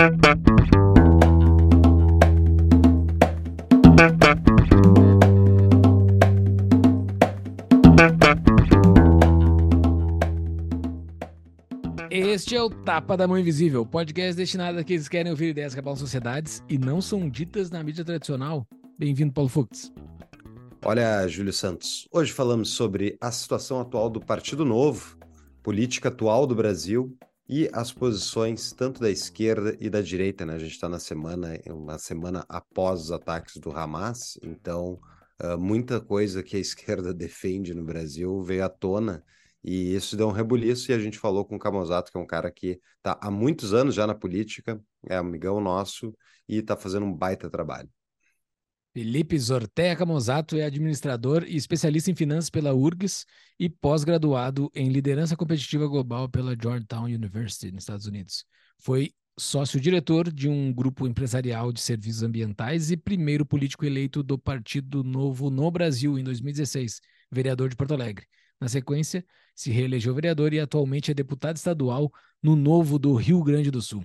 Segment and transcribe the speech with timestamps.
[0.00, 0.08] Este
[12.56, 15.98] é o Tapa da Mão Invisível, podcast destinado a quem querem ouvir ideias que abalam
[15.98, 18.66] sociedades e não são ditas na mídia tradicional.
[18.98, 19.92] Bem-vindo, Paulo Fux.
[20.82, 25.18] Olha, Júlio Santos, hoje falamos sobre a situação atual do Partido Novo,
[25.62, 27.14] política atual do Brasil
[27.52, 30.54] e as posições tanto da esquerda e da direita, né?
[30.54, 35.00] A gente está na semana, uma semana após os ataques do Hamas, então
[35.42, 39.24] uh, muita coisa que a esquerda defende no Brasil veio à tona
[39.64, 42.26] e isso deu um rebuliço e a gente falou com o Camozato, que é um
[42.26, 46.16] cara que está há muitos anos já na política, é amigão nosso
[46.48, 47.90] e está fazendo um baita trabalho.
[48.92, 53.24] Felipe Zortea Camozato é administrador e especialista em finanças pela URGS
[53.58, 58.44] e pós-graduado em liderança competitiva global pela Georgetown University, nos Estados Unidos.
[58.78, 65.04] Foi sócio-diretor de um grupo empresarial de serviços ambientais e primeiro político eleito do Partido
[65.04, 68.26] Novo no Brasil em 2016, vereador de Porto Alegre.
[68.60, 72.10] Na sequência, se reelegeu vereador e atualmente é deputado estadual
[72.42, 74.04] no Novo do Rio Grande do Sul.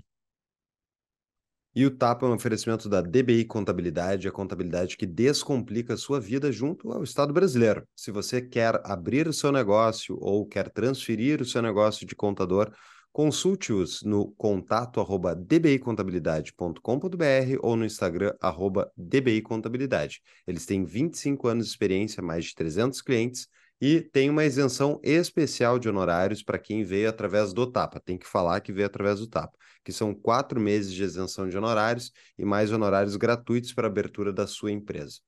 [1.77, 6.21] E o TAPA é um oferecimento da DBI Contabilidade, a contabilidade que descomplica a sua
[6.21, 7.85] vida junto ao Estado brasileiro.
[7.93, 12.71] Se você quer abrir o seu negócio ou quer transferir o seu negócio de contador,
[13.11, 20.21] consulte-os no contato arroba dbicontabilidade.com.br ou no Instagram arroba dbicontabilidade.
[20.47, 23.49] Eles têm 25 anos de experiência, mais de 300 clientes
[23.81, 27.99] e tem uma isenção especial de honorários para quem veio através do TAPA.
[27.99, 31.57] Tem que falar que veio através do TAPA, que são quatro meses de isenção de
[31.57, 35.19] honorários e mais honorários gratuitos para abertura da sua empresa.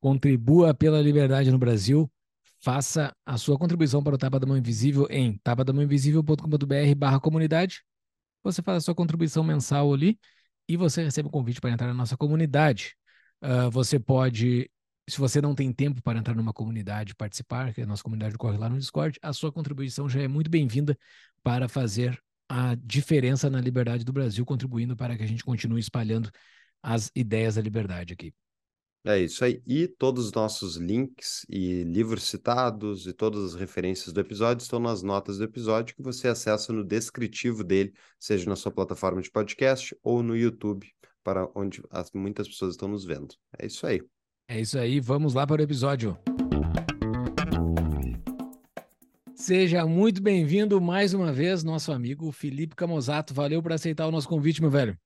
[0.00, 2.10] Contribua pela liberdade no Brasil.
[2.60, 7.82] Faça a sua contribuição para o Tapa da Mão Invisível em tapadamãoinvisível.com.br barra comunidade.
[8.42, 10.18] Você faz a sua contribuição mensal ali
[10.68, 12.96] e você recebe um convite para entrar na nossa comunidade.
[13.40, 14.68] Uh, você pode
[15.08, 18.58] se você não tem tempo para entrar numa comunidade participar, que a nossa comunidade corre
[18.58, 20.98] lá no Discord, a sua contribuição já é muito bem-vinda
[21.42, 26.30] para fazer a diferença na liberdade do Brasil, contribuindo para que a gente continue espalhando
[26.82, 28.32] as ideias da liberdade aqui.
[29.04, 29.62] É isso aí.
[29.66, 34.78] E todos os nossos links e livros citados e todas as referências do episódio estão
[34.78, 39.30] nas notas do episódio que você acessa no descritivo dele, seja na sua plataforma de
[39.30, 40.86] podcast ou no YouTube,
[41.22, 41.82] para onde
[42.14, 43.34] muitas pessoas estão nos vendo.
[43.58, 44.02] É isso aí.
[44.50, 46.16] É isso aí, vamos lá para o episódio.
[49.34, 53.34] Seja muito bem-vindo mais uma vez, nosso amigo Felipe Camozato.
[53.34, 54.96] Valeu por aceitar o nosso convite, meu velho.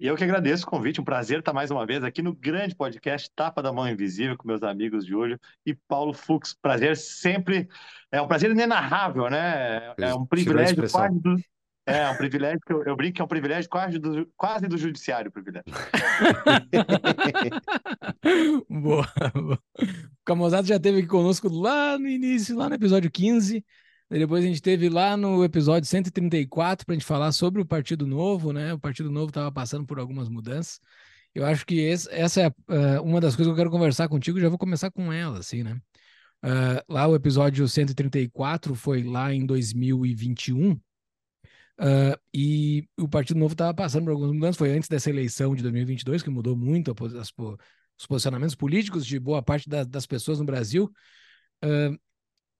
[0.00, 2.74] E eu que agradeço o convite, um prazer estar mais uma vez aqui no grande
[2.74, 6.54] podcast Tapa da Mão Invisível com meus amigos Júlio e Paulo Fux.
[6.54, 7.68] Prazer sempre,
[8.10, 9.94] é um prazer inenarrável, né?
[9.98, 11.36] É um privilégio quase do,
[11.86, 14.76] é, um privilégio que eu, eu, brinco que é um privilégio quase do, quase do
[14.76, 15.72] judiciário, privilégio.
[18.68, 19.58] boa, boa.
[19.80, 23.64] O Camosado já esteve aqui conosco lá no início, lá no episódio 15.
[24.10, 28.04] Depois a gente teve lá no episódio 134 para a gente falar sobre o Partido
[28.04, 28.74] Novo, né?
[28.74, 30.80] O Partido Novo estava passando por algumas mudanças.
[31.32, 34.40] Eu acho que esse, essa é uh, uma das coisas que eu quero conversar contigo.
[34.40, 35.80] Já vou começar com ela, assim, né?
[36.44, 40.78] Uh, lá o episódio 134 foi lá em 2021
[41.78, 44.56] Uh, e o Partido Novo estava passando por algumas mudanças.
[44.56, 47.32] Foi antes dessa eleição de 2022 que mudou muito as,
[47.98, 50.90] os posicionamentos políticos de boa parte da, das pessoas no Brasil.
[51.64, 51.98] Uh,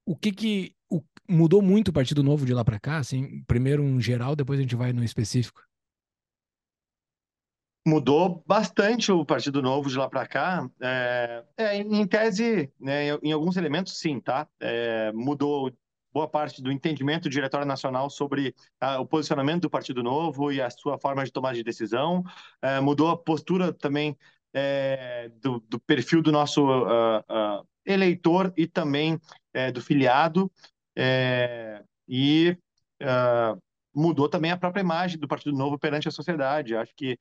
[0.05, 2.99] o que que o, mudou muito o Partido Novo de lá para cá?
[2.99, 5.61] Assim, primeiro um geral, depois a gente vai no específico.
[7.87, 10.69] Mudou bastante o Partido Novo de lá para cá.
[10.81, 14.49] É, é, em tese, né, em alguns elementos, sim, tá?
[14.61, 15.73] É, mudou
[16.17, 20.63] boa parte do entendimento do Diretório Nacional sobre uh, o posicionamento do Partido Novo e
[20.63, 22.25] a sua forma de tomar de decisão.
[22.65, 24.17] Uh, mudou a postura também
[24.55, 29.21] é, do, do, perfil do nosso uh, eleitor e também
[29.53, 30.51] é, do filiado.
[30.97, 32.57] É, e
[33.95, 36.75] mudou também a própria imagem do Partido Novo perante a sociedade.
[36.75, 37.19] Acho que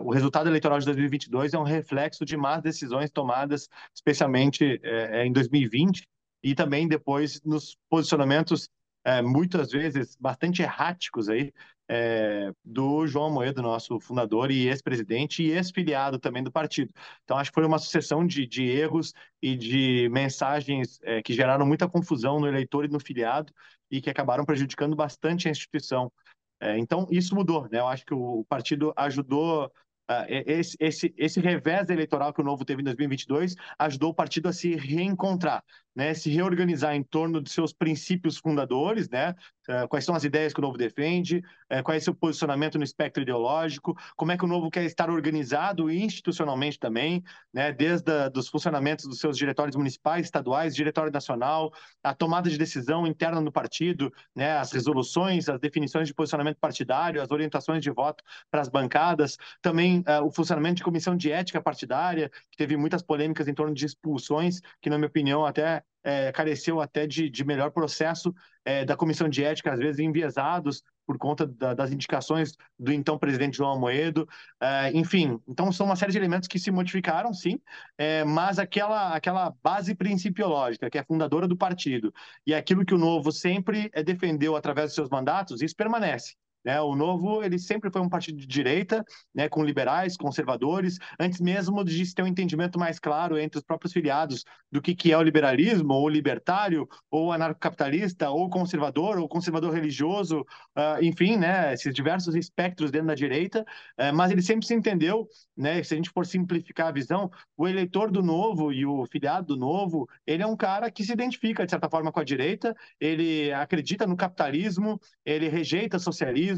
[0.00, 4.80] o resultado eleitoral de 2022 é um reflexo de más decisões tomadas, especialmente
[5.24, 6.04] em 2020,
[6.46, 8.70] e também depois nos posicionamentos
[9.04, 11.52] é, muitas vezes bastante erráticos aí
[11.88, 16.92] é, do João Moedo, nosso fundador e ex-presidente e ex-filiado também do partido.
[17.24, 19.12] Então acho que foi uma sucessão de, de erros
[19.42, 23.52] e de mensagens é, que geraram muita confusão no eleitor e no filiado
[23.90, 26.12] e que acabaram prejudicando bastante a instituição.
[26.60, 27.80] É, então isso mudou, né?
[27.80, 29.68] Eu acho que o partido ajudou
[30.08, 34.48] Uh, esse, esse, esse revés eleitoral que o Novo teve em 2022 ajudou o partido
[34.48, 35.64] a se reencontrar.
[35.96, 39.34] Né, se reorganizar em torno de seus princípios fundadores, né,
[39.66, 41.38] uh, quais são as ideias que o Novo defende,
[41.72, 44.84] uh, qual é o seu posicionamento no espectro ideológico, como é que o Novo quer
[44.84, 51.10] estar organizado institucionalmente também, né, desde a, dos funcionamentos dos seus diretórios municipais, estaduais, diretório
[51.10, 51.72] nacional,
[52.02, 57.22] a tomada de decisão interna no partido, né, as resoluções, as definições de posicionamento partidário,
[57.22, 61.62] as orientações de voto para as bancadas, também uh, o funcionamento de comissão de ética
[61.62, 66.30] partidária, que teve muitas polêmicas em torno de expulsões, que na minha opinião até é,
[66.30, 68.32] careceu até de, de melhor processo
[68.64, 73.18] é, da comissão de ética, às vezes enviesados por conta da, das indicações do então
[73.18, 74.28] presidente João Amoedo.
[74.60, 77.60] É, enfim, então são uma série de elementos que se modificaram, sim,
[77.98, 82.12] é, mas aquela, aquela base principiológica, que é fundadora do partido,
[82.46, 86.34] e aquilo que o Novo sempre é, defendeu através dos seus mandatos, isso permanece.
[86.66, 86.80] Né?
[86.80, 91.84] O Novo ele sempre foi um partido de direita, né, com liberais, conservadores, antes mesmo
[91.84, 95.16] de se ter um entendimento mais claro entre os próprios filiados do que, que é
[95.16, 100.40] o liberalismo, ou libertário, ou anarcocapitalista, ou conservador, ou conservador religioso,
[100.76, 103.64] uh, enfim, né, esses diversos espectros dentro da direita,
[104.00, 107.68] uh, mas ele sempre se entendeu, né, se a gente for simplificar a visão, o
[107.68, 111.64] eleitor do Novo e o filiado do Novo, ele é um cara que se identifica,
[111.64, 116.55] de certa forma, com a direita, ele acredita no capitalismo, ele rejeita socialismo,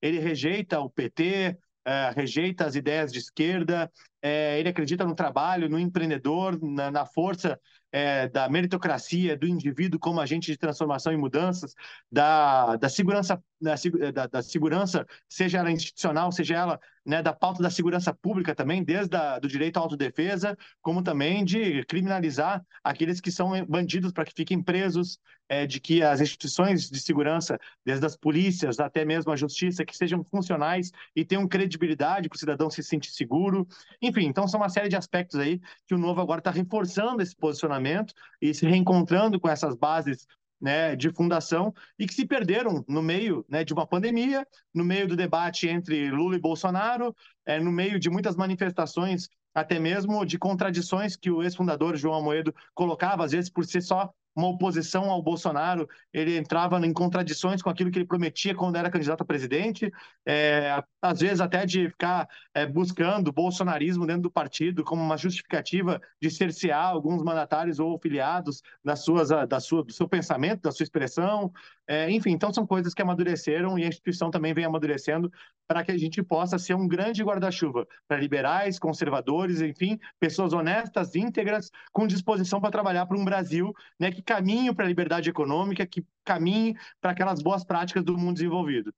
[0.00, 3.90] ele rejeita o PT, é, rejeita as ideias de esquerda,
[4.22, 7.58] é, ele acredita no trabalho, no empreendedor, na, na força
[7.90, 11.74] é, da meritocracia, do indivíduo como agente de transformação e mudanças,
[12.10, 17.70] da, da segurança, da, da, segurança, seja ela institucional, seja ela né, da pauta da
[17.70, 23.30] segurança pública também, desde a, do direito à autodefesa, como também de criminalizar aqueles que
[23.30, 25.18] são bandidos para que fiquem presos,
[25.48, 29.96] é, de que as instituições de segurança, desde as polícias até mesmo a justiça, que
[29.96, 33.66] sejam funcionais e tenham credibilidade para o cidadão se sentir seguro.
[34.00, 37.34] Enfim, então são uma série de aspectos aí que o Novo agora está reforçando esse
[37.34, 40.26] posicionamento e se reencontrando com essas bases
[40.60, 45.08] né, de fundação e que se perderam no meio né, de uma pandemia, no meio
[45.08, 47.14] do debate entre Lula e Bolsonaro,
[47.46, 52.54] é, no meio de muitas manifestações, até mesmo de contradições que o ex-fundador João Amoedo
[52.74, 57.70] colocava, às vezes por ser só uma oposição ao Bolsonaro, ele entrava em contradições com
[57.70, 59.90] aquilo que ele prometia quando era candidato a presidente,
[60.26, 66.00] é, às vezes até de ficar é, buscando bolsonarismo dentro do partido como uma justificativa
[66.20, 70.84] de cercear alguns mandatários ou filiados das suas, da sua, do seu pensamento, da sua
[70.84, 71.52] expressão.
[71.86, 75.30] É, enfim, então são coisas que amadureceram e a instituição também vem amadurecendo
[75.66, 81.14] para que a gente possa ser um grande guarda-chuva para liberais, conservadores, enfim, pessoas honestas,
[81.14, 85.84] íntegras, com disposição para trabalhar para um Brasil né, que caminhe para a liberdade econômica,
[85.84, 88.94] que caminhe para aquelas boas práticas do mundo desenvolvido.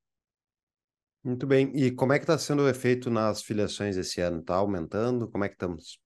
[1.25, 1.73] Muito bem.
[1.75, 4.41] E como é que está sendo o efeito nas filiações esse ano?
[4.41, 5.31] Está aumentando?
[5.31, 6.02] Como é que estamos?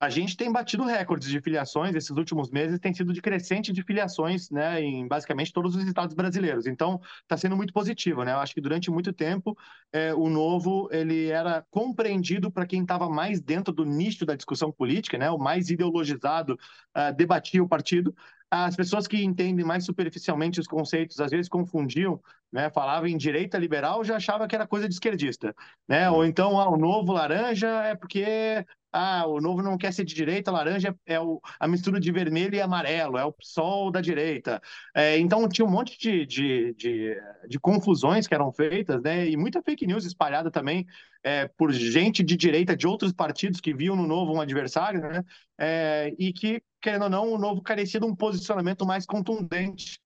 [0.00, 3.82] A gente tem batido recordes de filiações, esses últimos meses tem sido de crescente de
[3.82, 6.66] filiações, né, em basicamente todos os estados brasileiros.
[6.66, 8.32] Então, está sendo muito positivo, né?
[8.32, 9.54] Eu acho que durante muito tempo
[9.92, 14.72] é, o novo ele era compreendido para quem estava mais dentro do nicho da discussão
[14.72, 15.30] política, né?
[15.30, 16.54] O mais ideologizado
[16.96, 18.14] uh, debatia o partido
[18.50, 22.20] as pessoas que entendem mais superficialmente os conceitos às vezes confundiam,
[22.52, 22.68] né?
[22.68, 25.54] Falavam em direita liberal, já achava que era coisa de esquerdista,
[25.88, 26.10] né?
[26.10, 30.14] Ou então, ah, o novo laranja é porque ah, o novo não quer ser de
[30.14, 34.60] direita, laranja é o, a mistura de vermelho e amarelo, é o sol da direita.
[34.94, 37.16] É, então tinha um monte de, de, de,
[37.48, 39.28] de, confusões que eram feitas, né?
[39.28, 40.86] E muita fake news espalhada também
[41.22, 45.24] é, por gente de direita de outros partidos que viam no novo um adversário, né?
[45.58, 50.00] É, e que, querendo ou não, o novo carecia de um posicionamento mais contundente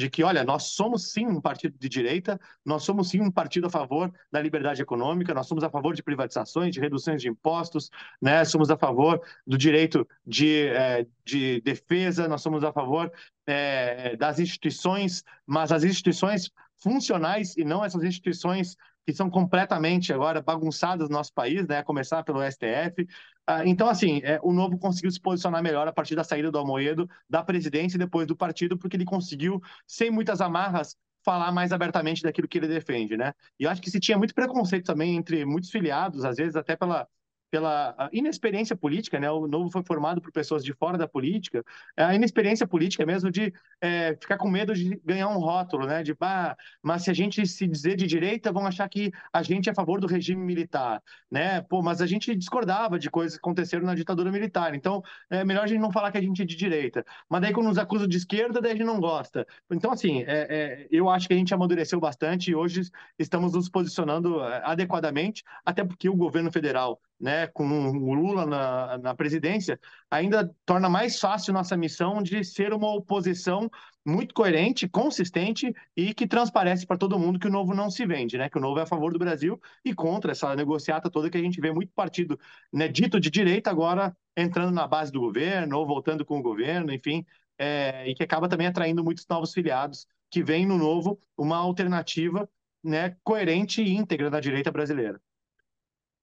[0.00, 3.66] de que, olha, nós somos sim um partido de direita, nós somos sim um partido
[3.66, 7.90] a favor da liberdade econômica, nós somos a favor de privatizações, de reduções de impostos,
[8.20, 8.42] né?
[8.46, 13.12] somos a favor do direito de, é, de defesa, nós somos a favor
[13.46, 18.76] é, das instituições, mas as instituições funcionais e não essas instituições
[19.10, 21.78] que são completamente agora bagunçadas no nosso país, né?
[21.78, 23.06] A começar pelo STF.
[23.46, 26.58] Ah, então, assim, é, o Novo conseguiu se posicionar melhor a partir da saída do
[26.58, 31.72] Almoedo, da presidência e depois do partido, porque ele conseguiu, sem muitas amarras, falar mais
[31.72, 33.32] abertamente daquilo que ele defende, né?
[33.58, 36.76] E eu acho que se tinha muito preconceito também entre muitos filiados, às vezes até
[36.76, 37.06] pela
[37.50, 39.30] pela inexperiência política, né?
[39.30, 41.64] O Novo foi formado por pessoas de fora da política,
[41.96, 46.02] é a inexperiência política mesmo de é, ficar com medo de ganhar um rótulo, né?
[46.02, 49.68] De, ah, mas se a gente se dizer de direita, vão achar que a gente
[49.68, 51.60] é a favor do regime militar, né?
[51.62, 55.64] Pô, mas a gente discordava de coisas que aconteceram na ditadura militar, então é melhor
[55.64, 57.04] a gente não falar que a gente é de direita.
[57.28, 59.46] Mas daí quando nos acusam de esquerda, daí a gente não gosta.
[59.70, 62.82] Então, assim, é, é, eu acho que a gente amadureceu bastante e hoje
[63.18, 68.98] estamos nos posicionando é, adequadamente, até porque o governo federal né, com o Lula na,
[68.98, 69.78] na presidência,
[70.10, 73.70] ainda torna mais fácil nossa missão de ser uma oposição
[74.04, 78.38] muito coerente, consistente e que transparece para todo mundo que o Novo não se vende,
[78.38, 78.48] né?
[78.48, 81.42] Que o Novo é a favor do Brasil e contra essa negociata toda que a
[81.42, 82.38] gente vê muito partido
[82.72, 86.92] né, dito de direita agora entrando na base do governo ou voltando com o governo,
[86.92, 87.24] enfim,
[87.58, 92.48] é, e que acaba também atraindo muitos novos filiados que veem no Novo uma alternativa
[92.82, 95.20] né, coerente e íntegra da direita brasileira.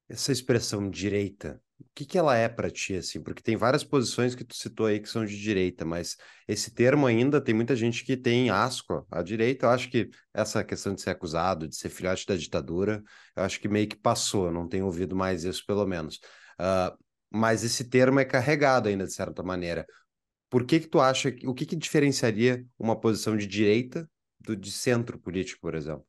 [0.10, 3.22] Essa expressão direita, o que, que ela é para ti, assim?
[3.22, 6.16] Porque tem várias posições que tu citou aí que são de direita, mas
[6.48, 9.66] esse termo ainda tem muita gente que tem asco à direita.
[9.66, 13.04] Eu acho que essa questão de ser acusado, de ser filhote da ditadura,
[13.36, 16.20] eu acho que meio que passou, não tenho ouvido mais isso, pelo menos.
[16.60, 16.98] Uh,
[17.30, 19.86] mas esse termo é carregado ainda, de certa maneira.
[20.50, 24.10] Por que que tu acha, o que que diferenciaria uma posição de direita
[24.40, 26.06] do de centro político, por exemplo?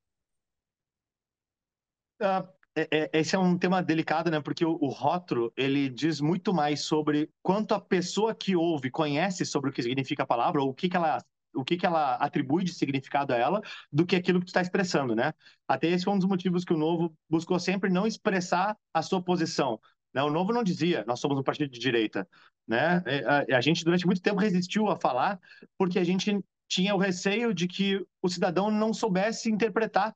[2.21, 4.41] Uh, é, é, esse é um tema delicado, né?
[4.41, 9.45] Porque o, o rótulo ele diz muito mais sobre quanto a pessoa que ouve conhece
[9.45, 11.23] sobre o que significa a palavra ou o que, que ela
[11.55, 14.61] o que, que ela atribui de significado a ela do que aquilo que tu está
[14.61, 15.33] expressando, né?
[15.67, 19.23] Até esse foi um dos motivos que o Novo buscou sempre não expressar a sua
[19.23, 19.81] posição.
[20.15, 20.23] Né?
[20.23, 22.29] O Novo não dizia, nós somos um partido de direita,
[22.67, 23.03] né?
[23.07, 25.41] É, a, a gente durante muito tempo resistiu a falar
[25.77, 30.15] porque a gente tinha o receio de que o cidadão não soubesse interpretar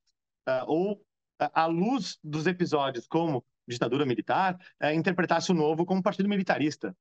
[0.48, 1.02] uh, ou
[1.54, 6.94] à luz dos episódios como ditadura militar, é, interpretasse o Novo como partido militarista.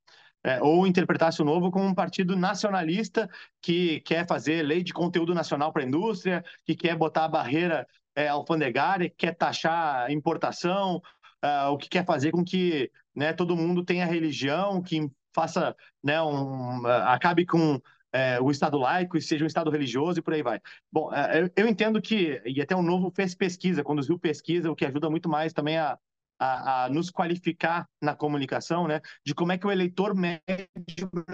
[0.43, 3.29] É, ou interpretasse o Novo como um partido nacionalista
[3.62, 7.88] que quer fazer lei de conteúdo nacional para a indústria, que quer botar a barreira
[8.15, 11.01] é, alfandegária, que quer taxar a importação,
[11.43, 16.21] é, o que quer fazer com que né, todo mundo tenha religião, que faça, né,
[16.21, 17.79] um, acabe com
[18.13, 20.59] é, o Estado laico e seja um Estado religioso e por aí vai.
[20.91, 24.85] Bom, é, eu, entendo que, e até o Novo fez pesquisa, conduziu pesquisa, o que
[24.85, 25.97] ajuda muito mais também a,
[26.41, 30.41] a, a, nos qualificar na comunicação, né, de como é que o eleitor médio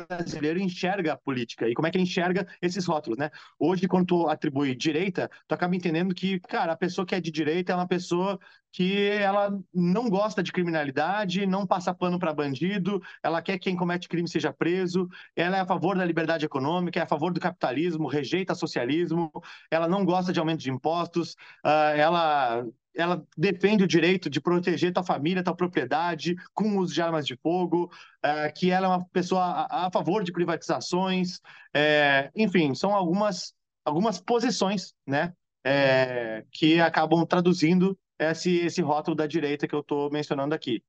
[0.09, 3.29] brasileiro enxerga a política e como é que ele enxerga esses rótulos, né?
[3.57, 7.31] Hoje, quando tu atribui direita, tu acaba entendendo que, cara, a pessoa que é de
[7.31, 8.37] direita é uma pessoa
[8.73, 13.77] que ela não gosta de criminalidade, não passa pano para bandido, ela quer que quem
[13.77, 17.39] comete crime seja preso, ela é a favor da liberdade econômica, é a favor do
[17.39, 19.31] capitalismo, rejeita socialismo,
[19.71, 21.31] ela não gosta de aumento de impostos,
[21.65, 22.65] uh, ela
[22.97, 27.37] ela defende o direito de proteger tua família, tua propriedade, com uso de armas de
[27.37, 27.91] fogo,
[28.23, 31.39] é, que ela é uma pessoa a, a favor de privatizações,
[31.73, 33.53] é, enfim, são algumas,
[33.85, 35.31] algumas posições, né,
[35.63, 40.83] é, que acabam traduzindo esse, esse rótulo da direita que eu estou mencionando aqui.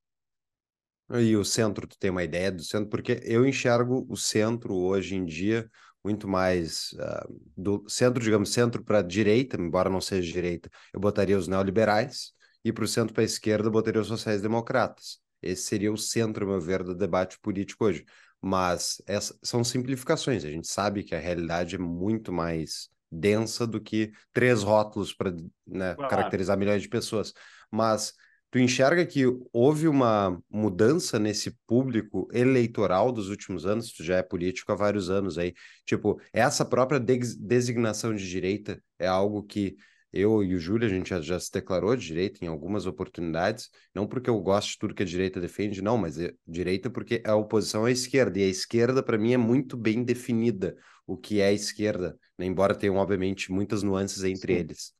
[1.11, 2.89] E o centro, tu tem uma ideia do centro?
[2.89, 5.71] Porque eu enxergo o centro hoje em dia
[6.05, 11.37] muito mais uh, do centro, digamos, centro para direita, embora não seja direita, eu botaria
[11.37, 12.33] os neoliberais,
[12.65, 15.19] e para o centro para a esquerda eu botaria os sociais-democratas.
[15.43, 18.05] Esse seria o centro, meu ver, do debate político hoje.
[18.41, 19.03] Mas
[19.43, 24.63] são simplificações, a gente sabe que a realidade é muito mais densa do que três
[24.63, 25.33] rótulos para
[25.67, 26.11] né, claro.
[26.11, 27.33] caracterizar milhões de pessoas.
[27.71, 28.13] Mas
[28.51, 33.93] Tu enxerga que houve uma mudança nesse público eleitoral dos últimos anos?
[33.93, 35.53] Tu já é político há vários anos aí.
[35.85, 39.77] Tipo, essa própria designação de direita é algo que
[40.11, 43.69] eu e o Júlio, a gente já, já, se declarou de direita em algumas oportunidades,
[43.95, 47.21] não porque eu gosto de tudo que a direita defende, não, mas é direita porque
[47.23, 50.75] é a oposição à esquerda, e a esquerda, para mim, é muito bem definida
[51.07, 52.47] o que é a esquerda, né?
[52.47, 54.61] embora tenham, obviamente, muitas nuances entre Sim.
[54.61, 54.98] eles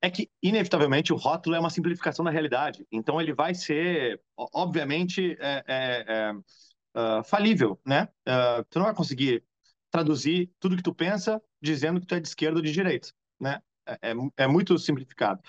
[0.00, 2.86] é que, inevitavelmente, o rótulo é uma simplificação da realidade.
[2.90, 6.32] Então, ele vai ser, obviamente, é, é, é,
[7.00, 8.08] uh, falível, né?
[8.26, 9.44] Uh, tu não vai conseguir
[9.90, 13.08] traduzir tudo que tu pensa dizendo que tu é de esquerda ou de direita,
[13.40, 13.60] né?
[13.86, 14.14] É, é,
[14.44, 15.40] é muito simplificado.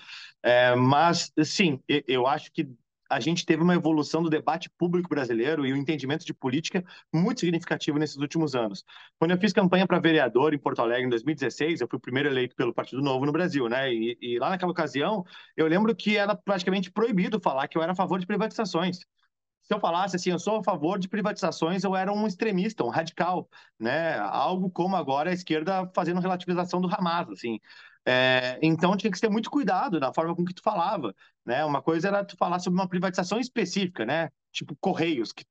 [0.42, 2.68] É, mas, sim, eu acho que
[3.10, 7.40] a gente teve uma evolução do debate público brasileiro e o entendimento de política muito
[7.40, 8.84] significativo nesses últimos anos.
[9.18, 12.28] Quando eu fiz campanha para vereador em Porto Alegre em 2016, eu fui o primeiro
[12.28, 13.92] eleito pelo Partido Novo no Brasil, né?
[13.92, 15.24] E, e lá naquela ocasião,
[15.56, 19.00] eu lembro que era praticamente proibido falar que eu era a favor de privatizações
[19.70, 22.88] se eu falasse assim, eu sou a favor de privatizações, eu era um extremista, um
[22.88, 23.48] radical,
[23.78, 24.18] né?
[24.18, 27.60] Algo como agora a esquerda fazendo relativização do Hamas, assim.
[28.06, 31.14] É, então tinha que ter muito cuidado na forma com que tu falava,
[31.44, 31.64] né?
[31.64, 34.30] Uma coisa era tu falar sobre uma privatização específica, né?
[34.52, 35.44] Tipo Correios, que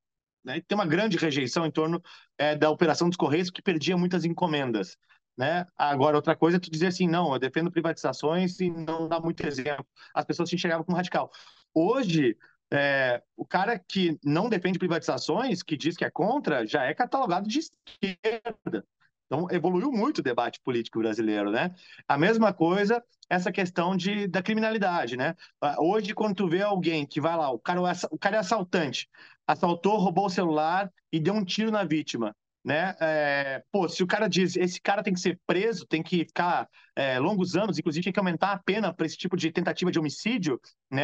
[0.44, 0.60] né?
[0.66, 2.02] tem uma grande rejeição em torno
[2.38, 4.96] é, da operação dos Correios que perdia muitas encomendas.
[5.36, 5.66] Né?
[5.76, 9.46] Agora, outra coisa é tu dizer assim, não, eu defendo privatizações e não dá muito
[9.46, 9.86] exemplo.
[10.14, 11.30] As pessoas te enxergavam como radical.
[11.72, 12.36] Hoje,
[12.72, 17.48] é, o cara que não defende privatizações, que diz que é contra, já é catalogado
[17.48, 18.84] de esquerda.
[19.30, 21.72] Então, evoluiu muito o debate político brasileiro, né?
[22.08, 25.36] A mesma coisa, essa questão de, da criminalidade, né?
[25.60, 29.08] Ah, hoje, quando tu vê alguém que vai lá, o cara, o cara é assaltante,
[29.46, 32.34] assaltou, roubou o celular e deu um tiro na vítima
[32.64, 32.94] né?
[33.00, 36.68] É, pô, se o cara diz esse cara tem que ser preso, tem que ficar
[36.94, 39.98] é, longos anos, inclusive tem que aumentar a pena para esse tipo de tentativa de
[39.98, 40.60] homicídio,
[40.90, 41.02] né?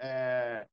[0.00, 0.66] É,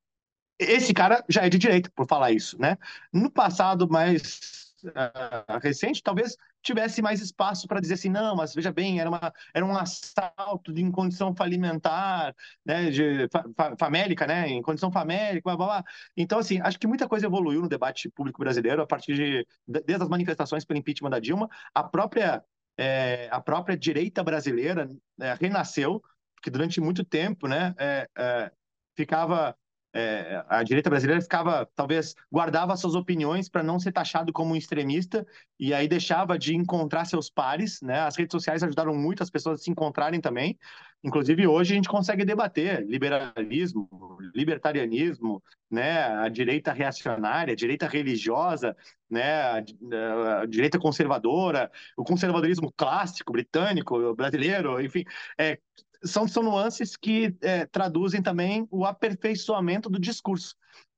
[0.59, 2.77] esse cara já é de direito por falar isso, né?
[3.11, 8.71] No passado mais uh, recente, talvez tivesse mais espaço para dizer assim, não, mas veja
[8.71, 12.35] bem, era, uma, era um assalto de, condição falimentar,
[12.65, 15.83] né, de, fa, famélica, né, em condição famélica, blá, blá, blá.
[16.15, 20.03] Então, assim, acho que muita coisa evoluiu no debate público brasileiro a partir de, desde
[20.03, 22.43] as manifestações pelo impeachment da Dilma, a própria,
[22.77, 26.01] é, a própria direita brasileira é, renasceu,
[26.35, 28.51] porque durante muito tempo, né, é, é
[28.95, 29.55] ficava
[29.93, 34.55] é, a direita brasileira ficava, talvez, guardava suas opiniões para não ser taxado como um
[34.55, 35.25] extremista
[35.59, 37.99] e aí deixava de encontrar seus pares, né?
[37.99, 40.57] As redes sociais ajudaram muito as pessoas a se encontrarem também.
[41.03, 43.87] Inclusive, hoje a gente consegue debater liberalismo,
[44.33, 46.05] libertarianismo, né?
[46.05, 48.75] A direita reacionária, a direita religiosa,
[49.07, 49.41] né?
[49.43, 55.03] A, a direita conservadora, o conservadorismo clássico britânico, brasileiro, enfim,
[55.37, 55.59] é,
[56.03, 60.55] são, são nuances que é, traduzem também o aperfeiçoamento do discurso.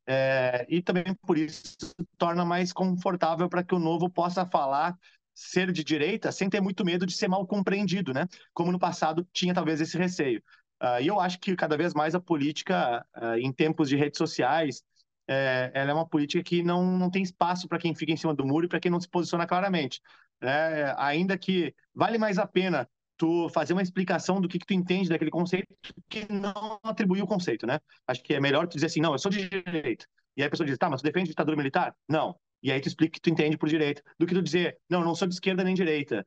[0.07, 1.75] É, e também por isso
[2.17, 4.95] torna mais confortável para que o novo possa falar
[5.33, 8.27] ser de direita sem ter muito medo de ser mal compreendido, né?
[8.53, 10.41] Como no passado tinha talvez esse receio.
[10.81, 14.17] Uh, e eu acho que cada vez mais a política, uh, em tempos de redes
[14.17, 14.83] sociais,
[15.27, 18.33] é, ela é uma política que não, não tem espaço para quem fica em cima
[18.33, 20.01] do muro e para quem não se posiciona claramente.
[20.39, 20.93] Né?
[20.97, 25.10] Ainda que vale mais a pena tu fazer uma explicação do que, que tu entende
[25.10, 25.67] daquele conceito
[26.10, 27.79] que não atribuir o conceito, né?
[28.07, 30.05] Acho que é melhor tu dizer assim, não, eu sou de direita.
[30.38, 31.95] E aí a pessoa diz, tá, mas tu defende ditadura militar?
[32.07, 32.36] Não.
[32.62, 34.01] E aí tu explica que tu entende por direita.
[34.19, 36.25] Do que tu dizer, não, não sou de esquerda nem direita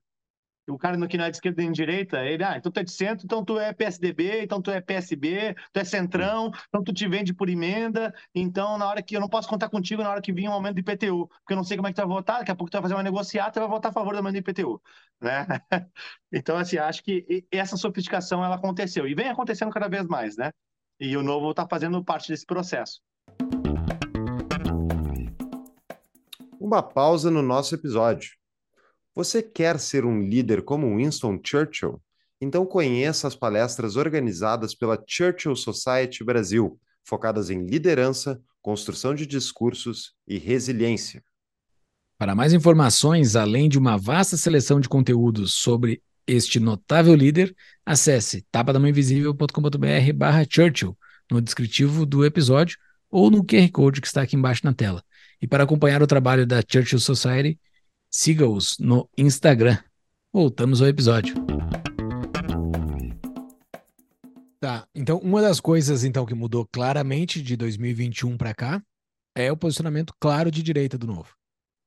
[0.68, 2.84] o cara que não é de esquerda nem de direita, ele, ah, então tu é
[2.84, 6.92] de centro, então tu é PSDB, então tu é PSB, tu é centrão, então tu
[6.92, 10.20] te vende por emenda, então na hora que eu não posso contar contigo na hora
[10.20, 12.16] que vir um aumento do IPTU, porque eu não sei como é que tu vai
[12.16, 14.18] votar, daqui a pouco tu vai fazer uma negociata e vai votar a favor do
[14.18, 14.80] aumento do IPTU,
[15.20, 15.46] né?
[16.30, 20.52] Então, assim, acho que essa sofisticação, ela aconteceu, e vem acontecendo cada vez mais, né?
[21.00, 23.00] E o Novo está fazendo parte desse processo.
[26.60, 28.37] Uma pausa no nosso episódio.
[29.19, 32.00] Você quer ser um líder como Winston Churchill?
[32.41, 40.13] Então conheça as palestras organizadas pela Churchill Society Brasil, focadas em liderança, construção de discursos
[40.25, 41.21] e resiliência.
[42.17, 47.52] Para mais informações, além de uma vasta seleção de conteúdos sobre este notável líder,
[47.85, 50.97] acesse tapadamainvisível.com.br barra Churchill
[51.28, 52.78] no descritivo do episódio
[53.11, 55.02] ou no QR Code que está aqui embaixo na tela.
[55.43, 57.59] E para acompanhar o trabalho da Churchill Society,
[58.10, 59.78] Siga-os no Instagram.
[60.32, 61.34] Voltamos ao episódio.
[64.58, 68.82] Tá, então uma das coisas então que mudou claramente de 2021 para cá
[69.34, 71.34] é o posicionamento claro de direita do novo.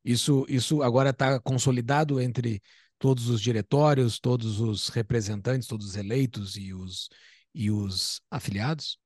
[0.05, 2.61] Isso, isso agora está consolidado entre
[2.99, 7.09] todos os diretórios, todos os representantes, todos os eleitos e os,
[7.53, 8.99] e os afiliados?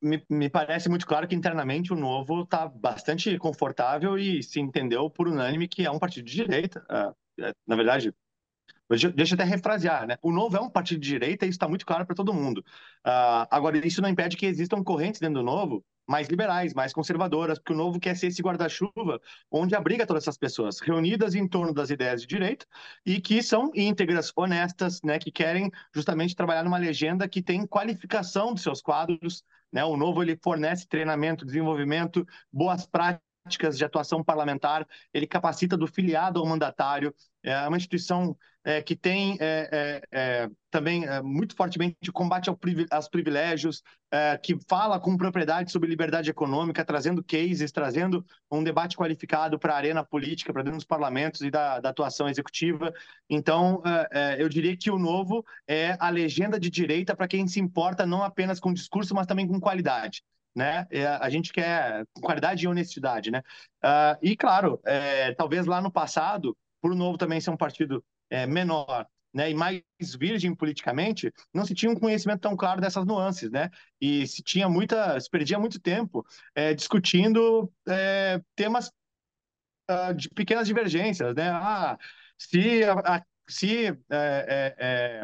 [0.00, 5.10] Me, me parece muito claro que internamente o Novo está bastante confortável e se entendeu
[5.10, 6.84] por unânime que é um partido de direita.
[6.90, 8.14] Uh, na verdade,
[9.14, 10.16] deixa eu até refrasear, né?
[10.22, 12.58] O Novo é um partido de direita e isso está muito claro para todo mundo.
[13.06, 17.56] Uh, agora, isso não impede que existam correntes dentro do Novo mais liberais, mais conservadoras,
[17.58, 21.72] porque o Novo quer ser esse guarda-chuva onde abriga todas essas pessoas reunidas em torno
[21.72, 22.66] das ideias de direito
[23.06, 28.52] e que são íntegras, honestas, né, que querem justamente trabalhar numa legenda que tem qualificação
[28.52, 29.84] dos seus quadros, né?
[29.84, 36.38] O Novo ele fornece treinamento, desenvolvimento, boas práticas de atuação parlamentar, ele capacita do filiado
[36.40, 42.12] ao mandatário, é uma instituição é, que tem é, é, é também é, muito fortemente
[42.12, 42.58] combate ao
[42.90, 48.96] aos privilégios, é, que fala com propriedade sobre liberdade econômica, trazendo cases, trazendo um debate
[48.96, 52.92] qualificado para a arena política, para dentro dos parlamentos e da, da atuação executiva.
[53.28, 53.82] Então,
[54.38, 58.22] eu diria que o novo é a legenda de direita para quem se importa não
[58.22, 60.22] apenas com discurso, mas também com qualidade
[60.54, 60.86] né?
[61.20, 63.42] A gente quer qualidade e honestidade, né?
[63.84, 68.46] Uh, e claro, é, talvez lá no passado, por Novo também ser um partido é,
[68.46, 69.82] menor né, e mais
[70.18, 73.70] virgem politicamente, não se tinha um conhecimento tão claro dessas nuances, né?
[74.00, 78.90] E se tinha muita, se perdia muito tempo é, discutindo é, temas
[79.90, 81.50] uh, de pequenas divergências, né?
[81.50, 81.96] Ah,
[82.36, 85.22] se, a, se é, é, é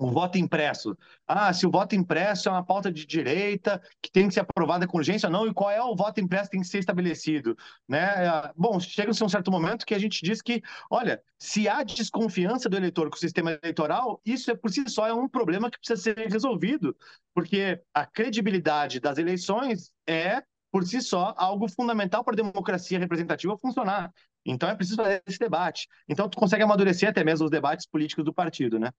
[0.00, 0.96] o voto impresso.
[1.26, 4.86] Ah, se o voto impresso é uma pauta de direita que tem que ser aprovada
[4.86, 7.54] com urgência ou não, e qual é o voto impresso que tem que ser estabelecido.
[7.86, 8.08] Né?
[8.56, 12.78] Bom, chega-se um certo momento que a gente diz que, olha, se há desconfiança do
[12.78, 16.00] eleitor com o sistema eleitoral, isso é por si só é um problema que precisa
[16.00, 16.96] ser resolvido,
[17.34, 23.58] porque a credibilidade das eleições é, por si só, algo fundamental para a democracia representativa
[23.58, 24.10] funcionar.
[24.46, 25.86] Então é preciso fazer esse debate.
[26.08, 28.90] Então tu consegue amadurecer até mesmo os debates políticos do partido, né?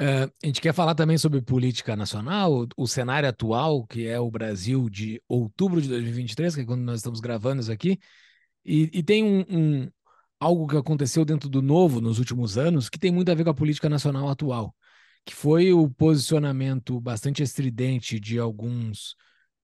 [0.00, 4.18] Uh, a gente quer falar também sobre política nacional, o, o, cenário atual, que é
[4.18, 8.00] o Brasil de outubro de 2023, que é quando nós estamos gravando isso aqui,
[8.64, 9.90] e, e tem um, um,
[10.40, 13.50] algo que aconteceu dentro do novo nos últimos anos que tem muito a ver com
[13.50, 14.74] a política nacional atual,
[15.24, 19.14] que foi o posicionamento bastante estridente de alguns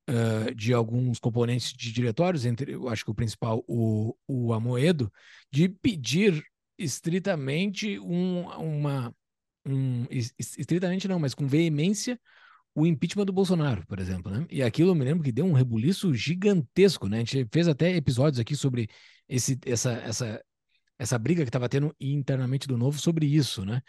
[0.09, 5.13] uh, de alguns componentes de diretórios, entre eu acho que o principal, o, o Amoedo,
[5.51, 6.43] de pedir
[6.79, 9.15] estritamente um, uma
[9.73, 12.19] um, estritamente não, mas com veemência,
[12.75, 14.47] o impeachment do Bolsonaro, por exemplo, né?
[14.51, 17.19] E aquilo eu me lembro que deu um rebuliço gigantesco, né?
[17.19, 18.89] A gente fez até episódios aqui sobre
[19.29, 20.45] esse, essa, essa,
[20.99, 23.83] essa briga que estava tendo internamente do Novo sobre isso, né?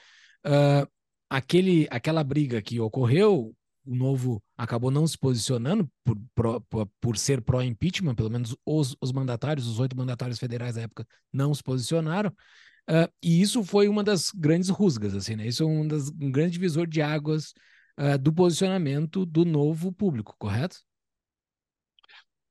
[0.45, 0.87] Uh,
[1.29, 7.41] aquele, aquela briga que ocorreu, o Novo acabou não se posicionando por, por, por ser
[7.41, 12.31] pró-impeachment, pelo menos os, os mandatários, os oito mandatários federais da época não se posicionaram,
[12.91, 15.47] Uh, e isso foi uma das grandes rusgas, assim, né?
[15.47, 17.53] Isso é um, das, um grande divisor de águas
[17.97, 20.75] uh, do posicionamento do novo público, correto?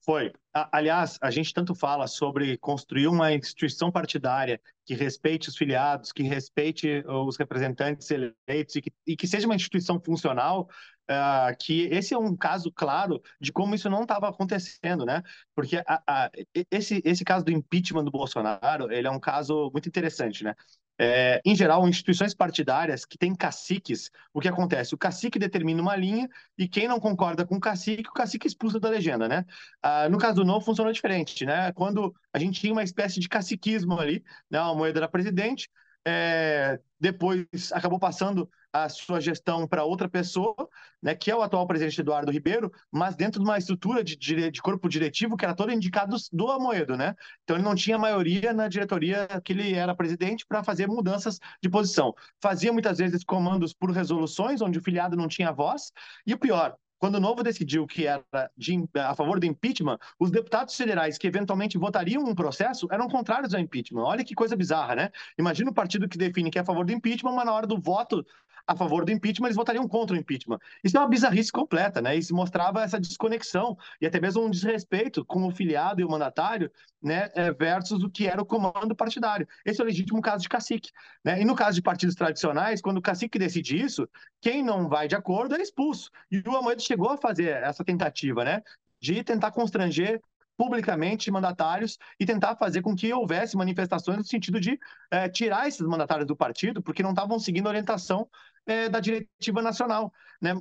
[0.03, 0.33] Foi.
[0.73, 6.23] Aliás, a gente tanto fala sobre construir uma instituição partidária que respeite os filiados, que
[6.23, 10.69] respeite os representantes eleitos e que, e que seja uma instituição funcional,
[11.11, 15.23] uh, que esse é um caso claro de como isso não estava acontecendo, né?
[15.55, 16.31] Porque a, a,
[16.71, 20.55] esse, esse caso do impeachment do Bolsonaro, ele é um caso muito interessante, né?
[21.03, 24.95] É, em geral, instituições partidárias que têm caciques, o que acontece?
[24.95, 28.79] O cacique determina uma linha e quem não concorda com o cacique, o cacique expulsa
[28.79, 29.47] da legenda, né?
[29.83, 31.73] Ah, no caso do Novo, funcionou diferente, né?
[31.73, 34.59] Quando a gente tinha uma espécie de caciquismo ali, né?
[34.59, 35.71] A moeda era presidente,
[36.07, 40.55] é, depois acabou passando a sua gestão para outra pessoa,
[41.03, 44.51] né, que é o atual presidente Eduardo Ribeiro, mas dentro de uma estrutura de, de,
[44.51, 47.15] de corpo diretivo que era todo indicado do Amoedo, né?
[47.43, 51.69] Então ele não tinha maioria na diretoria que ele era presidente para fazer mudanças de
[51.69, 52.15] posição.
[52.41, 55.93] Fazia muitas vezes comandos por resoluções, onde o filiado não tinha voz,
[56.27, 58.23] e o pior, quando o Novo decidiu que era
[58.57, 63.55] de, a favor do impeachment, os deputados federais que eventualmente votariam um processo eram contrários
[63.55, 64.03] ao impeachment.
[64.03, 65.11] Olha que coisa bizarra, né?
[65.39, 67.81] Imagina o partido que define que é a favor do impeachment, mas na hora do
[67.81, 68.25] voto
[68.71, 70.61] a favor do impeachment, eles votariam contra o impeachment.
[70.85, 72.15] Isso é uma bizarrice completa, né?
[72.15, 76.71] Isso mostrava essa desconexão e até mesmo um desrespeito com o filiado e o mandatário,
[77.03, 77.31] né?
[77.35, 79.49] É, versus o que era o comando partidário.
[79.67, 80.91] Esse é o legítimo caso de cacique,
[81.25, 81.43] né?
[81.43, 84.09] E no caso de partidos tradicionais, quando o cacique decide isso,
[84.41, 86.09] quem não vai de acordo é expulso.
[86.31, 88.63] E o Amoedo chegou a fazer essa tentativa, né?
[89.01, 90.21] De tentar constranger
[90.61, 94.79] publicamente mandatários e tentar fazer com que houvesse manifestações no sentido de
[95.11, 98.29] é, tirar esses mandatários do partido, porque não estavam seguindo a orientação
[98.67, 100.13] é, da diretiva nacional.
[100.41, 100.55] Né?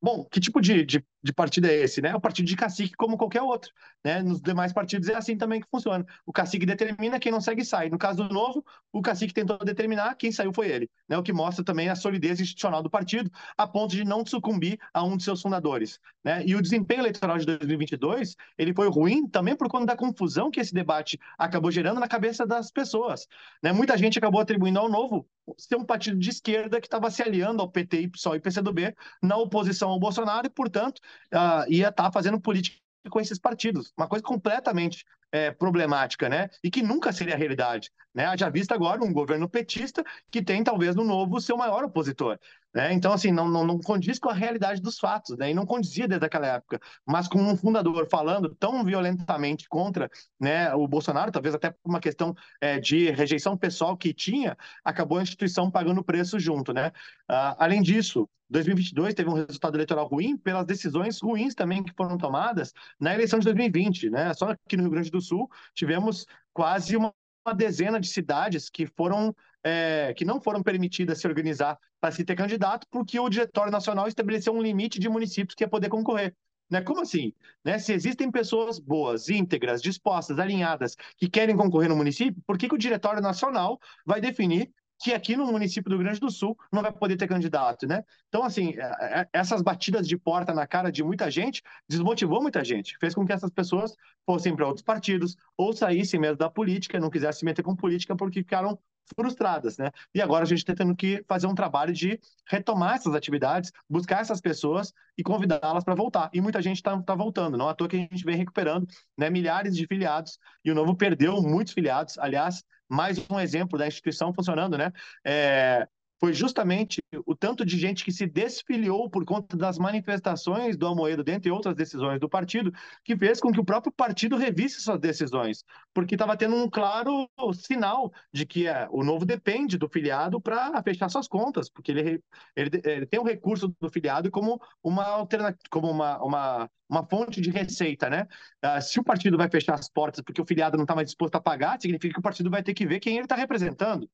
[0.00, 2.02] Bom, que tipo de, de, de, partido é esse?
[2.02, 2.10] Né?
[2.10, 3.72] É o partido de cacique como qualquer outro.
[4.04, 4.22] Né?
[4.22, 6.04] Nos demais partidos é assim também que funciona.
[6.26, 7.88] O cacique determina, quem não segue sai.
[7.88, 10.90] No caso do Novo, o cacique tentou determinar, quem saiu foi ele.
[11.08, 11.16] Né?
[11.16, 15.02] O que mostra também a solidez institucional do partido, a ponto de não sucumbir a
[15.02, 15.98] um de seus fundadores.
[16.22, 16.42] Né?
[16.46, 20.60] E o desempenho eleitoral de 2022, ele foi ruim também por conta da confusão que
[20.60, 23.26] esse debate acabou gerando na cabeça das pessoas.
[23.62, 23.72] Né?
[23.72, 25.26] Muita gente acabou atribuindo ao Novo
[25.58, 29.36] ser um partido de esquerda que estava se aliando ao PT, PSOL e PCdoB na
[29.36, 31.00] oposição ao Bolsonaro e, portanto,
[31.32, 32.78] uh, ia estar tá fazendo política
[33.10, 33.92] com esses partidos.
[33.96, 36.48] Uma coisa completamente é, problemática, né?
[36.62, 37.90] E que nunca seria realidade.
[38.14, 38.36] Né?
[38.36, 42.38] Já visto agora um governo petista que tem, talvez, no novo, seu maior opositor.
[42.74, 42.92] Né?
[42.92, 45.50] Então, assim, não, não, não, condiz com a realidade dos fatos, né?
[45.50, 46.80] e não condizia desde aquela época.
[47.06, 50.10] Mas com um fundador falando tão violentamente contra
[50.40, 55.18] né, o Bolsonaro, talvez até por uma questão é, de rejeição pessoal que tinha, acabou
[55.18, 56.72] a instituição pagando o preço junto.
[56.72, 56.88] Né?
[57.30, 62.18] Uh, além disso, 2022 teve um resultado eleitoral ruim pelas decisões ruins também que foram
[62.18, 64.10] tomadas na eleição de 2020.
[64.10, 64.34] Né?
[64.34, 67.14] Só aqui no Rio Grande do Sul tivemos quase uma
[67.46, 72.24] uma dezena de cidades que foram é, que não foram permitidas se organizar para se
[72.24, 76.36] ter candidato, porque o Diretório Nacional estabeleceu um limite de municípios que ia poder concorrer.
[76.70, 76.82] Né?
[76.82, 77.32] Como assim?
[77.64, 77.78] Né?
[77.78, 82.74] Se existem pessoas boas, íntegras, dispostas, alinhadas, que querem concorrer no município, por que, que
[82.74, 84.70] o Diretório Nacional vai definir
[85.02, 88.04] que aqui no município do Grande do Sul não vai poder ter candidato, né?
[88.28, 92.64] Então, assim, é, é, essas batidas de porta na cara de muita gente desmotivou muita
[92.64, 97.00] gente, fez com que essas pessoas fossem para outros partidos ou saíssem mesmo da política,
[97.00, 98.78] não quisessem se meter com política porque ficaram
[99.14, 99.90] frustradas, né?
[100.14, 104.20] E agora a gente está tendo que fazer um trabalho de retomar essas atividades, buscar
[104.20, 106.30] essas pessoas e convidá-las para voltar.
[106.32, 108.86] E muita gente está tá voltando, não à toa que a gente vem recuperando
[109.16, 112.18] né, milhares de filiados, e o Novo perdeu muitos filiados.
[112.18, 114.92] Aliás, mais um exemplo da instituição funcionando, né?
[115.24, 115.86] É,
[116.24, 121.22] foi justamente o tanto de gente que se desfiliou por conta das manifestações do Almoedo,
[121.22, 122.72] dentre outras decisões do partido,
[123.04, 127.28] que fez com que o próprio partido revisse suas decisões, porque estava tendo um claro
[127.52, 132.22] sinal de que é, o novo depende do filiado para fechar suas contas, porque ele,
[132.56, 137.38] ele, ele, tem o recurso do filiado como uma alternativa, como uma, uma, uma fonte
[137.38, 138.26] de receita, né?
[138.64, 141.34] Uh, se o partido vai fechar as portas porque o filiado não está mais disposto
[141.34, 144.08] a pagar, significa que o partido vai ter que ver quem ele está representando.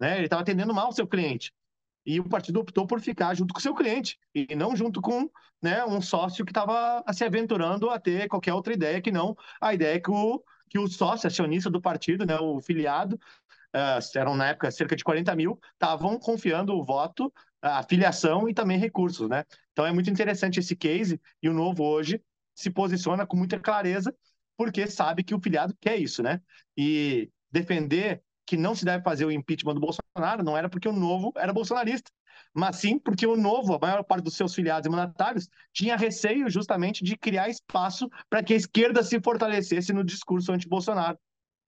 [0.00, 0.16] Né?
[0.16, 1.52] Ele estava atendendo mal o seu cliente.
[2.04, 5.28] E o partido optou por ficar junto com o seu cliente e não junto com
[5.62, 9.74] né, um sócio que estava se aventurando a ter qualquer outra ideia que não a
[9.74, 13.16] ideia que o, que o sócio acionista do partido, né, o filiado,
[13.76, 18.54] uh, eram na época cerca de 40 mil, estavam confiando o voto, a filiação e
[18.54, 19.28] também recursos.
[19.28, 19.44] Né?
[19.72, 22.22] Então é muito interessante esse case e o Novo hoje
[22.54, 24.14] se posiciona com muita clareza
[24.56, 26.22] porque sabe que o filiado quer isso.
[26.22, 26.40] Né?
[26.76, 30.92] E defender que não se deve fazer o impeachment do Bolsonaro não era porque o
[30.92, 32.10] Novo era bolsonarista,
[32.52, 36.50] mas sim porque o Novo, a maior parte dos seus filiados e mandatários, tinha receio
[36.50, 41.16] justamente de criar espaço para que a esquerda se fortalecesse no discurso anti-Bolsonaro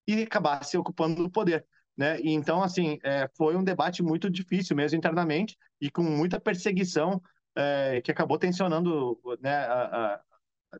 [0.08, 1.64] e acabasse ocupando o poder.
[1.96, 2.18] Né?
[2.20, 7.22] E então, assim, é, foi um debate muito difícil mesmo internamente e com muita perseguição
[7.54, 10.20] é, que acabou tensionando né, a,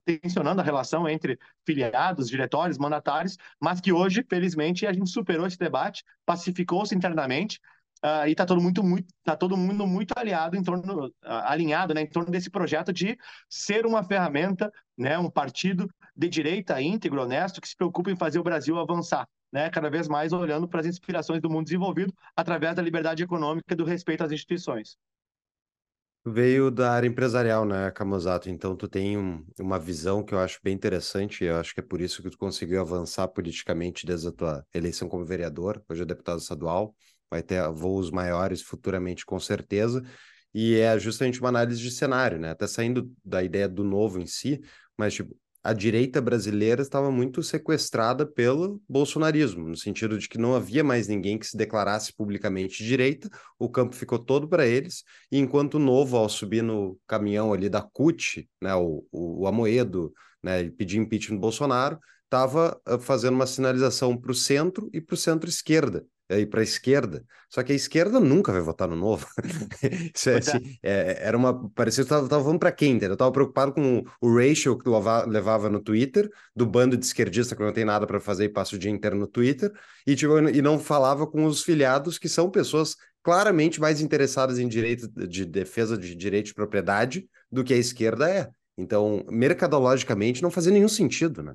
[0.04, 5.58] tensionando a relação entre filiados, diretórios, mandatários, mas que hoje, felizmente, a gente superou esse
[5.58, 7.60] debate, pacificou-se internamente
[8.04, 11.94] uh, e está todo, muito, muito, tá todo mundo muito aliado em torno, uh, alinhado
[11.94, 13.16] né, em torno desse projeto de
[13.48, 18.38] ser uma ferramenta, né, um partido de direita íntegro, honesto, que se preocupa em fazer
[18.38, 19.26] o Brasil avançar.
[19.52, 23.74] Né, cada vez mais olhando para as inspirações do mundo desenvolvido através da liberdade econômica
[23.74, 24.96] e do respeito às instituições
[26.24, 28.48] veio da área empresarial, né, Camusato?
[28.48, 31.80] Então tu tem um, uma visão que eu acho bem interessante, e eu acho que
[31.80, 36.02] é por isso que tu conseguiu avançar politicamente desde a tua eleição como vereador, hoje
[36.02, 36.94] é deputado estadual,
[37.30, 40.02] vai ter voos maiores futuramente com certeza,
[40.54, 42.50] e é justamente uma análise de cenário, né?
[42.50, 44.60] Até saindo da ideia do novo em si,
[44.96, 50.54] mas tipo, a direita brasileira estava muito sequestrada pelo bolsonarismo, no sentido de que não
[50.54, 55.38] havia mais ninguém que se declarasse publicamente direita, o campo ficou todo para eles, e
[55.38, 60.12] enquanto o Novo, ao subir no caminhão ali da CUT, né, o, o, o Amoedo,
[60.42, 65.14] né, pedir impeachment do Bolsonaro, estava ah, fazendo uma sinalização para o centro e para
[65.14, 66.04] o centro-esquerda,
[66.40, 67.24] e para a esquerda.
[67.48, 69.26] Só que a esquerda nunca vai votar no novo.
[70.14, 71.68] Isso é, assim, é, era uma.
[71.70, 73.10] Parecia que eu estava falando para quem, entendeu?
[73.10, 74.92] Eu estava preocupado com o ratio que tu
[75.26, 78.76] levava no Twitter, do bando de esquerdista que não tem nada para fazer e passa
[78.76, 79.72] o dia inteiro no Twitter,
[80.06, 84.66] e, tipo, e não falava com os filiados, que são pessoas claramente mais interessadas em
[84.66, 88.48] direito de defesa de direito de propriedade do que a esquerda é.
[88.76, 91.54] Então, mercadologicamente, não fazia nenhum sentido, né?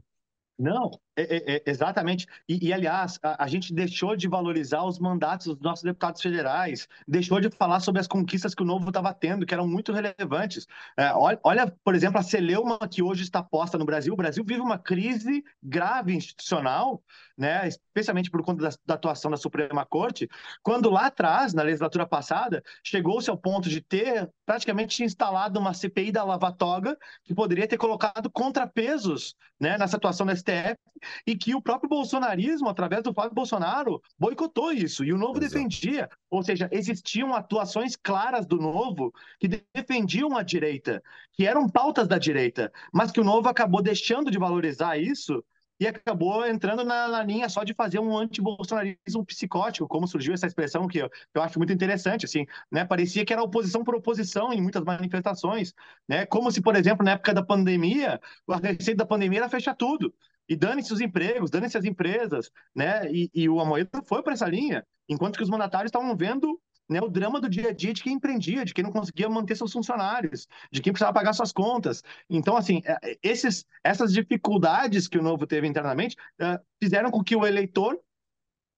[0.57, 2.27] Não, é, é, é, exatamente.
[2.47, 6.87] E, e aliás, a, a, gente deixou de valorizar os mandatos dos nossos deputados federais,
[7.07, 10.67] deixou de falar sobre as conquistas que o Novo estava tendo, que eram muito relevantes.
[10.95, 14.13] É, olha, olha, por exemplo, a celeuma que hoje está posta no Brasil.
[14.13, 17.01] O Brasil vive uma crise grave institucional,
[17.35, 20.29] né, especialmente por conta da, da atuação da Suprema Corte,
[20.61, 26.11] quando lá atrás, na legislatura passada, chegou-se ao ponto de ter praticamente instalado uma CPI
[26.11, 30.77] da Lava Toga, que poderia ter colocado contrapesos né, nessa atuação da STF,
[31.25, 35.53] e que o próprio bolsonarismo, através do Flávio Bolsonaro, boicotou isso, e o Novo Exato.
[35.53, 36.09] defendia.
[36.29, 41.01] Ou seja, existiam atuações claras do Novo que defendiam a direita,
[41.33, 45.43] que eram pautas da direita, mas que o Novo acabou deixando de valorizar isso
[45.79, 50.47] e acabou entrando na, na, linha só de fazer um anti-bolsonarismo psicótico, como surgiu essa
[50.47, 52.83] expressão que eu, eu, acho muito interessante, assim, né?
[52.85, 55.73] Parecia que era oposição por oposição em muitas manifestações,
[56.07, 56.25] né?
[56.25, 60.13] Como se, por exemplo, na época da pandemia, a receita da pandemia era fechar tudo.
[60.47, 63.11] E dane-se os empregos, dane-se as empresas, né?
[63.11, 67.01] E, e o Amoedo foi para essa linha, enquanto que os mandatários estavam vendo né,
[67.01, 69.73] o drama do dia a dia de quem empreendia, de quem não conseguia manter seus
[69.73, 72.03] funcionários, de quem precisava pagar suas contas.
[72.29, 77.23] Então, assim, é, é, esses, essas dificuldades que o Novo teve internamente uh, fizeram com
[77.23, 77.95] que o eleitor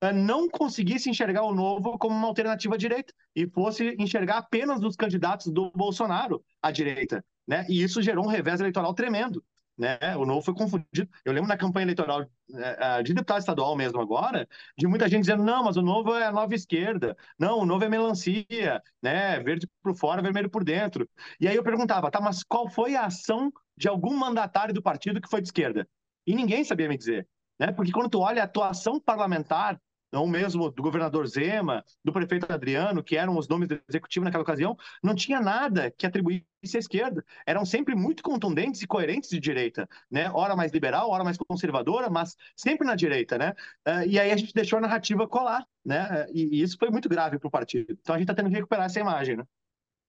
[0.03, 4.81] uh, não conseguisse enxergar o Novo como uma alternativa à direita e fosse enxergar apenas
[4.81, 7.23] os candidatos do Bolsonaro à direita.
[7.47, 7.65] Né?
[7.69, 9.43] E isso gerou um revés eleitoral tremendo.
[9.79, 9.97] Né?
[10.17, 11.09] O Novo foi confundido.
[11.23, 14.45] Eu lembro na campanha eleitoral é, é, de deputado estadual mesmo agora,
[14.77, 17.85] de muita gente dizendo, não, mas o Novo é a nova esquerda, não, o Novo
[17.85, 19.39] é melancia, né?
[19.39, 21.09] verde por fora, vermelho por dentro.
[21.39, 25.21] E aí eu perguntava, tá, mas qual foi a ação de algum mandatário do partido
[25.21, 25.87] que foi de esquerda?
[26.27, 27.25] E ninguém sabia me dizer.
[27.57, 27.71] Né?
[27.71, 29.79] Porque quando tu olha a atuação parlamentar
[30.11, 34.43] ou mesmo do governador Zema, do prefeito Adriano, que eram os nomes do executivo naquela
[34.43, 36.45] ocasião, não tinha nada que atribuísse
[36.75, 37.23] à esquerda.
[37.45, 40.29] Eram sempre muito contundentes e coerentes de direita, né?
[40.33, 43.53] Ora mais liberal, ora mais conservadora, mas sempre na direita, né?
[43.87, 46.25] Uh, e aí a gente deixou a narrativa colar, né?
[46.31, 47.97] E, e isso foi muito grave para o partido.
[48.01, 49.43] Então a gente está tendo que recuperar essa imagem, né?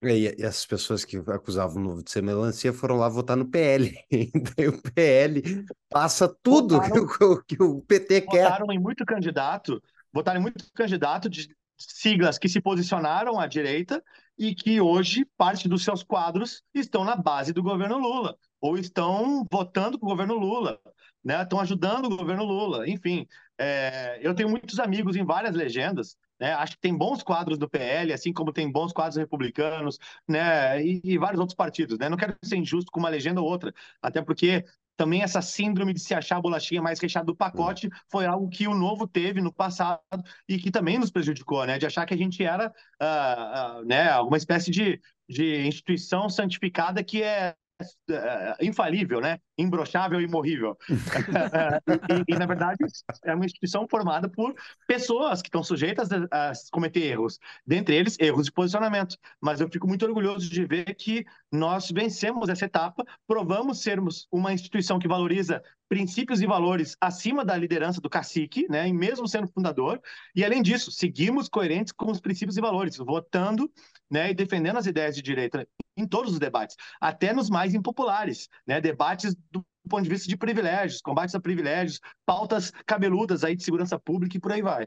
[0.02, 3.46] E, e essas pessoas que acusavam o Novo de ser melancia foram lá votar no
[3.46, 3.94] PL.
[4.56, 5.42] Daí o PL
[5.90, 8.44] passa tudo votaram, que, o, que o PT votaram quer.
[8.44, 9.82] Votaram em muito candidato,
[10.12, 14.02] votaram em muito candidato de siglas que se posicionaram à direita
[14.38, 19.46] e que hoje parte dos seus quadros estão na base do governo Lula ou estão
[19.50, 20.80] votando para o governo Lula,
[21.22, 21.42] né?
[21.42, 22.88] Estão ajudando o governo Lula.
[22.88, 23.26] Enfim,
[23.58, 26.54] é, eu tenho muitos amigos em várias legendas né?
[26.54, 30.82] Acho que tem bons quadros do PL, assim como tem bons quadros republicanos, né?
[30.82, 31.98] E, e, vários outros partidos.
[31.98, 32.08] Né?
[32.08, 33.72] Não quero ser injusto com uma legenda ou outra,
[34.02, 34.64] até porque
[34.96, 37.92] também essa síndrome de se achar a bolachinha mais recheada do pacote uhum.
[38.10, 40.00] foi algo que o Novo teve no passado
[40.48, 41.78] e que também nos prejudicou, né?
[41.78, 47.02] De achar que a gente era uh, uh, né, alguma espécie de, de instituição santificada
[47.04, 47.54] que é
[48.60, 49.38] infalível, né?
[49.58, 50.76] Imbrochável e imorrível.
[52.28, 52.78] e, e, na verdade,
[53.24, 54.54] é uma instituição formada por
[54.86, 59.16] pessoas que estão sujeitas a, a, cometer erros, dentre eles erros de posicionamento.
[59.40, 64.52] Mas eu fico muito orgulhoso de ver que nós vencemos essa etapa, provamos sermos uma
[64.52, 69.48] instituição que valoriza princípios e valores acima da liderança do cacique, né, e mesmo sendo
[69.48, 70.00] fundador,
[70.36, 73.68] e além disso, seguimos coerentes com os princípios e valores, votando
[74.08, 78.48] né, e defendendo as ideias de direita em todos os debates, até nos mais impopulares,
[78.66, 83.64] né, debates do ponto de vista de privilégios, combates a privilégios, pautas cabeludas aí de
[83.64, 84.86] segurança pública e por aí vai.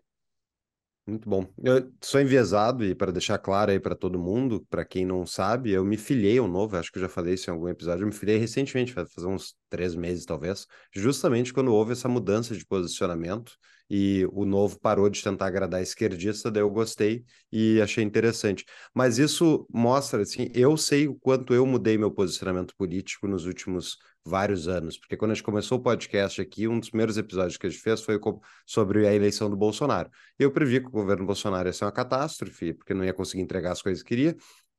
[1.06, 1.46] Muito bom.
[1.62, 5.72] Eu sou enviesado e para deixar claro aí para todo mundo, para quem não sabe,
[5.72, 8.08] eu me filiei ao novo, acho que eu já falei isso em algum episódio, eu
[8.08, 13.52] me filiei recentemente, faz uns três meses talvez, justamente quando houve essa mudança de posicionamento
[13.90, 18.64] e o novo parou de tentar agradar a esquerdista, daí eu gostei e achei interessante.
[18.94, 23.98] Mas isso mostra, assim, eu sei o quanto eu mudei meu posicionamento político nos últimos
[24.26, 27.68] vários anos, porque quando a gente começou o podcast aqui, um dos primeiros episódios que
[27.68, 28.20] a gente fez foi
[28.66, 30.10] sobre a eleição do Bolsonaro.
[30.40, 33.72] Eu previ que o governo Bolsonaro ia ser uma catástrofe, porque não ia conseguir entregar
[33.72, 34.36] as coisas que queria.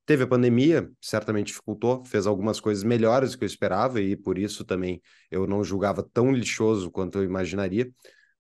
[0.06, 4.38] Teve a pandemia, certamente dificultou, fez algumas coisas melhores do que eu esperava, e por
[4.38, 7.90] isso também eu não julgava tão lixoso quanto eu imaginaria.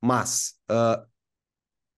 [0.00, 1.04] Mas, uh,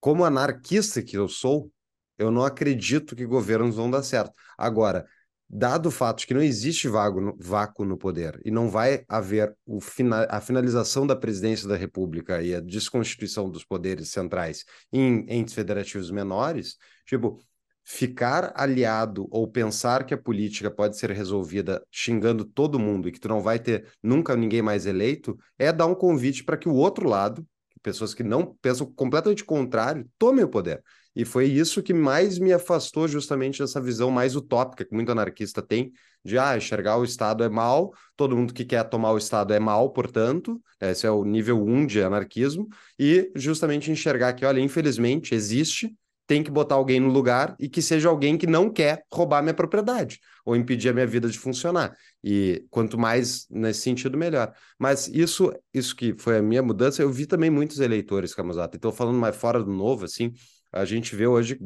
[0.00, 1.70] como anarquista que eu sou,
[2.18, 4.32] eu não acredito que governos vão dar certo.
[4.56, 5.06] Agora,
[5.48, 9.54] dado o fato de que não existe no, vácuo no poder e não vai haver
[9.80, 15.54] fina, a finalização da presidência da República e a desconstituição dos poderes centrais em entes
[15.54, 17.38] federativos menores, tipo,
[17.84, 23.20] ficar aliado ou pensar que a política pode ser resolvida xingando todo mundo e que
[23.20, 26.74] tu não vai ter nunca ninguém mais eleito, é dar um convite para que o
[26.74, 27.46] outro lado,
[27.82, 30.82] pessoas que não pensam completamente contrário, tomem o poder.
[31.16, 35.62] E foi isso que mais me afastou justamente dessa visão mais utópica que muito anarquista
[35.62, 35.90] tem,
[36.22, 39.58] de ah, enxergar o Estado é mal, todo mundo que quer tomar o Estado é
[39.58, 44.60] mal, portanto, esse é o nível 1 um de anarquismo, e justamente enxergar que, olha,
[44.60, 45.94] infelizmente existe,
[46.26, 49.54] tem que botar alguém no lugar e que seja alguém que não quer roubar minha
[49.54, 51.96] propriedade ou impedir a minha vida de funcionar.
[52.22, 54.52] E quanto mais nesse sentido, melhor.
[54.76, 58.76] Mas isso, isso que foi a minha mudança, eu vi também muitos eleitores, Camosata.
[58.76, 60.32] Então, falando mais fora do novo, assim,
[60.80, 61.58] a gente vê hoje,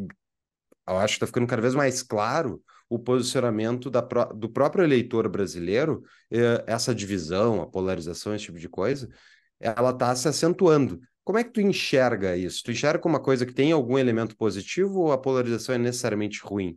[0.88, 5.28] eu acho que está ficando cada vez mais claro o posicionamento da, do próprio eleitor
[5.28, 9.08] brasileiro, eh, essa divisão, a polarização, esse tipo de coisa,
[9.60, 11.00] ela está se acentuando.
[11.22, 12.62] Como é que tu enxerga isso?
[12.64, 16.40] Tu enxerga como uma coisa que tem algum elemento positivo ou a polarização é necessariamente
[16.40, 16.76] ruim?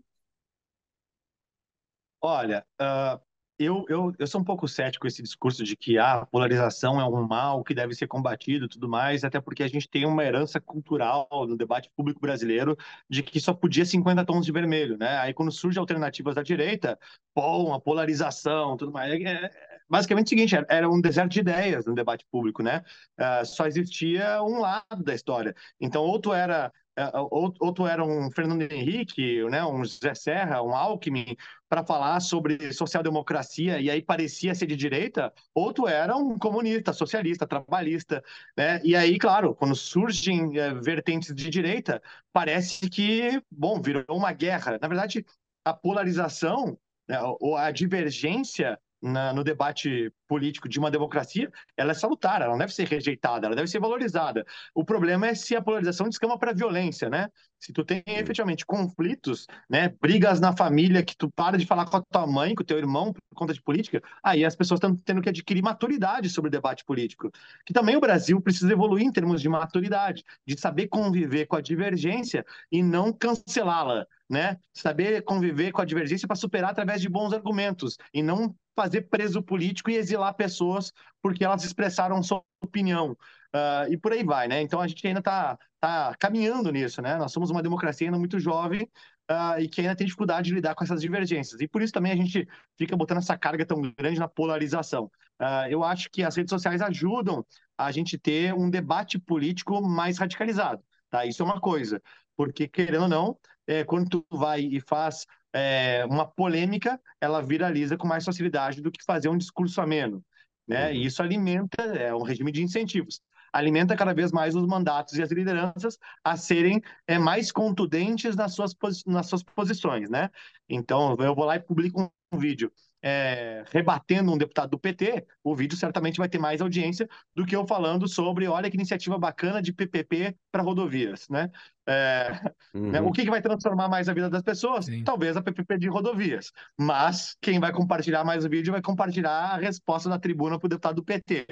[2.21, 3.19] Olha, uh,
[3.59, 6.99] eu, eu, eu sou um pouco cético com esse discurso de que ah, a polarização
[6.99, 10.23] é um mal que deve ser combatido tudo mais, até porque a gente tem uma
[10.23, 12.77] herança cultural no debate público brasileiro
[13.09, 15.17] de que só podia 50 tons de vermelho, né?
[15.19, 16.99] Aí quando surgem alternativas da direita,
[17.35, 19.13] bom, a polarização, tudo mais.
[19.13, 22.81] É, é, basicamente o seguinte, era um deserto de ideias no debate público, né?
[23.15, 25.55] Uh, só existia um lado da história.
[25.79, 30.75] Então, ou tu era é, outro era um Fernando Henrique, né, um José Serra, um
[30.75, 31.35] Alckmin,
[31.67, 37.47] para falar sobre social-democracia, e aí parecia ser de direita, outro era um comunista, socialista,
[37.47, 38.23] trabalhista.
[38.55, 38.79] Né?
[38.83, 42.01] E aí, claro, quando surgem é, vertentes de direita,
[42.31, 44.77] parece que, bom, virou uma guerra.
[44.79, 45.25] Na verdade,
[45.65, 46.77] a polarização,
[47.07, 52.51] né, ou a divergência na, no debate político de uma democracia, ela é salutar, ela
[52.51, 54.45] não deve ser rejeitada, ela deve ser valorizada.
[54.73, 57.27] O problema é se a polarização descama para violência, né?
[57.59, 61.97] Se tu tem efetivamente conflitos, né, brigas na família, que tu para de falar com
[61.97, 64.95] a tua mãe, com o teu irmão por conta de política, aí as pessoas estão
[64.95, 67.29] tendo que adquirir maturidade sobre o debate político.
[67.65, 71.61] Que também o Brasil precisa evoluir em termos de maturidade, de saber conviver com a
[71.61, 74.57] divergência e não cancelá-la, né?
[74.73, 79.41] Saber conviver com a divergência para superar através de bons argumentos e não fazer preso
[79.41, 83.15] político e exilar pessoas porque elas expressaram sua opinião.
[83.55, 84.61] Uh, e por aí vai, né?
[84.61, 87.15] Então a gente ainda está tá caminhando nisso, né?
[87.17, 88.89] Nós somos uma democracia ainda muito jovem
[89.29, 91.61] uh, e que ainda tem dificuldade de lidar com essas divergências.
[91.61, 95.05] E por isso também a gente fica botando essa carga tão grande na polarização.
[95.39, 97.45] Uh, eu acho que as redes sociais ajudam
[97.77, 101.25] a gente ter um debate político mais radicalizado, tá?
[101.25, 102.01] Isso é uma coisa,
[102.35, 103.37] porque querendo ou não,
[103.67, 108.91] é, quando tu vai e faz é, uma polêmica, ela viraliza com mais facilidade do
[108.91, 110.23] que fazer um discurso ameno.
[110.67, 110.87] Né?
[110.87, 110.93] Uhum.
[110.93, 115.21] E isso alimenta, é um regime de incentivos, alimenta cada vez mais os mandatos e
[115.21, 118.73] as lideranças a serem é, mais contundentes nas suas,
[119.05, 120.09] nas suas posições.
[120.09, 120.29] Né?
[120.67, 122.71] Então, eu vou lá e publico um vídeo
[123.03, 127.53] é, rebatendo um deputado do PT, o vídeo certamente vai ter mais audiência do que
[127.53, 131.51] eu falando sobre, olha que iniciativa bacana de PPP para rodovias, né?
[131.85, 132.39] É,
[132.73, 132.91] uhum.
[132.91, 133.01] né?
[133.01, 134.85] O que, que, vai transformar mais a vida das pessoas?
[134.85, 135.03] Sim.
[135.03, 136.51] Talvez a PPP de rodovias.
[136.77, 140.69] Mas quem vai compartilhar mais o vídeo vai compartilhar a resposta da tribuna para o
[140.69, 141.45] deputado do PT.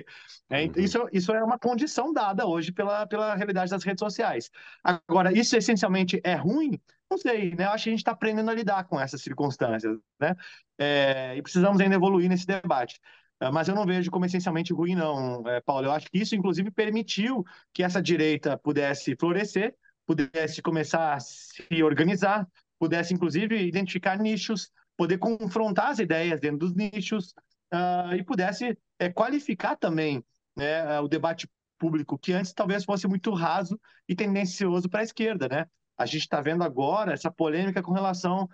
[0.49, 0.71] É, uhum.
[0.77, 4.49] isso, isso é uma condição dada hoje pela, pela realidade das redes sociais.
[4.83, 6.79] Agora, isso essencialmente é ruim?
[7.09, 7.65] Não sei, né?
[7.65, 10.33] Eu acho que a gente está aprendendo a lidar com essas circunstâncias, né?
[10.79, 13.01] É, e precisamos ainda evoluir nesse debate.
[13.41, 15.87] É, mas eu não vejo como essencialmente ruim, não, é, Paulo.
[15.87, 19.75] Eu acho que isso, inclusive, permitiu que essa direita pudesse florescer,
[20.11, 22.45] pudesse começar a se organizar,
[22.77, 27.33] pudesse, inclusive, identificar nichos, poder confrontar as ideias dentro dos nichos
[27.73, 30.23] uh, e pudesse é, qualificar também
[30.55, 31.49] né, o debate
[31.79, 35.65] público, que antes talvez fosse muito raso e tendencioso para a esquerda, né?
[35.97, 38.49] A gente está vendo agora essa polêmica com relação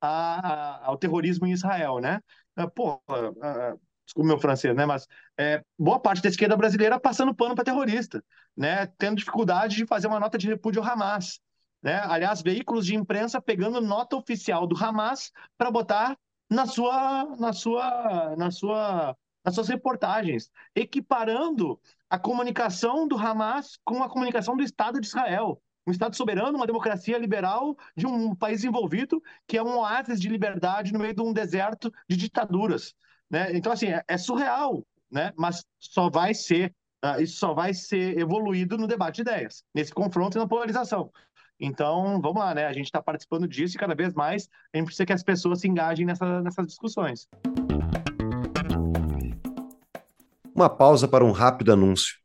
[0.00, 2.20] a, a, ao terrorismo em Israel, né?
[2.54, 3.74] Ah, pô, ah,
[4.10, 4.84] desculpa meu francês, né?
[4.84, 5.06] Mas
[5.38, 8.22] é, boa parte da esquerda brasileira passando pano para terrorista,
[8.56, 8.86] né?
[8.98, 11.40] Tendo dificuldade de fazer uma nota de repúdio ao Hamas.
[11.82, 11.98] Né?
[12.04, 16.16] Aliás, veículos de imprensa pegando nota oficial do Hamas para botar
[16.50, 21.80] na sua, na sua, na sua, nas suas reportagens, equiparando
[22.10, 26.66] a comunicação do Hamas com a comunicação do Estado de Israel um Estado soberano, uma
[26.66, 31.22] democracia liberal de um país envolvido que é um oásis de liberdade no meio de
[31.22, 32.94] um deserto de ditaduras.
[33.30, 33.56] Né?
[33.56, 35.32] Então, assim, é, é surreal, né?
[35.36, 36.74] mas só vai ser,
[37.04, 41.12] uh, isso só vai ser evoluído no debate de ideias, nesse confronto e na polarização.
[41.62, 42.66] Então, vamos lá, né?
[42.66, 45.60] A gente está participando disso e cada vez mais a gente precisa que as pessoas
[45.60, 47.28] se engajem nessa, nessas discussões.
[50.54, 52.18] Uma pausa para um rápido anúncio.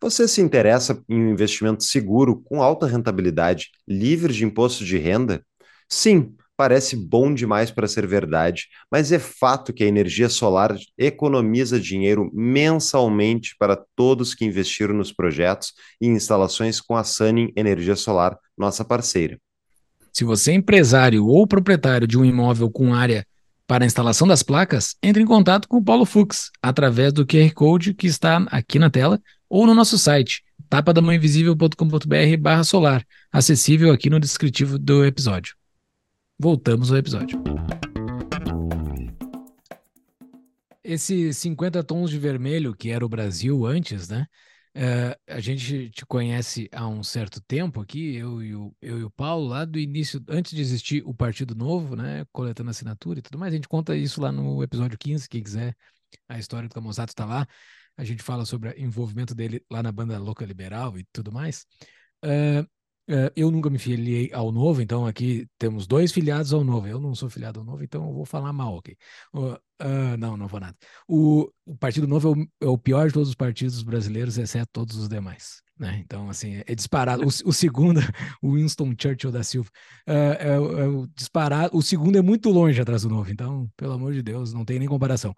[0.00, 5.46] Você se interessa em um investimento seguro, com alta rentabilidade, livre de imposto de renda?
[5.88, 11.80] Sim, parece bom demais para ser verdade, mas é fato que a energia solar economiza
[11.80, 18.38] dinheiro mensalmente para todos que investiram nos projetos e instalações com a Sunning Energia Solar,
[18.56, 19.40] nossa parceira.
[20.12, 23.26] Se você é empresário ou proprietário de um imóvel com área
[23.66, 27.52] para a instalação das placas, entre em contato com o Paulo Fux através do QR
[27.52, 34.08] Code que está aqui na tela ou no nosso site tapadamãoinvisível.com.br barra solar, acessível aqui
[34.08, 35.56] no descritivo do episódio.
[36.42, 37.40] Voltamos ao episódio.
[40.82, 44.26] Esse 50 tons de vermelho, que era o Brasil antes, né?
[44.76, 49.04] Uh, a gente te conhece há um certo tempo aqui, eu e, o, eu e
[49.04, 52.24] o Paulo, lá do início, antes de existir o Partido Novo, né?
[52.32, 53.52] Coletando assinatura e tudo mais.
[53.52, 55.76] A gente conta isso lá no episódio 15, quem quiser.
[56.28, 57.46] A história do Camonzato está lá
[57.96, 61.66] a gente fala sobre o envolvimento dele lá na banda Louca Liberal e tudo mais.
[62.24, 62.66] Uh,
[63.34, 66.86] eu nunca me filiei ao Novo, então aqui temos dois filiados ao Novo.
[66.86, 68.96] Eu não sou filiado ao Novo, então eu vou falar mal, ok?
[69.82, 70.76] Uh, não, não vou nada.
[71.08, 72.32] O, o Partido Novo é
[72.64, 75.60] o, é o, pior de todos os partidos brasileiros, exceto todos os demais.
[75.78, 76.00] Né?
[76.04, 77.24] Então, assim, é, é disparado.
[77.24, 78.00] O, o, segundo,
[78.40, 79.68] o Winston Churchill da Silva,
[80.06, 81.76] é, é, o disparado.
[81.76, 84.78] O segundo é muito longe atrás do Novo, então, pelo amor de Deus, não tem
[84.78, 85.34] nem comparação.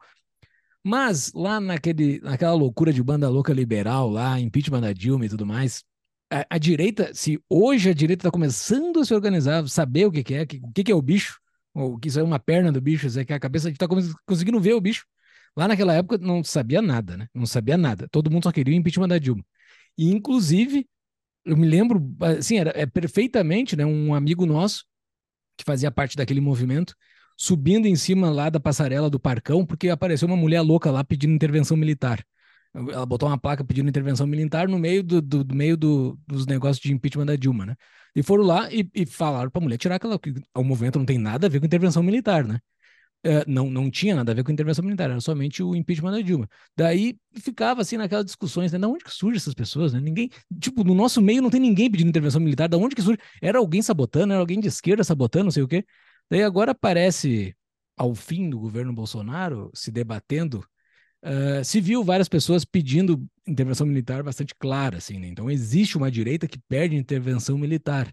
[0.87, 5.47] Mas lá naquele, naquela loucura de banda louca liberal, lá, impeachment da Dilma e tudo
[5.47, 5.83] mais,
[6.31, 10.25] a, a direita, se hoje a direita está começando a se organizar, saber o que,
[10.25, 11.39] que é, o que, que é o bicho,
[11.75, 13.87] ou que isso é uma perna do bicho, é que a cabeça está
[14.27, 15.05] conseguindo ver o bicho.
[15.57, 17.29] Lá naquela época não sabia nada, né?
[17.35, 18.09] Não sabia nada.
[18.11, 19.45] Todo mundo só queria o impeachment da Dilma.
[19.97, 20.89] E, inclusive,
[21.45, 23.85] eu me lembro, assim, era é perfeitamente, né?
[23.87, 24.85] Um amigo nosso,
[25.57, 26.95] que fazia parte daquele movimento,
[27.37, 31.35] subindo em cima lá da passarela do Parcão, porque apareceu uma mulher louca lá pedindo
[31.35, 32.25] intervenção militar.
[32.75, 36.45] Ela botou uma placa pedindo intervenção militar no meio do, do, do meio do, dos
[36.47, 37.77] negócios de impeachment da Dilma, né?
[38.16, 40.18] E foram lá e, e falaram pra mulher tirar aquela.
[40.57, 42.59] O movimento não tem nada a ver com intervenção militar, né?
[43.27, 46.20] É, não, não tinha nada a ver com intervenção militar, era somente o impeachment da
[46.20, 46.47] Dilma.
[46.77, 48.79] Daí ficava assim naquelas discussões, né?
[48.79, 50.01] Da onde que surgem essas pessoas, né?
[50.01, 50.29] Ninguém,
[50.61, 53.18] tipo, no nosso meio não tem ninguém pedindo intervenção militar, da onde que surge?
[53.41, 55.87] Era alguém sabotando, era alguém de esquerda sabotando, não sei o quê.
[56.31, 57.57] Daí agora aparece,
[57.97, 60.62] ao fim do governo Bolsonaro, se debatendo,
[61.25, 65.29] uh, se viu várias pessoas pedindo intervenção militar bastante clara, assim, né?
[65.29, 68.12] Então existe uma direita que perde intervenção militar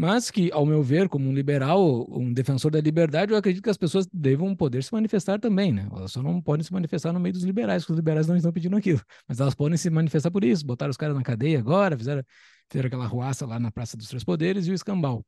[0.00, 3.68] mas que, ao meu ver, como um liberal, um defensor da liberdade, eu acredito que
[3.68, 5.88] as pessoas devam poder se manifestar também, né?
[5.90, 8.52] Elas só não podem se manifestar no meio dos liberais, porque os liberais não estão
[8.52, 11.98] pedindo aquilo, mas elas podem se manifestar por isso, botaram os caras na cadeia agora,
[11.98, 12.22] fizeram,
[12.70, 15.26] fizeram aquela ruaça lá na Praça dos Três Poderes e o escambau.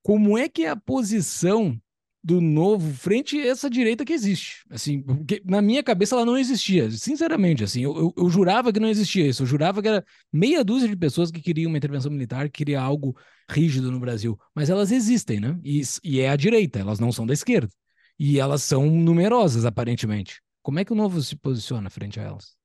[0.00, 1.76] Como é que é a posição
[2.22, 4.64] do novo frente a essa direita que existe.
[4.70, 5.04] Assim,
[5.44, 9.26] na minha cabeça ela não existia, sinceramente, assim, eu, eu, eu, jurava que não existia
[9.26, 12.58] isso, eu jurava que era meia dúzia de pessoas que queriam uma intervenção militar, que
[12.58, 13.16] queria algo
[13.48, 15.58] rígido no Brasil, mas elas existem, né?
[15.64, 17.72] E, e é a direita, elas não são da esquerda.
[18.18, 20.40] E elas são numerosas, aparentemente.
[20.60, 22.56] Como é que o novo se posiciona frente a elas?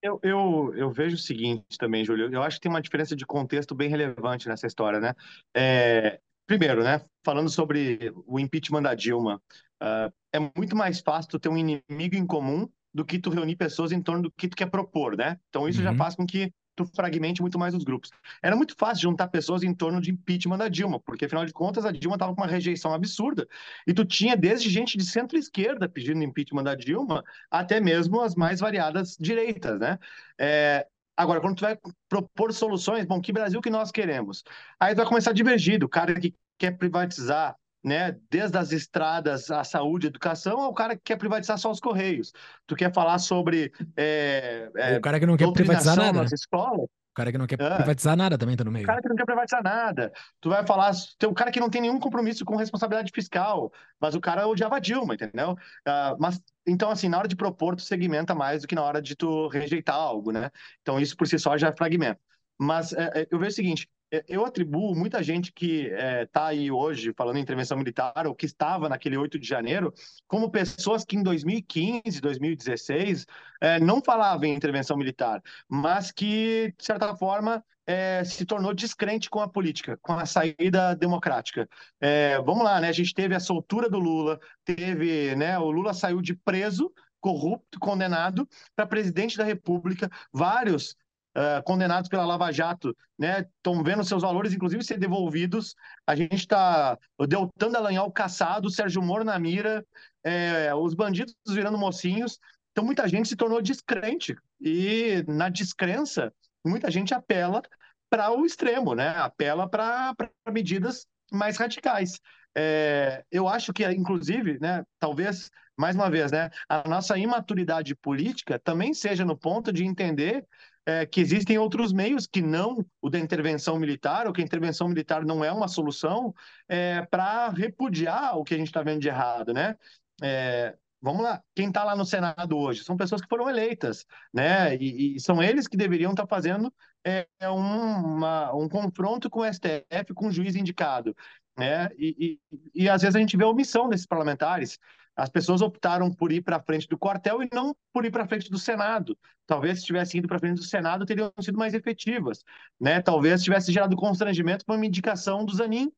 [0.00, 2.32] Eu, eu, eu, vejo o seguinte também, Júlio.
[2.32, 5.14] Eu acho que tem uma diferença de contexto bem relevante nessa história, né?
[5.56, 9.40] É, Primeiro, né, falando sobre o impeachment da Dilma,
[9.82, 13.56] uh, é muito mais fácil tu ter um inimigo em comum do que tu reunir
[13.56, 15.38] pessoas em torno do que tu quer propor, né?
[15.48, 15.84] Então isso uhum.
[15.84, 18.10] já faz com que tu fragmente muito mais os grupos.
[18.42, 21.84] Era muito fácil juntar pessoas em torno de impeachment da Dilma, porque afinal de contas
[21.84, 23.46] a Dilma estava com uma rejeição absurda
[23.86, 28.60] e tu tinha desde gente de centro-esquerda pedindo impeachment da Dilma até mesmo as mais
[28.60, 29.98] variadas direitas, né?
[30.38, 30.86] É,
[31.16, 34.42] Agora, quando tu vai propor soluções, bom, que Brasil que nós queremos?
[34.80, 39.50] Aí tu vai começar a divergir do cara que quer privatizar né, desde as estradas,
[39.50, 42.32] a saúde, a educação, ao cara que quer privatizar só os correios.
[42.66, 46.88] Tu quer falar sobre é, é, o cara que não quer privatizar nada nas escolas?
[47.14, 47.76] O cara que não quer é.
[47.76, 48.82] privatizar nada também tá no meio.
[48.82, 50.12] O cara que não quer privatizar nada.
[50.40, 54.16] Tu vai falar, tem um cara que não tem nenhum compromisso com responsabilidade fiscal, mas
[54.16, 55.52] o cara odiava Dilma, entendeu?
[55.52, 59.00] Uh, mas então, assim, na hora de propor, tu segmenta mais do que na hora
[59.00, 60.50] de tu rejeitar algo, né?
[60.82, 62.20] Então, isso por si só já é fragmento.
[62.58, 63.93] Mas é, é eu vejo o seguinte: é,
[64.28, 68.34] eu atribuo muita gente que está é, tá aí hoje falando em intervenção militar ou
[68.34, 69.92] que estava naquele 8 de janeiro
[70.28, 73.26] como pessoas que em 2015, 2016
[73.60, 79.28] é, não falavam em intervenção militar, mas que, de certa forma, é, se tornou descrente
[79.28, 81.68] com a política, com a saída democrática.
[82.00, 82.88] É, vamos lá, né?
[82.88, 85.58] A gente teve a soltura do Lula, teve, né?
[85.58, 90.96] O Lula saiu de preso, corrupto, condenado para presidente da República, vários
[91.36, 93.46] uh, condenados pela Lava Jato, né?
[93.56, 95.74] Estão vendo seus valores, inclusive, ser devolvidos.
[96.06, 96.98] A gente está.
[97.18, 99.84] O Deltan Dallagnol caçado, Sérgio Moro na mira,
[100.22, 102.38] é, os bandidos virando mocinhos.
[102.72, 104.34] Então, muita gente se tornou descrente.
[104.60, 106.32] E, na descrença,
[106.64, 107.62] muita gente apela
[108.10, 109.08] para o extremo, né?
[109.10, 110.14] Apela para
[110.50, 112.20] medidas mais radicais.
[112.56, 118.58] É, eu acho que, inclusive, né, talvez, mais uma vez, né, a nossa imaturidade política
[118.60, 120.46] também seja no ponto de entender
[120.86, 124.88] é, que existem outros meios que não o da intervenção militar, ou que a intervenção
[124.88, 126.34] militar não é uma solução,
[126.68, 129.76] é, para repudiar o que a gente está vendo de errado, né?
[130.22, 134.76] É, vamos lá, quem está lá no Senado hoje são pessoas que foram eleitas, né?
[134.76, 136.72] E, e são eles que deveriam estar tá fazendo
[137.04, 141.16] é, um, uma, um confronto com o STF, com o juiz indicado,
[141.56, 141.88] né?
[141.96, 144.78] E, e, e às vezes a gente vê a omissão desses parlamentares.
[145.16, 148.50] As pessoas optaram por ir para frente do quartel e não por ir para frente
[148.50, 149.16] do Senado.
[149.46, 152.42] Talvez se tivessem ido para frente do Senado teriam sido mais efetivas,
[152.80, 153.00] né?
[153.00, 155.92] Talvez tivesse gerado constrangimento para uma indicação do Zanin,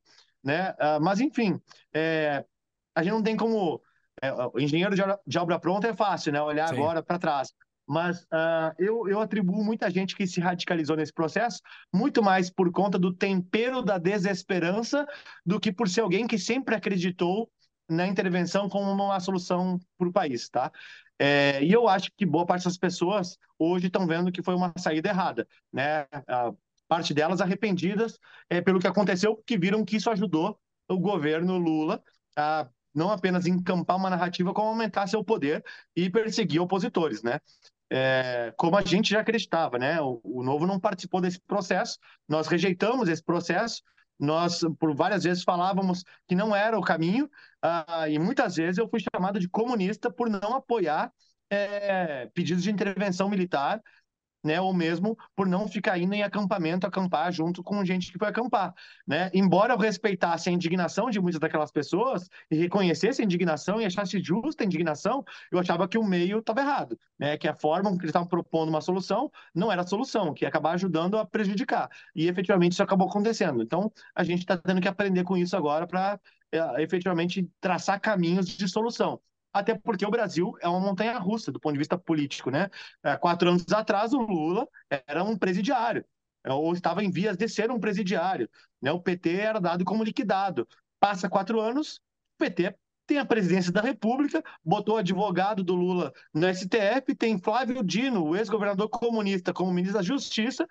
[0.44, 0.72] né?
[0.72, 1.60] Uh, mas enfim,
[1.94, 2.44] é,
[2.94, 3.80] a gente não tem como
[4.22, 4.94] é, o engenheiro
[5.26, 6.40] de obra pronta é fácil, né?
[6.40, 6.74] Olhar Sim.
[6.74, 7.52] agora para trás.
[7.88, 11.60] Mas uh, eu, eu atribuo muita gente que se radicalizou nesse processo
[11.94, 15.06] muito mais por conta do tempero da desesperança
[15.44, 17.48] do que por ser alguém que sempre acreditou
[17.88, 20.70] na intervenção como uma solução para o país, tá?
[21.18, 24.72] É, e eu acho que boa parte das pessoas hoje estão vendo que foi uma
[24.78, 26.06] saída errada, né?
[26.28, 26.52] A
[26.88, 28.18] parte delas arrependidas
[28.50, 30.58] é, pelo que aconteceu, que viram que isso ajudou
[30.88, 32.02] o governo Lula
[32.36, 35.62] a não apenas encampar uma narrativa, como aumentar seu poder
[35.94, 37.38] e perseguir opositores, né?
[37.90, 40.00] É, como a gente já acreditava, né?
[40.00, 43.82] O, o Novo não participou desse processo, nós rejeitamos esse processo,
[44.18, 47.26] nós por várias vezes falávamos que não era o caminho
[47.64, 51.12] uh, e muitas vezes eu fui chamado de comunista por não apoiar
[51.50, 53.80] é, pedidos de intervenção militar
[54.46, 54.60] né?
[54.60, 58.74] Ou mesmo por não ficar indo em acampamento, acampar junto com gente que foi acampar,
[59.06, 59.30] né?
[59.34, 64.18] Embora eu respeitasse a indignação de muitas daquelas pessoas e reconhecesse a indignação e achasse
[64.22, 67.36] justa a indignação, eu achava que o meio estava errado, né?
[67.36, 70.44] Que a forma com que eles estavam propondo uma solução não era a solução, que
[70.44, 71.90] ia acabar ajudando a prejudicar.
[72.14, 73.62] E efetivamente isso acabou acontecendo.
[73.62, 76.20] Então, a gente está tendo que aprender com isso agora para
[76.52, 79.20] é, efetivamente traçar caminhos de solução
[79.58, 82.68] até porque o Brasil é uma montanha russa do ponto de vista político, né?
[83.02, 84.68] É, quatro anos atrás, o Lula
[85.06, 86.04] era um presidiário,
[86.44, 88.48] é, ou estava em vias de ser um presidiário,
[88.80, 88.92] né?
[88.92, 90.68] O PT era dado como liquidado.
[91.00, 91.96] Passa quatro anos,
[92.36, 92.74] o PT
[93.06, 98.36] tem a presidência da República, botou advogado do Lula no STF, tem Flávio Dino, o
[98.36, 100.66] ex-governador comunista, como ministro da Justiça,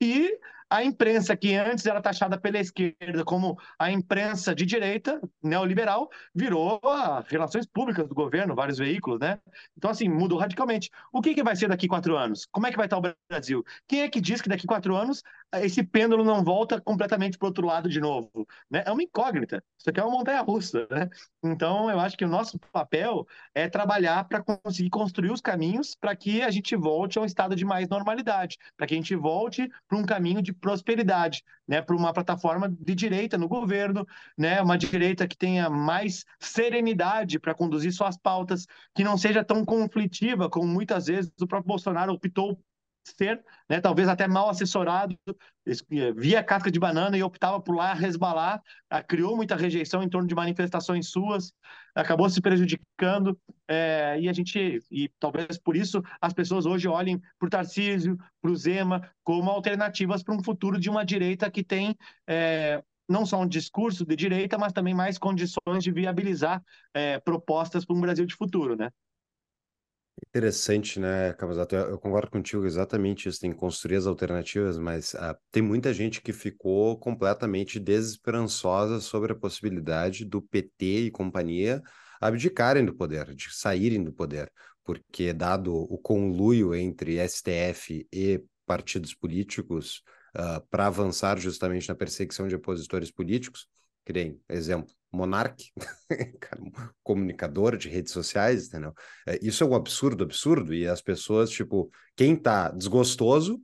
[0.00, 6.10] e a imprensa, que antes era taxada pela esquerda como a imprensa de direita, neoliberal,
[6.34, 6.80] virou
[7.28, 9.38] relações públicas do governo, vários veículos, né?
[9.76, 10.90] Então, assim, mudou radicalmente.
[11.12, 12.46] O que, que vai ser daqui quatro anos?
[12.50, 13.64] Como é que vai estar o Brasil?
[13.86, 15.22] Quem é que diz que daqui quatro anos
[15.54, 18.46] esse pêndulo não volta completamente para o outro lado de novo?
[18.70, 18.82] Né?
[18.84, 19.62] É uma incógnita.
[19.78, 21.08] Isso aqui é uma montanha-russa, né?
[21.44, 26.16] Então, eu acho que o nosso papel é trabalhar para conseguir construir os caminhos para
[26.16, 29.70] que a gente volte a um estado de mais normalidade, para que a gente volte
[29.86, 34.78] para um caminho de prosperidade, né, para uma plataforma de direita no governo, né, uma
[34.78, 40.66] direita que tenha mais serenidade para conduzir suas pautas, que não seja tão conflitiva como
[40.66, 42.58] muitas vezes o próprio Bolsonaro optou
[43.10, 47.92] ser, né, talvez até mal assessorado, eh, via casca de banana e optava por lá
[47.94, 51.52] resbalar, ah, criou muita rejeição em torno de manifestações suas,
[51.94, 53.38] acabou se prejudicando,
[53.68, 58.18] é, e a gente, e talvez por isso as pessoas hoje olhem para o Tarcísio,
[58.40, 61.96] para o Zema, como alternativas para um futuro de uma direita que tem
[62.26, 67.84] é, não só um discurso de direita, mas também mais condições de viabilizar é, propostas
[67.84, 68.90] para um Brasil de futuro, né?
[70.22, 71.74] Interessante, né, Camazato?
[71.74, 76.22] Eu, concordo contigo exatamente isso, tem que construir as alternativas, mas uh, tem muita gente
[76.22, 81.82] que ficou completamente desesperançosa sobre a possibilidade do PT e companhia
[82.18, 84.50] abdicarem do poder, de saírem do poder,
[84.84, 90.02] porque dado o conluio entre STF e partidos políticos
[90.34, 93.68] uh, para avançar justamente na perseguição de opositores políticos,
[94.04, 95.64] que nem, exemplo, Monark,
[97.02, 98.92] comunicador de redes sociais, entendeu?
[99.26, 103.60] É, isso é um absurdo, absurdo, e as pessoas, tipo, quem tá desgostoso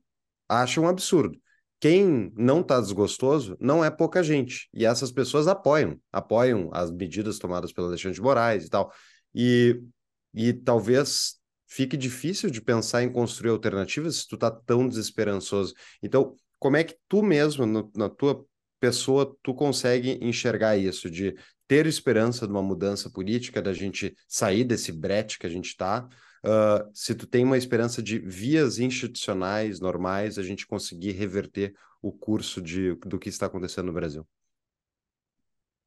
[0.49, 1.39] acha um absurdo.
[1.81, 4.69] Quem não tá desgostoso não é pouca gente.
[4.73, 8.93] E essas pessoas apoiam, apoiam as medidas tomadas pelo Alexandre de Moraes e tal.
[9.35, 9.83] E,
[10.33, 11.37] e talvez
[11.67, 15.75] fique difícil de pensar em construir alternativas se tu tá tão desesperançoso.
[16.01, 18.45] Então, como é que tu mesmo, no, na tua
[18.83, 21.37] pessoa tu consegue enxergar isso, de
[21.69, 26.09] ter esperança de uma mudança política, da gente sair desse brete que a gente está,
[26.45, 31.73] uh, se tu tem uma esperança de vias institucionais normais, a gente conseguir reverter
[32.03, 34.27] o curso de, do que está acontecendo no Brasil.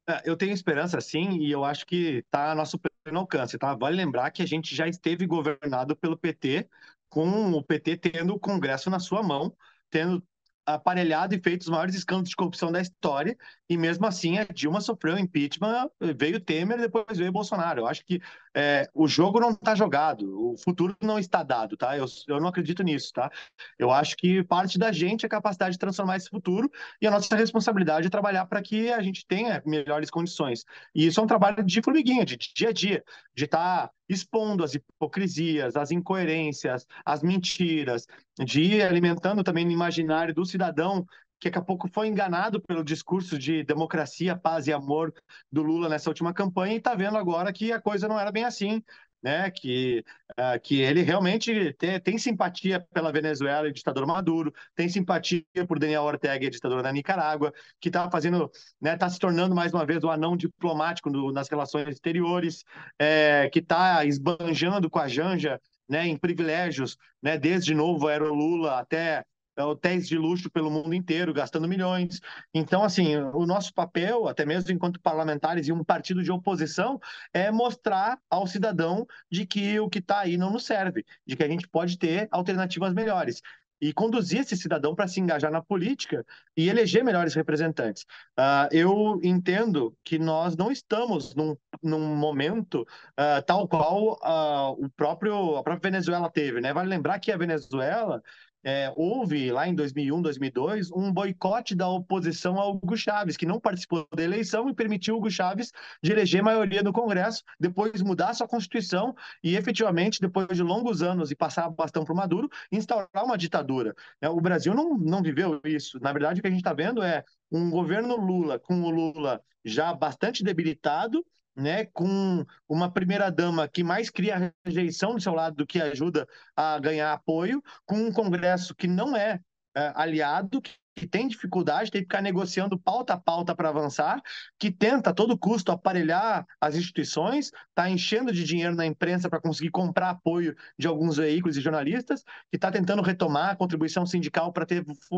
[0.08, 3.74] É, eu tenho esperança, sim, e eu acho que está a nosso pleno alcance, tá?
[3.74, 6.66] Vale lembrar que a gente já esteve governado pelo PT,
[7.10, 9.54] com o PT tendo o Congresso na sua mão,
[9.90, 10.26] tendo
[10.66, 13.36] aparelhado e feito os maiores escândalos de corrupção da história,
[13.68, 17.82] e mesmo assim a Dilma sofreu impeachment, veio Temer, depois veio Bolsonaro.
[17.82, 18.20] Eu acho que
[18.56, 21.94] é, o jogo não está jogado, o futuro não está dado, tá?
[21.94, 23.30] Eu, eu não acredito nisso, tá?
[23.78, 27.10] Eu acho que parte da gente é a capacidade de transformar esse futuro, e a
[27.10, 30.64] nossa responsabilidade é trabalhar para que a gente tenha melhores condições.
[30.94, 33.04] E isso é um trabalho de formiguinha, de dia a dia,
[33.34, 38.06] de estar tá expondo as hipocrisias, as incoerências, as mentiras,
[38.42, 41.06] de ir alimentando também no imaginário do cidadão
[41.38, 45.12] que daqui a pouco foi enganado pelo discurso de democracia, paz e amor
[45.50, 48.44] do Lula nessa última campanha e está vendo agora que a coisa não era bem
[48.44, 48.82] assim,
[49.22, 49.50] né?
[49.50, 50.04] Que,
[50.38, 55.78] uh, que ele realmente tem, tem, simpatia pela Venezuela e ditador Maduro, tem simpatia por
[55.78, 58.94] Daniel Ortega e ditador da Nicarágua, que está fazendo, né?
[58.94, 62.64] Está se tornando mais uma vez o anão diplomático nas relações exteriores,
[62.98, 66.06] é, que está esbanjando com a Janja, né?
[66.06, 67.36] Em privilégios, né?
[67.38, 69.24] Desde novo era o Lula até
[69.58, 72.20] hotéis de luxo pelo mundo inteiro, gastando milhões.
[72.52, 77.00] Então, assim, o nosso papel, até mesmo enquanto parlamentares e um partido de oposição,
[77.32, 81.44] é mostrar ao cidadão de que o que está aí não nos serve, de que
[81.44, 83.40] a gente pode ter alternativas melhores
[83.80, 86.24] e conduzir esse cidadão para se engajar na política
[86.56, 88.04] e eleger melhores representantes.
[88.38, 94.88] Uh, eu entendo que nós não estamos num, num momento uh, tal qual uh, o
[94.90, 96.60] próprio, a própria Venezuela teve.
[96.60, 96.72] Né?
[96.72, 98.22] Vale lembrar que a Venezuela
[98.66, 103.60] é, houve lá em 2001, 2002, um boicote da oposição ao Hugo Chávez, que não
[103.60, 105.70] participou da eleição e permitiu Hugo Chávez
[106.02, 111.30] de eleger maioria no Congresso, depois mudar sua Constituição e, efetivamente, depois de longos anos
[111.30, 113.94] e passar bastão para o Maduro, instaurar uma ditadura.
[114.20, 116.00] É, o Brasil não, não viveu isso.
[116.00, 119.40] Na verdade, o que a gente está vendo é um governo Lula, com o Lula
[119.64, 121.24] já bastante debilitado,
[121.56, 126.78] né, com uma primeira-dama que mais cria rejeição do seu lado do que ajuda a
[126.78, 129.40] ganhar apoio, com um Congresso que não é,
[129.74, 130.60] é aliado,
[130.96, 134.22] que tem dificuldade, tem que ficar negociando pauta a pauta para avançar,
[134.58, 139.38] que tenta a todo custo aparelhar as instituições, está enchendo de dinheiro na imprensa para
[139.38, 144.52] conseguir comprar apoio de alguns veículos e jornalistas, que está tentando retomar a contribuição sindical
[144.52, 144.66] para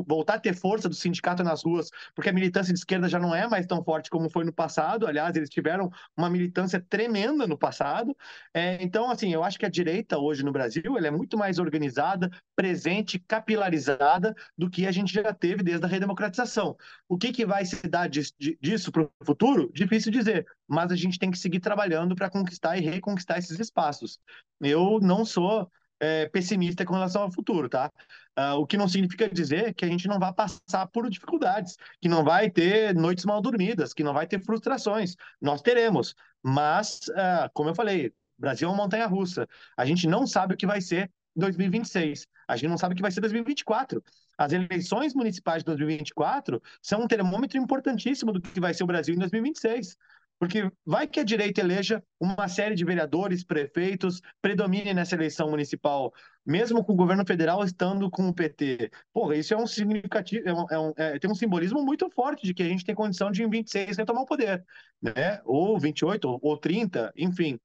[0.04, 3.32] voltar a ter força do sindicato nas ruas, porque a militância de esquerda já não
[3.32, 5.06] é mais tão forte como foi no passado.
[5.06, 8.16] Aliás, eles tiveram uma militância tremenda no passado.
[8.52, 11.60] É, então, assim, eu acho que a direita hoje no Brasil ela é muito mais
[11.60, 16.76] organizada, presente, capilarizada do que a gente já teve desde a redemocratização.
[17.06, 19.70] O que, que vai se dar disso para o futuro?
[19.74, 24.18] Difícil dizer, mas a gente tem que seguir trabalhando para conquistar e reconquistar esses espaços.
[24.60, 27.92] Eu não sou é, pessimista com relação ao futuro, tá?
[28.38, 32.08] Uh, o que não significa dizer que a gente não vai passar por dificuldades, que
[32.08, 35.16] não vai ter noites mal dormidas, que não vai ter frustrações.
[35.40, 39.46] Nós teremos, mas, uh, como eu falei, Brasil é uma montanha russa.
[39.76, 41.10] A gente não sabe o que vai ser
[41.40, 42.26] 2026.
[42.46, 44.02] A gente não sabe o que vai ser 2024.
[44.36, 49.14] As eleições municipais de 2024 são um termômetro importantíssimo do que vai ser o Brasil
[49.14, 49.96] em 2026.
[50.38, 56.12] Porque vai que a direita eleja uma série de vereadores, prefeitos, predomine nessa eleição municipal,
[56.46, 58.90] mesmo com o governo federal estando com o PT.
[59.12, 62.46] Porra, isso é um significativo, é um, é um, é, tem um simbolismo muito forte
[62.46, 64.64] de que a gente tem condição de em 26 retomar o poder,
[65.02, 65.40] né?
[65.44, 67.58] Ou 28, ou, ou 30, enfim.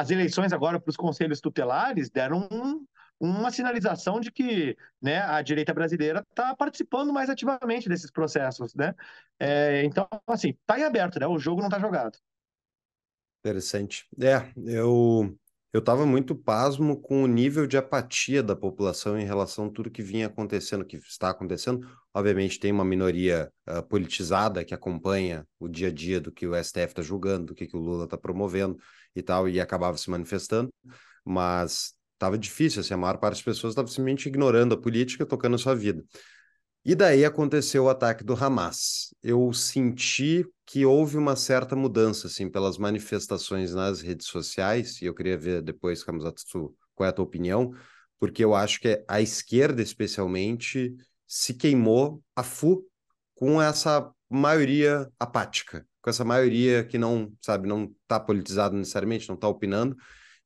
[0.00, 2.86] As eleições agora para os conselhos tutelares deram um,
[3.20, 8.94] uma sinalização de que né, a direita brasileira está participando mais ativamente desses processos, né?
[9.38, 11.26] É, então, assim, está em aberto, né?
[11.26, 12.18] O jogo não está jogado.
[13.44, 14.06] Interessante.
[14.18, 15.36] É, eu
[15.72, 19.88] eu estava muito pasmo com o nível de apatia da população em relação a tudo
[19.88, 21.86] que vinha acontecendo, que está acontecendo.
[22.12, 26.56] Obviamente tem uma minoria uh, politizada que acompanha o dia a dia do que o
[26.56, 28.76] STF está julgando, do que, que o Lula está promovendo
[29.14, 30.72] e tal, e acabava se manifestando,
[31.24, 35.54] mas Tava difícil, assim, a maior parte das pessoas estava simplesmente ignorando a política, tocando
[35.54, 36.04] a sua vida.
[36.84, 39.14] E daí aconteceu o ataque do Hamas.
[39.22, 45.14] Eu senti que houve uma certa mudança, assim, pelas manifestações nas redes sociais, e eu
[45.14, 46.42] queria ver depois, Kamazato,
[46.94, 47.72] qual é a tua opinião,
[48.18, 50.94] porque eu acho que a esquerda, especialmente,
[51.26, 52.86] se queimou a fu
[53.34, 59.34] com essa maioria apática, com essa maioria que não, sabe, não está politizada necessariamente, não
[59.34, 59.96] está opinando,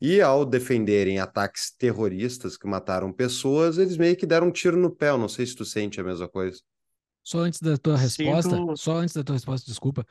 [0.01, 4.91] e ao defenderem ataques terroristas que mataram pessoas, eles meio que deram um tiro no
[4.91, 5.11] pé.
[5.11, 6.61] Eu não sei se tu sente a mesma coisa.
[7.23, 8.77] Só antes da tua resposta, Sinto...
[8.77, 10.07] só antes da tua resposta, desculpa.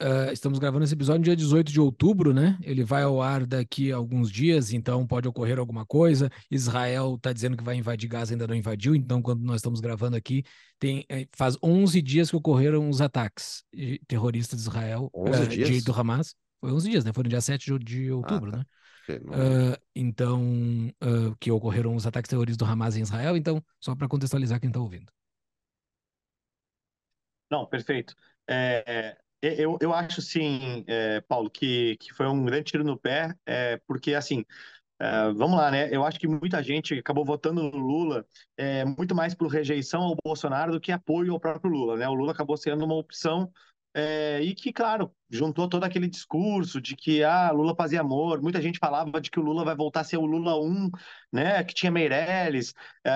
[0.00, 2.56] Uh, estamos gravando esse episódio no dia 18 de outubro, né?
[2.62, 6.30] Ele vai ao ar daqui a alguns dias, então pode ocorrer alguma coisa.
[6.48, 10.16] Israel está dizendo que vai invadir Gaza, ainda não invadiu, então quando nós estamos gravando
[10.16, 10.44] aqui,
[10.78, 13.64] tem, é, faz 11 dias que ocorreram os ataques
[14.06, 15.68] terroristas de Israel, 11 uh, dias?
[15.68, 16.36] De, do Hamas.
[16.60, 17.12] Foi 11 dias, né?
[17.12, 18.58] Foi no dia 7 de, de outubro, ah, tá.
[18.58, 18.64] né?
[19.16, 23.36] Uh, então, uh, que ocorreram os ataques terroristas do Hamas em Israel.
[23.36, 25.10] Então, só para contextualizar quem está ouvindo.
[27.50, 28.14] Não, perfeito.
[28.46, 32.98] É, é, eu, eu acho, sim, é, Paulo, que, que foi um grande tiro no
[32.98, 34.44] pé, é, porque, assim,
[35.00, 35.94] é, vamos lá, né?
[35.94, 38.26] Eu acho que muita gente acabou votando no Lula
[38.56, 42.08] é, muito mais por rejeição ao Bolsonaro do que apoio ao próprio Lula, né?
[42.08, 43.50] O Lula acabou sendo uma opção
[43.94, 48.42] é, e que, claro, juntou todo aquele discurso de que ah, Lula fazia amor.
[48.42, 50.90] Muita gente falava de que o Lula vai voltar a ser o Lula 1,
[51.32, 51.62] né?
[51.64, 52.74] Que tinha Meirelles.
[53.04, 53.10] É,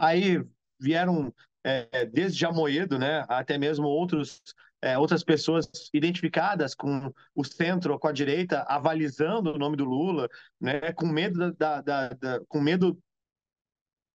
[0.00, 0.44] aí
[0.78, 1.32] vieram
[1.64, 3.24] é, desde Jamoedo, né?
[3.28, 4.42] Até mesmo outros,
[4.82, 9.84] é, outras pessoas identificadas com o centro ou com a direita, avalizando o nome do
[9.84, 10.28] Lula,
[10.60, 10.92] né?
[10.92, 12.98] Com medo da, da, da com medo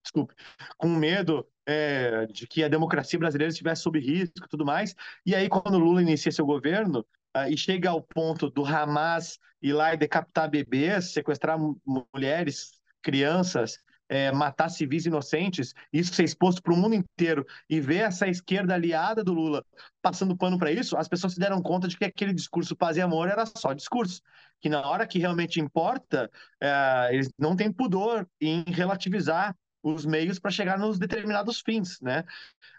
[0.04, 0.34] desculpe,
[0.78, 4.96] com medo é, de que a democracia brasileira estivesse sob risco e tudo mais.
[5.26, 7.06] E aí, quando o Lula inicia seu governo
[7.36, 11.58] uh, e chega ao ponto do Hamas ir lá e decapitar bebês, sequestrar
[12.14, 17.98] mulheres, crianças, é, matar civis inocentes, isso ser exposto para o mundo inteiro e ver
[17.98, 19.64] essa esquerda aliada do Lula
[20.02, 23.02] passando pano para isso, as pessoas se deram conta de que aquele discurso paz e
[23.02, 24.22] amor era só discurso.
[24.60, 26.32] Que na hora que realmente importa,
[26.62, 32.24] é, eles não têm pudor em relativizar os meios para chegar nos determinados fins, né?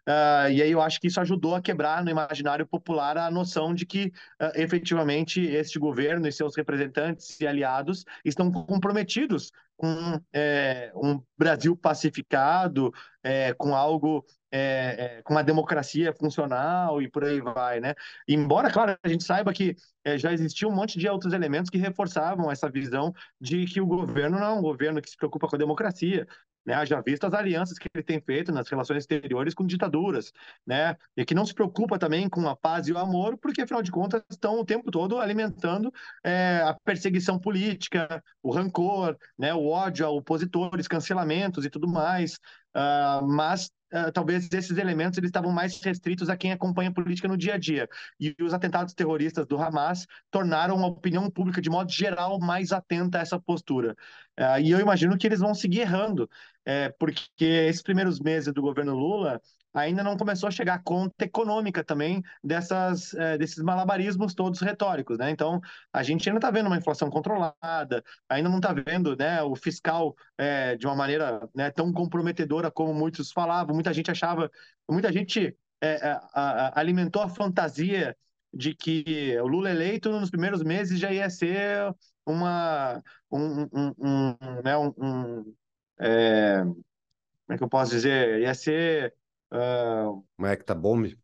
[0.08, 3.74] Uh, e aí eu acho que isso ajudou a quebrar no imaginário popular a noção
[3.74, 4.06] de que
[4.40, 11.76] uh, efetivamente este governo e seus representantes e aliados estão comprometidos com é, um Brasil
[11.76, 12.92] pacificado,
[13.22, 17.94] é, com algo, é, é, com uma democracia funcional e por aí vai, né?
[18.26, 21.78] Embora, claro, a gente saiba que é, já existia um monte de outros elementos que
[21.78, 25.54] reforçavam essa visão de que o governo não é um governo que se preocupa com
[25.54, 26.26] a democracia,
[26.68, 26.74] né?
[26.74, 30.30] Haja visto as alianças que ele tem feito nas relações exteriores com ditaduras,
[30.66, 30.96] né?
[31.16, 33.90] E que não se preocupa também com a paz e o amor, porque afinal de
[33.90, 35.90] contas estão o tempo todo alimentando
[36.22, 39.54] é, a perseguição política, o rancor, né?
[39.54, 42.34] O ódio a opositores, cancelamentos e tudo mais.
[42.76, 47.26] Uh, mas Uh, talvez esses elementos eles estavam mais restritos a quem acompanha a política
[47.26, 47.88] no dia a dia.
[48.20, 53.18] E os atentados terroristas do Hamas tornaram a opinião pública, de modo geral, mais atenta
[53.18, 53.96] a essa postura.
[54.38, 56.28] Uh, e eu imagino que eles vão seguir errando,
[56.68, 59.40] é, porque esses primeiros meses do governo Lula
[59.72, 65.16] ainda não começou a chegar a conta econômica também dessas, é, desses malabarismos todos retóricos,
[65.16, 65.30] né?
[65.30, 69.56] Então, a gente ainda está vendo uma inflação controlada, ainda não está vendo né, o
[69.56, 74.50] fiscal é, de uma maneira né, tão comprometedora como muitos falavam, muita gente achava,
[74.86, 78.14] muita gente é, é a, a, alimentou a fantasia
[78.52, 81.94] de que o Lula eleito nos primeiros meses já ia ser
[82.26, 85.54] uma um, um, um, né, um
[85.98, 88.40] é, como é que eu posso dizer?
[88.40, 89.14] Ia ser.
[89.50, 91.16] Uh, uma hectabomb?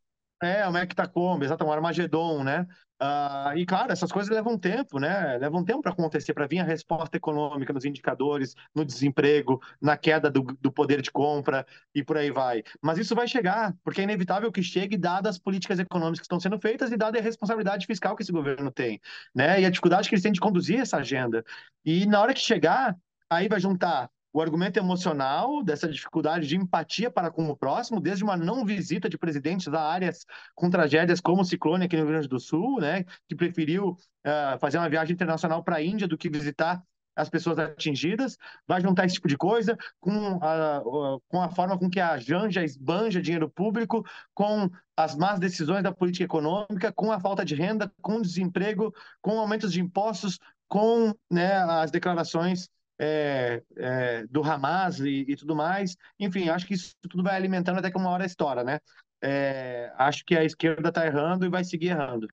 [0.43, 2.67] É, uma hectacombe, exato, um Armagedon, né?
[3.03, 5.37] Uh, e claro, essas coisas levam tempo, né?
[5.39, 10.31] Levam tempo para acontecer, para vir a resposta econômica nos indicadores, no desemprego, na queda
[10.31, 12.63] do, do, poder de compra e por aí vai.
[12.81, 16.41] Mas isso vai chegar, porque é inevitável que chegue, dadas as políticas econômicas que estão
[16.41, 19.01] sendo feitas e dada a responsabilidade fiscal que esse governo tem,
[19.35, 19.61] né?
[19.61, 21.45] E a dificuldade que eles têm de conduzir essa agenda.
[21.85, 22.97] E na hora que chegar,
[23.29, 28.25] aí vai juntar o argumento emocional dessa dificuldade de empatia para com o próximo, desde
[28.25, 30.27] uma não visita de presidentes a áreas
[30.57, 34.59] com tragédias como o ciclone aqui no Rio Grande do Sul, né, que preferiu uh,
[34.59, 36.83] fazer uma viagem internacional para a Índia do que visitar
[37.15, 40.83] as pessoas atingidas, vai juntar esse tipo de coisa com a,
[41.29, 44.05] com a forma com que a Janja esbanja dinheiro público,
[44.35, 49.39] com as más decisões da política econômica, com a falta de renda, com desemprego, com
[49.39, 52.69] aumentos de impostos, com né, as declarações
[53.05, 55.97] é, é, do Hamas e, e, tudo mais.
[56.19, 58.79] Enfim, acho que isso tudo vai alimentando até que uma hora estoura, né?
[59.23, 62.27] É, acho que a esquerda está errando e vai seguir errando.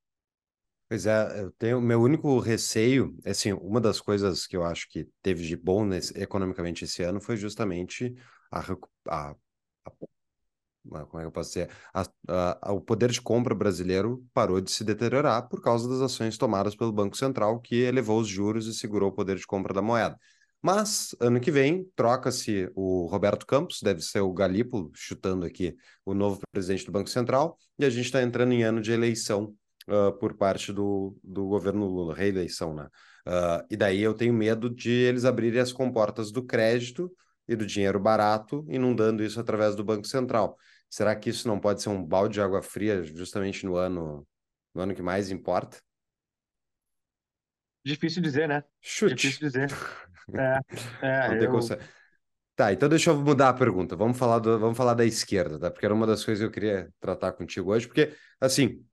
[0.87, 5.07] Pois é, eu tenho meu único receio, assim, uma das coisas que eu acho que
[5.21, 8.13] teve de bom nesse, economicamente esse ano foi justamente
[8.51, 8.59] a,
[9.07, 9.35] a,
[9.85, 9.91] a
[10.83, 11.69] como é que eu posso dizer?
[11.93, 16.75] A, o poder de compra brasileiro parou de se deteriorar por causa das ações tomadas
[16.75, 20.17] pelo Banco Central, que elevou os juros e segurou o poder de compra da moeda.
[20.61, 26.13] Mas ano que vem troca-se o Roberto Campos, deve ser o Galipo chutando aqui o
[26.13, 29.55] novo presidente do Banco Central, e a gente está entrando em ano de eleição
[29.87, 32.87] uh, por parte do, do governo Lula, reeleição, né?
[33.27, 37.11] Uh, e daí eu tenho medo de eles abrirem as comportas do crédito
[37.47, 40.57] e do dinheiro barato, inundando isso através do Banco Central.
[40.89, 44.27] Será que isso não pode ser um balde de água fria justamente no ano,
[44.73, 45.79] no ano que mais importa?
[47.83, 48.63] Difícil dizer, né?
[48.79, 49.15] Chute.
[49.15, 49.69] Difícil dizer.
[50.33, 50.59] É,
[51.01, 51.59] é, eu...
[52.55, 53.95] Tá, então deixa eu mudar a pergunta.
[53.95, 55.71] Vamos falar, do, vamos falar da esquerda, tá?
[55.71, 58.85] Porque era uma das coisas que eu queria tratar contigo hoje, porque, assim.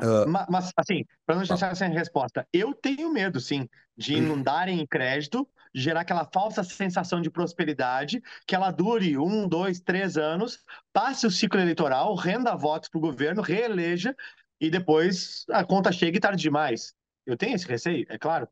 [0.00, 0.26] Uh...
[0.26, 4.86] Mas, mas, assim, para não deixar sem resposta, eu tenho medo, sim, de inundarem em
[4.86, 10.58] crédito, gerar aquela falsa sensação de prosperidade, que ela dure um, dois, três anos,
[10.92, 14.16] passe o ciclo eleitoral, renda votos para o governo, reeleja,
[14.60, 16.94] e depois a conta chega e tarde demais.
[17.26, 18.48] Eu tenho esse receio, é claro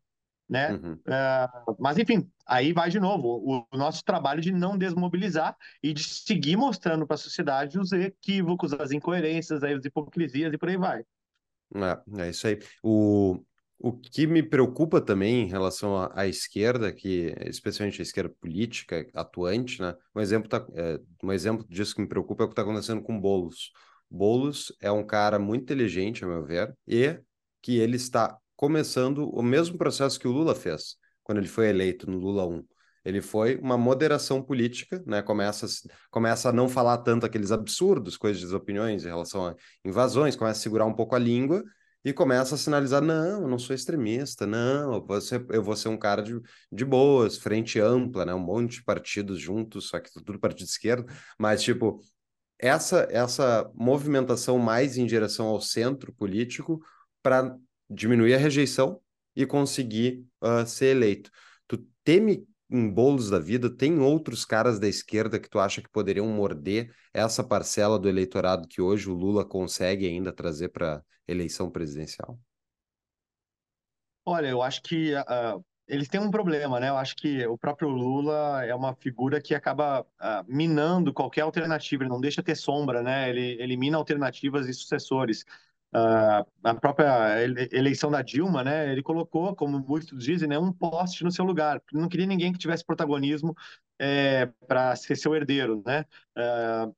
[0.50, 0.72] né?
[0.72, 0.94] Uhum.
[0.94, 5.92] Uh, mas enfim, aí vai de novo o, o, nosso trabalho de não desmobilizar e
[5.92, 10.76] de seguir mostrando para a sociedade os equívocos, as incoerências, as hipocrisias e por aí
[10.76, 11.04] vai.
[11.72, 12.58] É, é isso aí.
[12.82, 13.40] O,
[13.78, 19.06] o que me preocupa também em relação à, à, esquerda, que especialmente a esquerda política
[19.14, 19.94] atuante, né?
[20.12, 23.02] Um exemplo, tá, é, um exemplo disso que me preocupa é o que está acontecendo
[23.02, 23.70] com Boulos.
[24.10, 27.20] Boulos é um cara muito inteligente, a meu ver, e
[27.62, 32.11] que ele está começando o mesmo processo que o Lula fez quando ele foi eleito
[32.11, 32.62] no Lula 1.
[33.06, 35.22] Ele foi uma moderação política, né?
[35.22, 35.64] Começa,
[36.11, 40.62] começa a não falar tanto aqueles absurdos, coisas opiniões em relação a invasões, começa a
[40.62, 41.64] segurar um pouco a língua
[42.04, 45.74] e começa a sinalizar: não, eu não sou extremista, não, eu vou ser, eu vou
[45.74, 46.38] ser um cara de,
[46.70, 48.34] de boas, frente ampla, né?
[48.34, 51.98] Um monte de partidos juntos, só que tudo partido de esquerda, mas tipo.
[52.62, 56.78] Essa, essa movimentação mais em direção ao centro político
[57.22, 57.56] para
[57.91, 59.01] diminuir a rejeição
[59.34, 61.30] e conseguir uh, ser eleito.
[61.66, 65.91] Tu teme em bolos da vida, tem outros caras da esquerda que tu acha que
[65.91, 71.68] poderiam morder essa parcela do eleitorado que hoje o Lula consegue ainda trazer para eleição
[71.68, 72.38] presidencial?
[74.24, 76.88] Olha, eu acho que uh, eles têm um problema, né?
[76.88, 82.05] Eu acho que o próprio Lula é uma figura que acaba uh, minando qualquer alternativa,
[82.05, 83.28] ele não deixa ter sombra, né?
[83.28, 85.45] Ele elimina alternativas e sucessores.
[85.93, 88.93] Uh, a própria eleição da Dilma, né?
[88.93, 91.82] Ele colocou, como muitos dizem, né, um poste no seu lugar.
[91.93, 93.57] Não queria ninguém que tivesse protagonismo
[93.99, 96.05] é, para ser seu herdeiro, né?
[96.36, 96.95] Uh,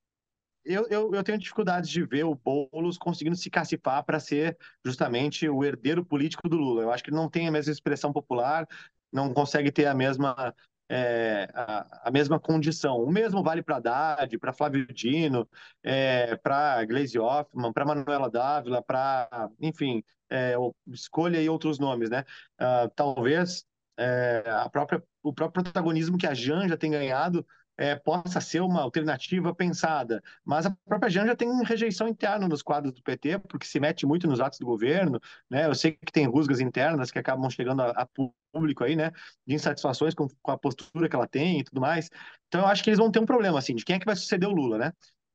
[0.64, 5.48] eu, eu, eu, tenho dificuldades de ver o Boulos conseguindo se cacifar para ser justamente
[5.48, 6.82] o herdeiro político do Lula.
[6.82, 8.68] Eu acho que ele não tem a mesma expressão popular,
[9.12, 10.54] não consegue ter a mesma,
[10.88, 13.02] é, a, a, mesma condição.
[13.02, 15.48] O mesmo vale para Haddad, para Flávio Dino,
[15.82, 20.54] é, para Gleisi Hoffmann, para Manuela Dávila, para, enfim, é,
[20.88, 22.24] escolha aí outros nomes, né?
[22.60, 23.64] Uh, talvez
[23.98, 28.82] é, a própria, o próprio protagonismo que a Janja tem ganhado é, possa ser uma
[28.82, 30.22] alternativa pensada.
[30.44, 34.26] Mas a própria Janja tem rejeição interna nos quadros do PT, porque se mete muito
[34.26, 35.20] nos atos do governo,
[35.50, 35.66] né?
[35.66, 38.06] Eu sei que tem rusgas internas que acabam chegando a, a
[38.52, 39.10] público aí, né?
[39.46, 42.10] De insatisfações com, com, a postura que ela tem e tudo mais.
[42.48, 44.16] Então eu acho que eles vão ter um problema, assim, de quem é que vai
[44.16, 44.92] suceder o Lula, né?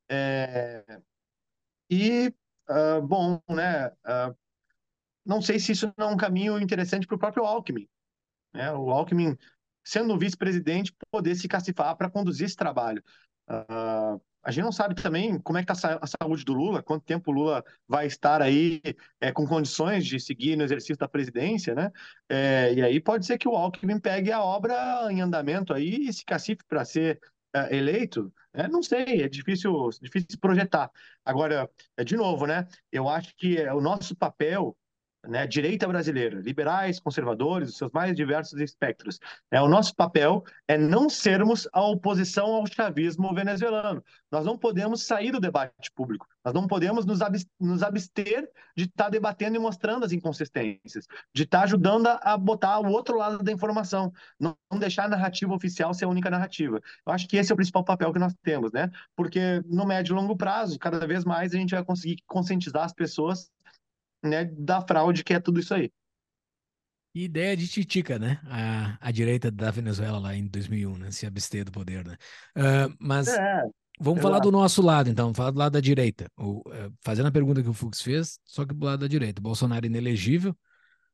[0.09, 0.83] É...
[1.89, 2.33] E,
[2.69, 3.88] uh, bom, né?
[3.88, 4.35] Uh,
[5.25, 7.88] não sei se isso não é um caminho interessante para o próprio Alckmin.
[8.53, 8.71] Né?
[8.71, 9.38] O Alckmin
[9.88, 13.01] sendo vice-presidente, poder se cacifar para conduzir esse trabalho.
[13.49, 17.05] Uh, a gente não sabe também como é que está a saúde do Lula, quanto
[17.05, 18.81] tempo o Lula vai estar aí
[19.21, 21.89] é, com condições de seguir no exercício da presidência, né?
[22.27, 26.13] É, e aí pode ser que o Alckmin pegue a obra em andamento aí e
[26.13, 27.19] se cacife para ser
[27.53, 28.33] é, eleito.
[28.53, 30.91] É, não sei, é difícil, difícil projetar.
[31.23, 31.69] Agora,
[32.05, 32.67] de novo, né?
[32.91, 34.77] Eu acho que é o nosso papel
[35.26, 39.20] né, direita brasileira, liberais, conservadores, os seus mais diversos espectros.
[39.51, 44.03] É, o nosso papel é não sermos a oposição ao chavismo venezuelano.
[44.32, 49.09] Nós não podemos sair do debate público, nós não podemos nos abster de estar tá
[49.09, 53.51] debatendo e mostrando as inconsistências, de estar tá ajudando a botar o outro lado da
[53.51, 56.82] informação, não deixar a narrativa oficial ser a única narrativa.
[57.05, 58.89] Eu acho que esse é o principal papel que nós temos, né?
[59.15, 62.93] Porque no médio e longo prazo, cada vez mais a gente vai conseguir conscientizar as
[62.93, 63.51] pessoas
[64.24, 65.91] né, da fraude que é tudo isso aí.
[67.24, 68.39] Ideia de Titica, né?
[68.45, 71.11] A, a direita da Venezuela lá em 2001, né?
[71.11, 72.15] Se abster do poder, né?
[72.55, 73.63] Uh, mas é,
[73.99, 75.34] vamos falar do nosso lado, então.
[75.34, 76.30] Falar do lado da direita.
[76.38, 79.41] O, uh, fazendo a pergunta que o Fux fez, só que do lado da direita.
[79.41, 80.55] Bolsonaro inelegível,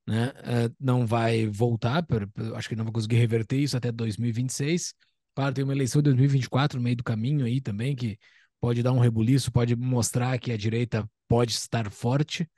[0.06, 0.34] né?
[0.40, 4.94] Uh, não vai voltar, per, per, acho que não vai conseguir reverter isso até 2026.
[5.34, 8.20] Claro, tem uma eleição em 2024 no meio do caminho aí também, que
[8.60, 12.50] pode dar um rebuliço, pode mostrar que a direita pode estar forte.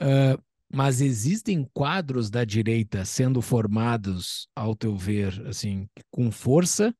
[0.00, 0.40] Uh,
[0.74, 6.94] mas existem quadros da direita sendo formados, ao teu ver, assim, com força,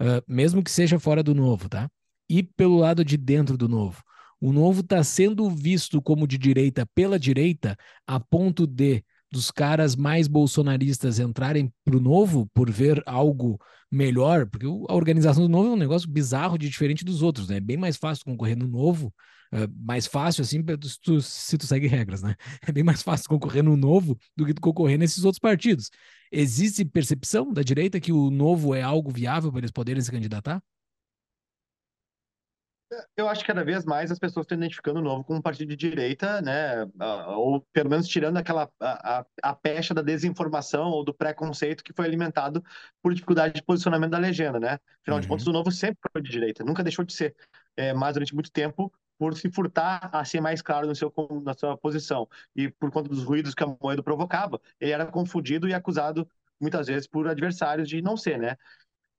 [0.00, 1.90] uh, mesmo que seja fora do novo, tá?
[2.28, 4.02] E pelo lado de dentro do novo.
[4.40, 7.76] O novo está sendo visto como de direita pela direita,
[8.06, 14.46] a ponto de dos caras mais bolsonaristas entrarem para o novo por ver algo melhor,
[14.46, 17.56] porque a organização do novo é um negócio bizarro de diferente dos outros, né?
[17.56, 19.12] É bem mais fácil concorrer no novo
[19.52, 22.34] uh, mais fácil, assim, se tu, se tu segue regras, né?
[22.68, 25.90] É bem mais fácil concorrer no novo do que tu concorrer nesses outros partidos.
[26.30, 30.62] Existe percepção da direita que o novo é algo viável para eles poderem se candidatar?
[33.16, 35.68] Eu acho que cada vez mais as pessoas estão identificando o novo como um partido
[35.68, 36.86] de direita, né?
[37.36, 41.92] Ou pelo menos tirando aquela a, a, a pecha da desinformação ou do preconceito que
[41.92, 42.64] foi alimentado
[43.02, 44.78] por dificuldade de posicionamento da legenda, né?
[45.02, 45.20] Afinal uhum.
[45.20, 47.36] de contas, o novo sempre foi de direita, nunca deixou de ser.
[47.76, 51.12] É, mas durante muito tempo por se furtar a ser mais claro no seu,
[51.42, 52.28] na sua posição.
[52.54, 56.28] E por conta dos ruídos que a Moedo provocava, ele era confundido e acusado
[56.60, 58.56] muitas vezes por adversários de não ser, né?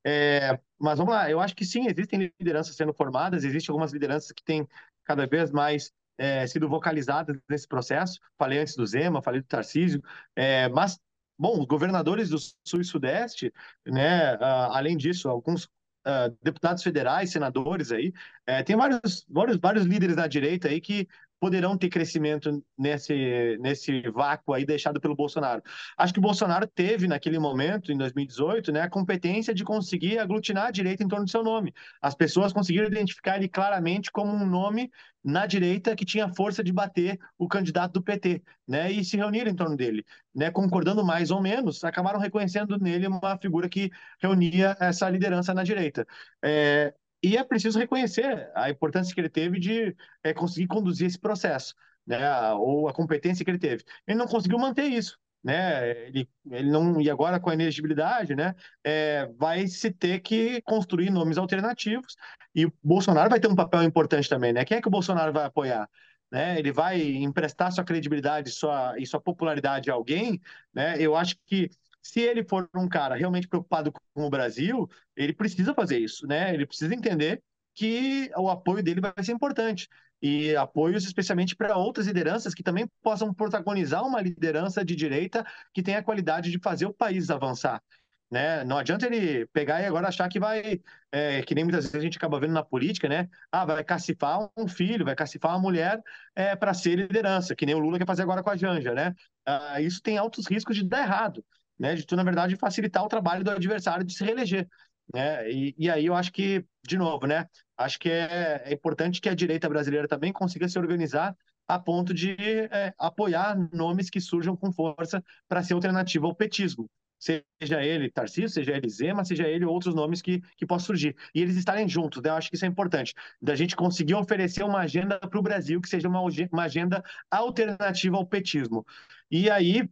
[0.05, 4.31] É, mas vamos lá, eu acho que sim, existem lideranças sendo formadas, existem algumas lideranças
[4.31, 4.67] que têm
[5.03, 8.19] cada vez mais é, sido vocalizadas nesse processo.
[8.37, 10.01] Falei antes do Zema, falei do Tarcísio,
[10.35, 10.99] é, mas,
[11.37, 13.53] bom, os governadores do Sul e Sudeste,
[13.85, 14.37] né,
[14.71, 15.69] além disso, alguns
[16.05, 18.13] uh, deputados federais, senadores aí,
[18.49, 21.07] uh, tem vários, vários, vários líderes da direita aí que
[21.39, 25.61] poderão ter crescimento nesse, nesse vácuo aí deixado pelo Bolsonaro.
[25.97, 30.67] Acho que o Bolsonaro teve, naquele momento, em 2018, né, a competência de conseguir aglutinar
[30.67, 31.73] a direita em torno do seu nome.
[32.01, 34.91] As pessoas conseguiram identificar ele claramente como um nome
[35.23, 39.51] na direita que tinha força de bater o candidato do PT, né, e se reuniram
[39.51, 43.89] em torno dele, né, concordando mais ou menos, acabaram reconhecendo nele uma figura que
[44.21, 46.05] reunia essa liderança na direita.
[46.43, 51.19] É, e é preciso reconhecer a importância que ele teve de é, conseguir conduzir esse
[51.19, 52.53] processo, né?
[52.53, 53.83] ou a competência que ele teve.
[54.07, 55.17] Ele não conseguiu manter isso.
[55.43, 56.07] Né?
[56.07, 58.53] Ele, ele não e agora com a elegibilidade, né?
[58.83, 62.17] É, vai se ter que construir nomes alternativos
[62.53, 64.65] e o Bolsonaro vai ter um papel importante também, né?
[64.65, 65.89] Quem é que o Bolsonaro vai apoiar?
[66.29, 66.59] Né?
[66.59, 70.41] Ele vai emprestar sua credibilidade sua, e sua popularidade a alguém,
[70.73, 70.95] né?
[70.99, 71.69] Eu acho que
[72.01, 76.53] se ele for um cara realmente preocupado com o Brasil, ele precisa fazer isso, né?
[76.53, 77.41] Ele precisa entender
[77.75, 79.87] que o apoio dele vai ser importante.
[80.21, 85.81] E apoios especialmente para outras lideranças que também possam protagonizar uma liderança de direita que
[85.81, 87.81] tenha a qualidade de fazer o país avançar.
[88.29, 88.63] Né?
[88.63, 90.81] Não adianta ele pegar e agora achar que vai,
[91.11, 93.27] é, que nem muitas vezes a gente acaba vendo na política, né?
[93.51, 95.99] Ah, vai cacifar um filho, vai cacifar uma mulher
[96.35, 99.15] é, para ser liderança, que nem o Lula quer fazer agora com a Janja, né?
[99.45, 101.43] Ah, isso tem altos riscos de dar errado,
[101.79, 101.95] né?
[101.95, 104.67] De tu, na verdade, facilitar o trabalho do adversário de se reeleger.
[105.13, 105.51] Né?
[105.51, 107.47] E, e aí eu acho que, de novo, né?
[107.77, 111.35] Acho que é, é importante que a direita brasileira também consiga se organizar
[111.67, 112.35] a ponto de
[112.71, 118.49] é, apoiar nomes que surjam com força para ser alternativa ao petismo seja ele Tarcísio,
[118.49, 121.15] seja ele Zema, seja ele outros nomes que, que possam surgir.
[121.35, 122.29] E eles estarem juntos, né?
[122.29, 125.81] eu acho que isso é importante, da gente conseguir oferecer uma agenda para o Brasil
[125.81, 128.85] que seja uma, uma agenda alternativa ao petismo.
[129.29, 129.87] E aí,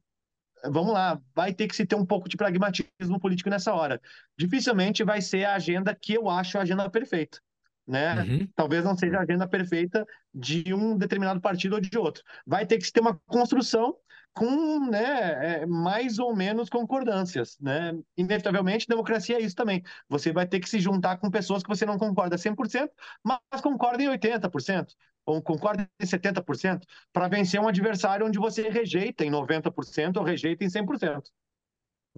[0.66, 4.02] vamos lá, vai ter que se ter um pouco de pragmatismo político nessa hora.
[4.38, 7.40] Dificilmente vai ser a agenda que eu acho a agenda perfeita.
[7.88, 8.22] Né?
[8.22, 8.48] Uhum.
[8.56, 12.24] Talvez não seja a agenda perfeita de um determinado partido ou de outro.
[12.46, 13.96] Vai ter que se ter uma construção
[14.34, 17.58] com né, é, mais ou menos concordâncias.
[17.60, 17.98] Né?
[18.16, 19.82] Inevitavelmente, democracia é isso também.
[20.10, 22.90] Você vai ter que se juntar com pessoas que você não concorda 100%,
[23.24, 24.88] mas concorda em 80%,
[25.28, 30.64] ou concorda em 70%, para vencer um adversário onde você rejeita em 90% ou rejeita
[30.64, 31.24] em 100%.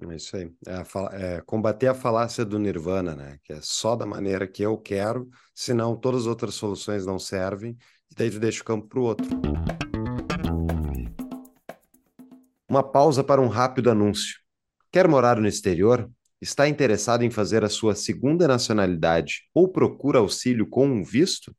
[0.01, 0.53] É isso aí.
[0.67, 3.39] É, é, combater a falácia do Nirvana, né?
[3.43, 7.75] Que é só da maneira que eu quero, senão todas as outras soluções não servem,
[8.11, 9.27] e daí tu deixa o campo para o outro.
[12.69, 14.37] Uma pausa para um rápido anúncio.
[14.91, 16.09] Quer morar no exterior?
[16.39, 21.53] Está interessado em fazer a sua segunda nacionalidade ou procura auxílio com um visto?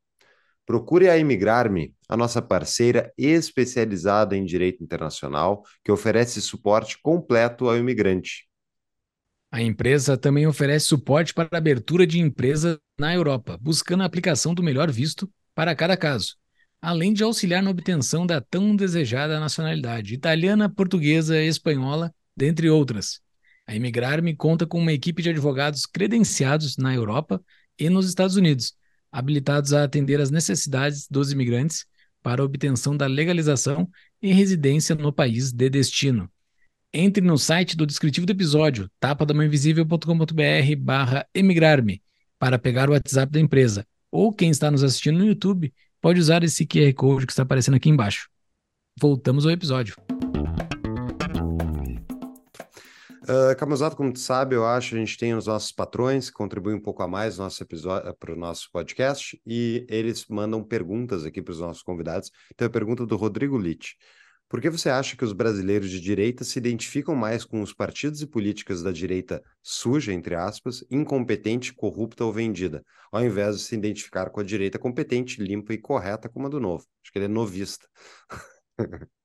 [0.70, 7.76] Procure a Imigrar-me, a nossa parceira especializada em direito internacional, que oferece suporte completo ao
[7.76, 8.48] imigrante.
[9.50, 14.54] A empresa também oferece suporte para a abertura de empresa na Europa, buscando a aplicação
[14.54, 16.36] do melhor visto para cada caso
[16.80, 23.20] além de auxiliar na obtenção da tão desejada nacionalidade italiana, portuguesa, espanhola, dentre outras.
[23.66, 27.42] A Imigrar-me conta com uma equipe de advogados credenciados na Europa
[27.78, 28.72] e nos Estados Unidos,
[29.10, 31.84] habilitados a atender às necessidades dos imigrantes
[32.22, 33.88] para obtenção da legalização
[34.22, 36.30] e residência no país de destino.
[36.92, 42.02] Entre no site do descritivo do episódio, tapadamainvisível.com.br barra emigrar-me,
[42.38, 46.42] para pegar o WhatsApp da empresa, ou quem está nos assistindo no YouTube, pode usar
[46.42, 48.28] esse QR Code que está aparecendo aqui embaixo.
[48.98, 49.94] Voltamos ao episódio.
[53.30, 56.74] Uh, Camuzado, como tu sabe, eu acho, a gente tem os nossos patrões que contribuem
[56.74, 57.64] um pouco a mais no nosso
[58.18, 62.32] para o nosso podcast, e eles mandam perguntas aqui para os nossos convidados.
[62.52, 63.96] Então, a pergunta do Rodrigo Litt.
[64.48, 68.20] Por que você acha que os brasileiros de direita se identificam mais com os partidos
[68.20, 73.76] e políticas da direita suja, entre aspas, incompetente, corrupta ou vendida, ao invés de se
[73.76, 76.84] identificar com a direita competente, limpa e correta como a do Novo?
[77.00, 77.86] Acho que ele é novista.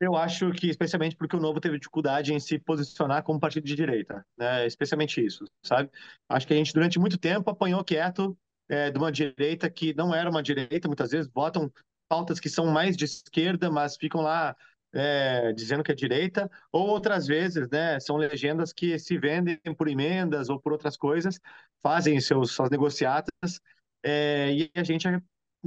[0.00, 3.76] Eu acho que, especialmente porque o Novo teve dificuldade em se posicionar como partido de
[3.76, 4.66] direita, né?
[4.66, 5.90] especialmente isso, sabe?
[6.28, 8.36] Acho que a gente, durante muito tempo, apanhou quieto
[8.68, 11.72] é, de uma direita que não era uma direita, muitas vezes votam
[12.08, 14.56] pautas que são mais de esquerda, mas ficam lá
[14.92, 19.88] é, dizendo que é direita, ou outras vezes, né, são legendas que se vendem por
[19.88, 21.40] emendas ou por outras coisas,
[21.82, 23.60] fazem seus, suas negociatas,
[24.02, 25.08] é, e a gente,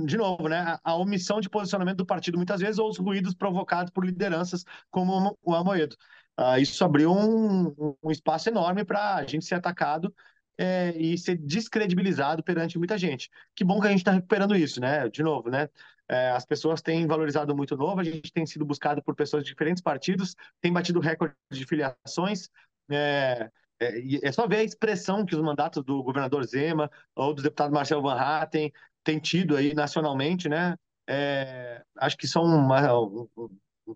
[0.05, 3.91] de novo, né, a, omissão de posicionamento do partido muitas vezes, ou os ruídos provocados
[3.91, 5.95] por lideranças como o Amoedo.
[6.35, 10.13] Ah, isso abriu um, um espaço enorme para a gente ser atacado
[10.57, 13.29] é, e ser descredibilizado perante muita gente.
[13.55, 15.09] Que bom que a gente está recuperando isso, né?
[15.09, 15.69] De novo, né?
[16.09, 19.43] É, as pessoas têm valorizado muito o novo, a gente tem sido buscado por pessoas
[19.43, 22.49] de diferentes partidos, tem batido recorde de filiações.
[22.89, 27.43] É, é, é, só ver a expressão que os mandatos do governador Zema ou do
[27.43, 28.71] deputado Marcelo Van Hatten
[29.07, 30.75] têm tido aí nacionalmente, né?
[31.09, 32.81] É, acho que são uma,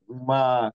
[0.07, 0.73] uma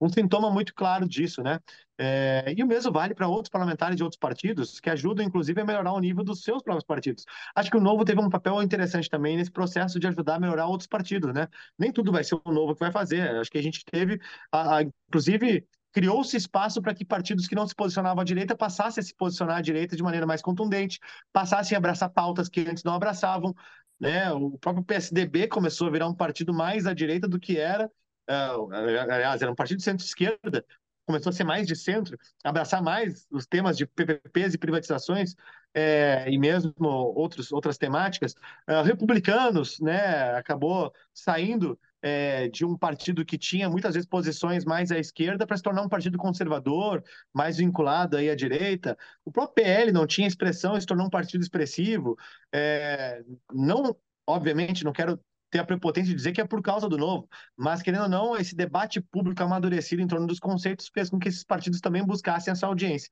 [0.00, 1.60] um sintoma muito claro disso, né?
[1.98, 5.64] É, e o mesmo vale para outros parlamentares de outros partidos, que ajudam, inclusive, a
[5.64, 7.24] melhorar o nível dos seus próprios partidos.
[7.54, 10.66] Acho que o Novo teve um papel interessante também nesse processo de ajudar a melhorar
[10.66, 11.46] outros partidos, né?
[11.78, 13.30] Nem tudo vai ser o Novo que vai fazer.
[13.36, 14.18] Acho que a gente teve,
[14.50, 19.00] a, a, inclusive, criou-se espaço para que partidos que não se posicionavam à direita passassem
[19.00, 21.00] a se posicionar à direita de maneira mais contundente,
[21.32, 23.54] passassem a abraçar pautas que antes não abraçavam.
[23.98, 24.30] Né?
[24.32, 27.90] O próprio PSDB começou a virar um partido mais à direita do que era
[28.28, 30.64] uh, aliás, era um partido de centro-esquerda,
[31.06, 35.34] começou a ser mais de centro, abraçar mais os temas de PPPs e privatizações,
[35.74, 38.34] é, e mesmo outros, outras temáticas.
[38.68, 44.92] Uh, republicanos, né, acabou saindo é, de um partido que tinha muitas vezes posições mais
[44.92, 47.02] à esquerda para se tornar um partido conservador,
[47.32, 48.94] mais vinculado aí à direita.
[49.24, 52.14] O próprio PL não tinha expressão se tornou um partido expressivo.
[52.54, 55.18] É, não, obviamente, não quero
[55.50, 57.26] ter a prepotência de dizer que é por causa do novo,
[57.56, 61.28] mas querendo ou não, esse debate público amadurecido em torno dos conceitos fez com que
[61.28, 63.08] esses partidos também buscassem essa audiência.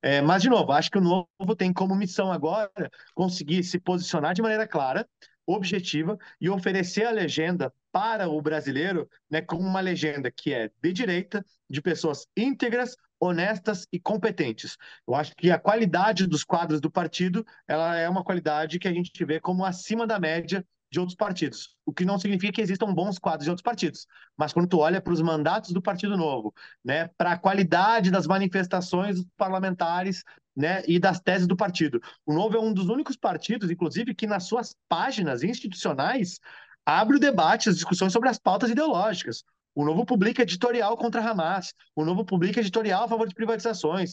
[0.00, 2.70] É, mas, de novo, acho que o novo tem como missão agora
[3.14, 5.08] conseguir se posicionar de maneira clara,
[5.48, 10.92] objetiva e oferecer a legenda para o brasileiro né, como uma legenda que é de
[10.92, 14.76] direita, de pessoas íntegras, honestas e competentes.
[15.06, 18.92] Eu acho que a qualidade dos quadros do partido ela é uma qualidade que a
[18.92, 21.76] gente vê como acima da média de outros partidos.
[21.84, 24.06] O que não significa que existam bons quadros de outros partidos.
[24.36, 26.54] Mas quando tu olha para os mandatos do Partido Novo,
[26.84, 30.22] né, para a qualidade das manifestações parlamentares
[30.58, 34.26] né, e das teses do partido, o Novo é um dos únicos partidos, inclusive, que
[34.26, 36.40] nas suas páginas institucionais
[36.84, 39.44] abre o debate, as discussões sobre as pautas ideológicas.
[39.78, 41.72] O Novo publica editorial contra Hamas.
[41.94, 44.12] O Novo publica editorial a favor de privatizações,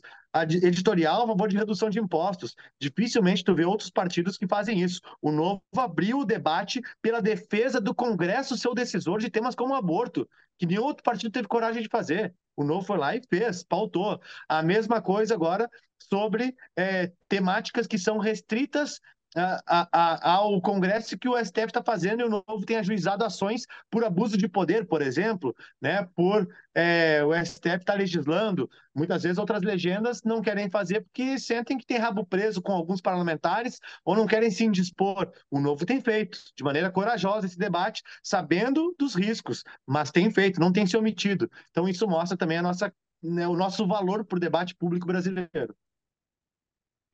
[0.62, 2.54] editorial a favor de redução de impostos.
[2.80, 5.02] Dificilmente tu vê outros partidos que fazem isso.
[5.20, 10.30] O Novo abriu o debate pela defesa do Congresso, seu decisor, de temas como aborto,
[10.60, 12.32] que nenhum outro partido teve coragem de fazer.
[12.56, 14.22] O Novo foi lá e fez, pautou.
[14.48, 15.68] A mesma coisa agora
[16.14, 19.02] sobre é, temáticas que são restritas
[19.36, 23.66] a, a, ao Congresso que o STF está fazendo e o Novo tem ajuizado ações
[23.90, 26.08] por abuso de poder, por exemplo, né?
[26.16, 28.70] por é, o STF estar tá legislando.
[28.94, 33.02] Muitas vezes outras legendas não querem fazer porque sentem que tem rabo preso com alguns
[33.02, 35.30] parlamentares ou não querem se indispor.
[35.52, 40.60] O Novo tem feito de maneira corajosa esse debate, sabendo dos riscos, mas tem feito,
[40.60, 41.52] não tem se omitido.
[41.72, 45.76] Então isso mostra também a nossa, né, o nosso valor para o debate público brasileiro.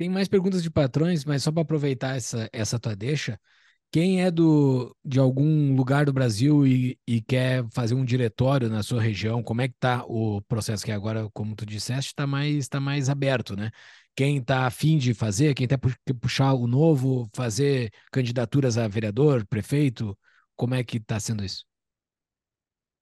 [0.02, 3.40] Tem mais perguntas de patrões, mas só para aproveitar essa, essa tua deixa,
[3.91, 8.82] quem é do, de algum lugar do Brasil e, e quer fazer um diretório na
[8.82, 12.68] sua região, como é que está o processo que agora, como tu disseste, está mais,
[12.68, 13.69] tá mais aberto, né?
[14.15, 15.80] Quem está afim de fazer, quem quer
[16.19, 20.18] puxar o novo, fazer candidaturas a vereador, prefeito,
[20.56, 21.64] como é que está sendo isso?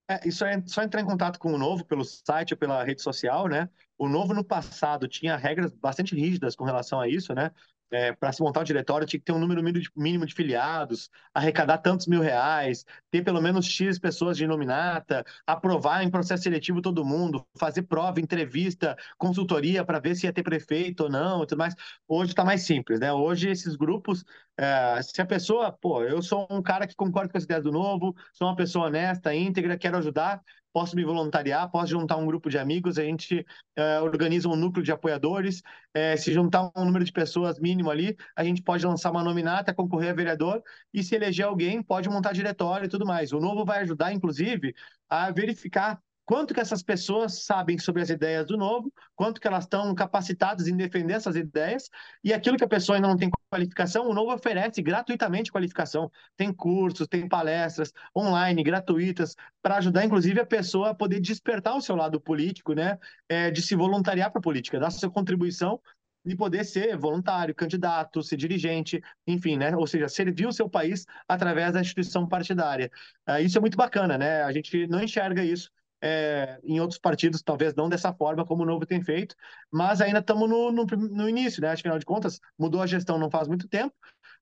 [0.09, 2.99] É, isso é só entrar em contato com o Novo pelo site ou pela rede
[2.99, 3.69] social, né?
[3.95, 7.51] O Novo no passado tinha regras bastante rígidas com relação a isso, né?
[7.91, 9.61] É, para se montar o diretório tinha que ter um número
[9.95, 16.03] mínimo de filiados, arrecadar tantos mil reais, ter pelo menos X pessoas de nominata, aprovar
[16.03, 21.03] em processo seletivo todo mundo, fazer prova, entrevista, consultoria para ver se ia ter prefeito
[21.03, 21.75] ou não e tudo mais.
[22.07, 23.11] Hoje está mais simples, né?
[23.11, 24.23] Hoje esses grupos,
[24.57, 27.71] é, se a pessoa, pô, eu sou um cara que concorda com as ideias do
[27.71, 30.41] novo, sou uma pessoa honesta, íntegra, quero ajudar,
[30.73, 33.45] posso me voluntariar, posso juntar um grupo de amigos, a gente
[33.77, 35.59] uh, organiza um núcleo de apoiadores,
[35.95, 39.73] uh, se juntar um número de pessoas mínimo ali, a gente pode lançar uma nominata,
[39.73, 40.61] concorrer a vereador,
[40.93, 43.31] e se eleger alguém, pode montar diretório e tudo mais.
[43.31, 44.73] O novo vai ajudar, inclusive,
[45.09, 45.99] a verificar
[46.29, 50.67] quanto que essas pessoas sabem sobre as ideias do novo, quanto que elas estão capacitadas
[50.67, 51.89] em defender essas ideias,
[52.23, 56.11] e aquilo que a pessoa ainda não tem qualificação, o novo oferece gratuitamente qualificação.
[56.37, 61.81] Tem cursos, tem palestras online gratuitas para ajudar, inclusive, a pessoa a poder despertar o
[61.81, 62.99] seu lado político, né?
[63.27, 65.81] É, de se voluntariar para a política, dar sua contribuição
[66.23, 69.75] e poder ser voluntário, candidato, ser dirigente, enfim, né?
[69.75, 72.91] Ou seja, servir o seu país através da instituição partidária.
[73.27, 74.43] Uh, isso é muito bacana, né?
[74.43, 78.65] A gente não enxerga isso é, em outros partidos, talvez não dessa forma como o
[78.65, 79.35] Novo tem feito,
[79.71, 81.71] mas ainda estamos no, no, no, início, né?
[81.71, 83.93] Afinal de contas, mudou a gestão não faz muito tempo.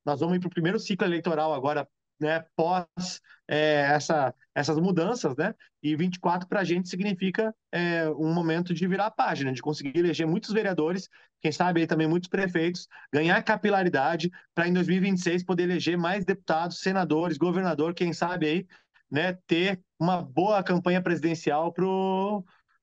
[0.05, 1.88] Nós vamos ir para o primeiro ciclo eleitoral agora,
[2.19, 2.45] né?
[2.55, 5.53] Pós é, essa, essas mudanças, né?
[5.81, 9.97] E 24 para a gente significa é, um momento de virar a página, de conseguir
[9.97, 11.09] eleger muitos vereadores,
[11.41, 16.79] quem sabe aí também muitos prefeitos, ganhar capilaridade para em 2026 poder eleger mais deputados,
[16.79, 18.67] senadores, governador, quem sabe aí
[19.09, 21.73] né, ter uma boa campanha presidencial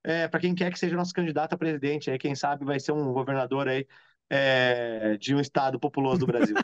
[0.02, 2.10] é, para quem quer que seja nosso candidato a presidente.
[2.10, 3.86] Aí, quem sabe vai ser um governador aí
[4.30, 6.56] é, de um estado populoso do Brasil.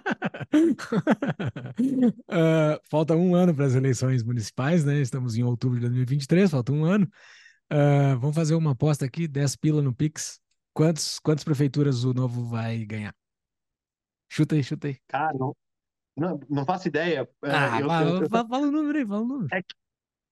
[2.29, 5.01] uh, falta um ano para as eleições municipais, né?
[5.01, 7.09] Estamos em outubro de 2023, falta um ano.
[7.73, 10.41] Uh, vamos fazer uma aposta aqui, 10 pila no Pix.
[10.73, 13.15] Quantos, quantas prefeituras o novo vai ganhar?
[14.29, 14.97] Chuta aí, chuta aí.
[15.09, 15.55] Cara, não,
[16.21, 17.27] não, não faço ideia.
[17.43, 19.49] É, ah, eu, fala, eu, eu, fala o número aí, fala o número.
[19.51, 19.75] É que,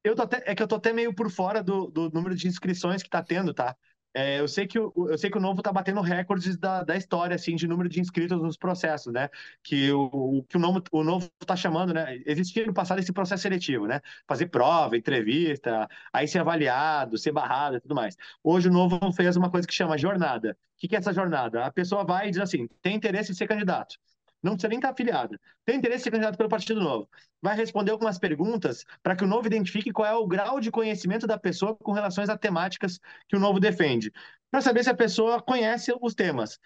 [0.04, 2.46] eu tô até, é que eu tô até meio por fora do, do número de
[2.46, 3.74] inscrições que tá tendo, tá?
[4.14, 6.96] É, eu, sei que o, eu sei que o Novo tá batendo recordes da, da
[6.96, 9.30] história, assim, de número de inscritos nos processos, né?
[9.62, 12.20] Que o, o que o Novo, o Novo tá chamando, né?
[12.26, 14.00] Existia no passado esse processo seletivo, né?
[14.26, 18.14] Fazer prova, entrevista, aí ser avaliado, ser barrado e tudo mais.
[18.42, 20.56] Hoje o Novo fez uma coisa que chama jornada.
[20.76, 21.64] O que, que é essa jornada?
[21.64, 23.96] A pessoa vai e diz assim, tem interesse em ser candidato
[24.42, 27.08] não precisa nem estar afiliada, tem interesse em ser candidato pelo Partido Novo,
[27.42, 31.26] vai responder algumas perguntas para que o Novo identifique qual é o grau de conhecimento
[31.26, 32.98] da pessoa com relação às temáticas
[33.28, 34.12] que o Novo defende,
[34.50, 36.58] para saber se a pessoa conhece os temas.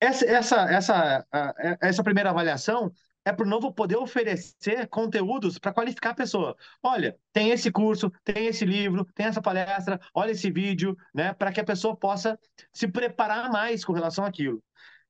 [0.00, 1.26] Essa, essa, essa,
[1.80, 2.92] essa primeira avaliação
[3.24, 6.56] é para o Novo poder oferecer conteúdos para qualificar a pessoa.
[6.82, 11.52] Olha, tem esse curso, tem esse livro, tem essa palestra, olha esse vídeo, né, para
[11.52, 12.38] que a pessoa possa
[12.72, 14.62] se preparar mais com relação àquilo.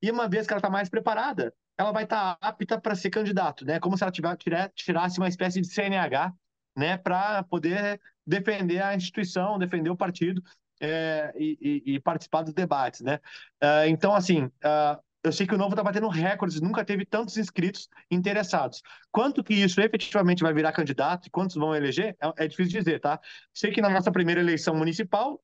[0.02, 3.10] E uma vez que ela está mais preparada, ela vai estar tá apta para ser
[3.10, 3.78] candidato, né?
[3.78, 4.36] Como se ela tiver,
[4.74, 6.34] tirasse uma espécie de CNH,
[6.76, 10.42] né, para poder defender a instituição, defender o partido
[10.80, 13.16] é, e, e, participar dos debates, né?
[13.62, 17.36] Uh, então, assim, uh, eu sei que o Novo está batendo recordes, nunca teve tantos
[17.36, 18.82] inscritos interessados.
[19.10, 23.00] Quanto que isso efetivamente vai virar candidato e quantos vão eleger, é, é difícil dizer,
[23.00, 23.20] tá?
[23.52, 25.42] Sei que na nossa primeira eleição municipal,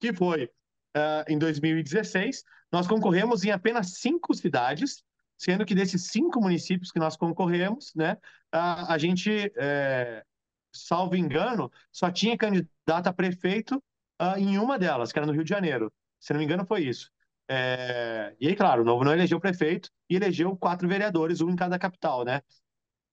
[0.00, 0.44] que foi
[0.96, 5.04] uh, em 2016, nós concorremos em apenas cinco cidades,
[5.36, 8.16] sendo que desses cinco municípios que nós concorremos, né,
[8.50, 10.24] a, a gente, é,
[10.72, 13.82] salvo engano, só tinha candidato a prefeito
[14.20, 15.92] uh, em uma delas, que era no Rio de Janeiro.
[16.20, 17.10] Se não me engano, foi isso.
[17.48, 18.34] É...
[18.40, 21.78] E aí, claro, o Novo não elegeu prefeito e elegeu quatro vereadores, um em cada
[21.78, 22.40] capital, né?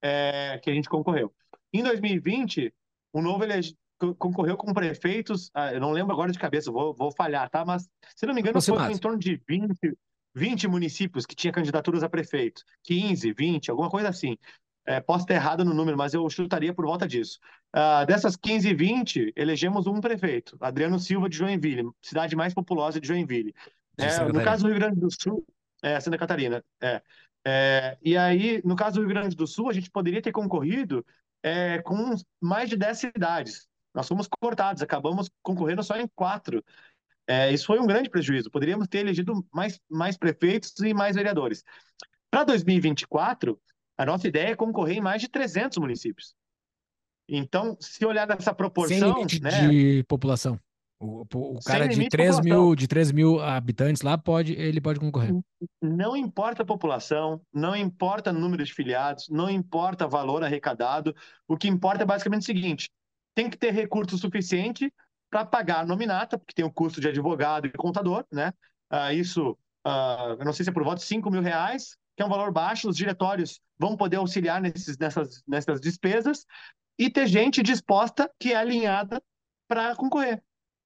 [0.02, 0.60] É...
[0.60, 1.34] Que a gente concorreu.
[1.72, 2.74] Em 2020,
[3.12, 3.76] o Novo elege...
[4.18, 7.64] concorreu com prefeitos, ah, eu não lembro agora de cabeça, vou, vou falhar, tá?
[7.66, 9.98] Mas, se não me engano, foi em torno de 20,
[10.36, 12.64] 20 municípios que tinha candidaturas a prefeito.
[12.84, 14.38] 15, 20, alguma coisa assim.
[14.86, 17.40] É, posso estar errado no número, mas eu chutaria por volta disso.
[17.74, 23.00] Uh, dessas 15 e 20, elegemos um prefeito, Adriano Silva de Joinville, cidade mais populosa
[23.00, 23.56] de Joinville.
[23.98, 25.46] É, no caso do Rio Grande do Sul,
[25.82, 27.02] é, Santa Catarina, é.
[27.46, 27.98] é.
[28.02, 31.06] E aí, no caso do Rio Grande do Sul, a gente poderia ter concorrido
[31.42, 33.68] é, com mais de 10 cidades.
[33.94, 36.64] Nós fomos cortados, acabamos concorrendo só em quatro.
[37.28, 38.52] É, isso foi um grande prejuízo.
[38.52, 41.64] Poderíamos ter elegido mais, mais prefeitos e mais vereadores.
[42.30, 43.60] Para 2024,
[43.98, 46.36] a nossa ideia é concorrer em mais de 300 municípios.
[47.28, 48.98] Então, se olhar nessa proporção.
[48.98, 50.60] Sem limite né, de população.
[51.00, 55.34] O, o cara de 3, mil, de 3 mil habitantes lá pode, ele pode concorrer.
[55.82, 61.14] Não importa a população, não importa o número de filiados, não importa valor arrecadado.
[61.46, 62.90] O que importa é basicamente o seguinte:
[63.36, 64.94] tem que ter recurso suficiente
[65.34, 68.54] para pagar a nominata, porque tem o custo de advogado e contador, né?
[68.92, 72.26] Uh, isso, uh, eu não sei se é por de 5 mil reais, que é
[72.26, 76.46] um valor baixo, os diretórios vão poder auxiliar nesses, nessas, nessas despesas,
[77.00, 79.20] e ter gente disposta que é alinhada
[79.68, 80.40] para concorrer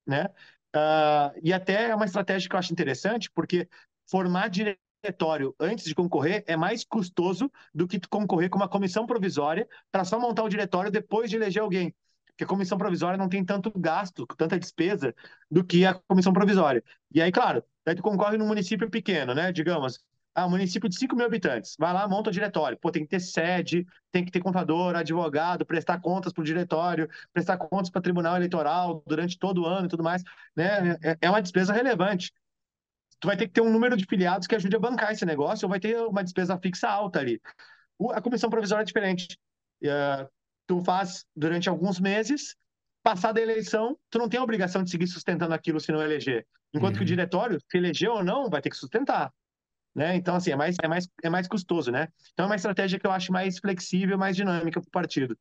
[0.05, 0.29] né?
[0.73, 3.67] Uh, e até é uma estratégia que eu acho interessante, porque
[4.09, 9.67] formar diretório antes de concorrer é mais custoso do que concorrer com uma comissão provisória
[9.91, 11.93] para só montar o diretório depois de eleger alguém.
[12.37, 15.13] Porque a comissão provisória não tem tanto gasto, tanta despesa
[15.49, 16.83] do que a comissão provisória.
[17.11, 19.51] E aí, claro, daí tu concorre num município pequeno, né?
[19.51, 20.05] Digamos,
[20.35, 21.75] ah, município de 5 mil habitantes.
[21.79, 22.77] Vai lá, monta o diretório.
[22.77, 27.09] Pô, tem que ter sede, tem que ter contador, advogado, prestar contas para o diretório,
[27.33, 30.21] prestar contas para o tribunal eleitoral durante todo o ano e tudo mais.
[30.55, 30.91] Né?
[31.03, 32.31] É, é uma despesa relevante.
[33.19, 35.65] Tu vai ter que ter um número de filiados que ajude a bancar esse negócio,
[35.65, 37.41] ou vai ter uma despesa fixa alta ali.
[38.11, 39.39] A comissão provisória é diferente.
[40.67, 42.55] Tu faz durante alguns meses,
[43.01, 46.45] passada a eleição, tu não tem a obrigação de seguir sustentando aquilo se não eleger.
[46.73, 46.97] Enquanto uhum.
[46.97, 47.07] que o uhum.
[47.07, 49.31] diretório, se eleger ou não, vai ter que sustentar.
[49.95, 50.15] Né?
[50.15, 52.07] Então, assim, é mais, é, mais, é mais custoso, né?
[52.33, 55.35] Então, é uma estratégia que eu acho mais flexível, mais dinâmica para o partido.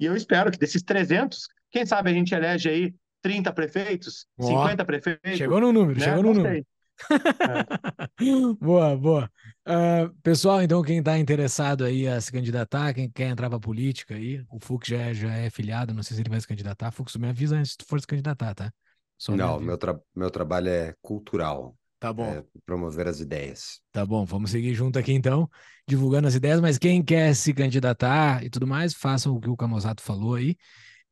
[0.00, 4.46] E eu espero que desses 300, quem sabe a gente elege aí 30 prefeitos, oh,
[4.46, 5.36] 50 prefeitos.
[5.36, 6.04] Chegou no número, né?
[6.06, 6.66] chegou no número.
[7.10, 8.14] É.
[8.60, 9.30] boa, boa.
[9.66, 14.14] Uh, pessoal, então, quem está interessado aí a se candidatar, quem quer entrar para política
[14.14, 16.90] aí, o Fux já é, já é filiado, não sei se ele vai se candidatar.
[16.90, 18.72] Fux, me avisa antes se tu for se candidatar, tá?
[19.18, 21.76] Só não, meu, tra meu trabalho é cultural.
[22.00, 22.24] Tá bom.
[22.24, 23.80] É, promover as ideias.
[23.92, 25.48] Tá bom, vamos seguir junto aqui então,
[25.86, 29.56] divulgando as ideias, mas quem quer se candidatar e tudo mais, façam o que o
[29.56, 30.56] Camozato falou aí.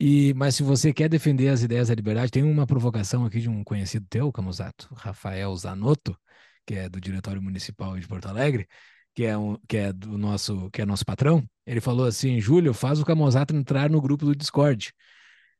[0.00, 3.48] E, mas se você quer defender as ideias da liberdade, tem uma provocação aqui de
[3.48, 6.16] um conhecido teu, Camusato, Rafael Zanotto,
[6.64, 8.68] que é do Diretório Municipal de Porto Alegre,
[9.14, 11.44] que é, um, que é do nosso, que é nosso patrão.
[11.66, 14.92] Ele falou assim: Júlio, faz o Camusato entrar no grupo do Discord.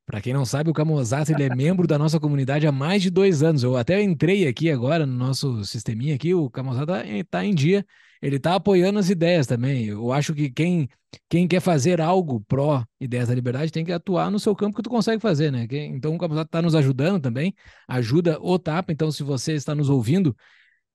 [0.08, 3.10] Para quem não sabe, o Camozato ele é membro da nossa comunidade há mais de
[3.10, 3.62] dois anos.
[3.62, 7.84] Eu até entrei aqui agora no nosso sisteminha aqui, o Camozato está em dia,
[8.22, 9.84] ele está apoiando as ideias também.
[9.84, 10.88] Eu acho que quem,
[11.28, 14.82] quem quer fazer algo pró ideias da liberdade tem que atuar no seu campo que
[14.82, 15.68] tu consegue fazer, né?
[15.70, 17.54] Então o Camozato está nos ajudando também,
[17.86, 18.90] ajuda o Tapa.
[18.90, 20.34] Então, se você está nos ouvindo,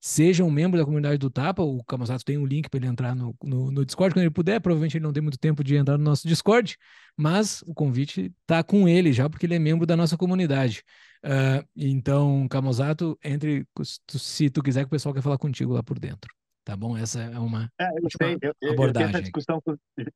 [0.06, 1.64] seja um membro da comunidade do Tapa.
[1.64, 4.60] O Camusato tem um link para ele entrar no, no, no, Discord quando ele puder.
[4.60, 6.78] Provavelmente ele não tem muito tempo de entrar no nosso Discord,
[7.16, 10.84] mas o convite está com ele já, porque ele é membro da nossa comunidade.
[11.24, 13.66] Uh, então, Camusato, entre
[14.10, 16.30] se tu quiser que o pessoal quer falar contigo lá por dentro.
[16.66, 16.98] Tá bom?
[16.98, 19.10] Essa é uma, é, eu sei, eu, abordagem.
[19.10, 19.62] Eu essa discussão,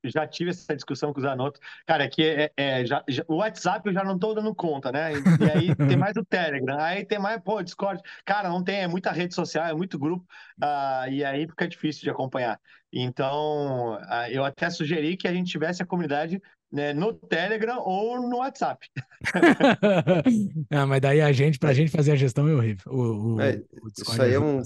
[0.06, 1.60] já tive essa discussão com o Zanotto.
[1.86, 4.90] Cara, é que é, é já, já, o WhatsApp eu já não estou dando conta,
[4.90, 5.11] né?
[5.11, 8.02] E, e aí tem mais o Telegram, aí tem mais, pô, Discord.
[8.26, 10.26] Cara, não tem, é muita rede social, é muito grupo,
[10.64, 12.57] uh, e aí fica difícil de acompanhar.
[12.94, 16.41] Então, uh, eu até sugeri que a gente tivesse a comunidade
[16.72, 18.88] né, no Telegram ou no WhatsApp.
[20.72, 22.91] ah, mas daí a gente, para a gente fazer a gestão é horrível.
[22.91, 24.61] O, o, é, o isso aí é um,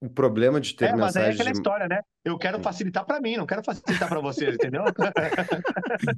[0.00, 1.56] o problema de ter é, mas é aquela de...
[1.56, 2.00] história, né?
[2.24, 2.62] Eu quero hum.
[2.62, 4.82] facilitar para mim, não quero facilitar para vocês, entendeu?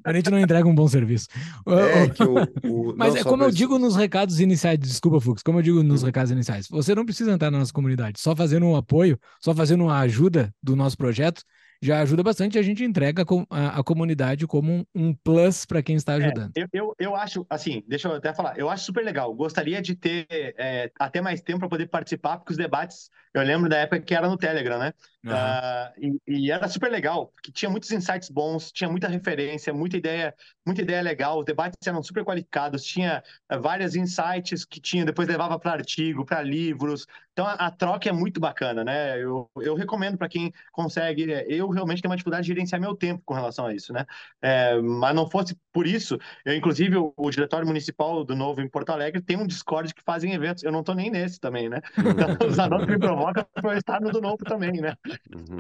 [0.04, 1.28] a gente não entrega um bom serviço.
[1.66, 2.34] É que o,
[2.64, 2.94] o...
[2.98, 6.02] Mas não, é como eu digo nos recados iniciais, desculpa, Fux, como eu digo nos
[6.02, 6.06] hum.
[6.06, 9.84] recados iniciais, você não precisa entrar na nossa comunidade, só fazendo um apoio, só fazendo
[9.84, 11.42] uma ajuda do nosso projeto,
[11.80, 12.58] já ajuda bastante.
[12.58, 16.52] A gente entrega a, a comunidade como um, um plus para quem está é, ajudando.
[16.56, 19.32] É, eu, eu, eu, acho, assim, deixa eu até falar, eu acho super legal.
[19.34, 23.68] Gostaria de ter é, até mais tempo para poder participar, porque os debates, eu lembro
[23.68, 24.92] da época que era no Telegram, né?
[25.26, 25.32] Uhum.
[25.32, 29.96] Uh, e, e, era super legal, porque tinha muitos insights bons, tinha muita referência, muita
[29.96, 30.32] ideia,
[30.64, 31.40] muita ideia legal.
[31.40, 36.24] Os debates eram super qualificados, tinha uh, vários insights que tinha, depois levava para artigo,
[36.24, 37.06] para livros.
[37.32, 39.20] Então a, a, troca é muito bacana, né?
[39.20, 41.26] Eu, eu recomendo para quem consegue.
[41.48, 44.06] Eu realmente tenho uma dificuldade de gerenciar meu tempo com relação a isso, né?
[44.40, 48.68] É, mas não fosse por isso, eu, inclusive, o, o, diretório municipal do Novo em
[48.68, 50.62] Porto Alegre tem um Discord que fazem eventos.
[50.62, 51.80] Eu não estou nem nesse também, né?
[52.16, 54.94] Então, os anúncios me provocam para eu estar no do Novo também, né?
[55.34, 55.58] Uhum.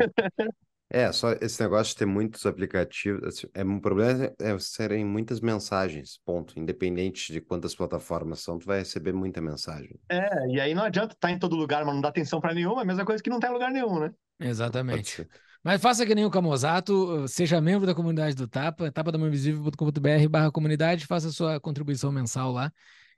[0.88, 5.40] É, só esse negócio de ter muitos aplicativos, assim, é um problema é serem muitas
[5.40, 6.58] mensagens, ponto.
[6.58, 9.98] Independente de quantas plataformas são, tu vai receber muita mensagem.
[10.08, 12.82] É, e aí não adianta estar em todo lugar, mas não dá atenção para nenhuma,
[12.82, 14.12] é a mesma coisa que não tem lugar nenhum, né?
[14.38, 15.26] Exatamente.
[15.62, 21.06] Mas faça que nem o Camozato, seja membro da comunidade do Tapa, tapadamainvisível.com.br barra comunidade,
[21.06, 22.72] faça sua contribuição mensal lá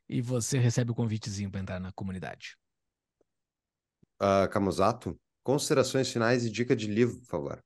[0.08, 2.56] e você recebe o convitezinho para entrar na comunidade.
[4.18, 5.18] Uh, Camozato,
[5.48, 7.58] Considerações finais e dica de livro, por favor.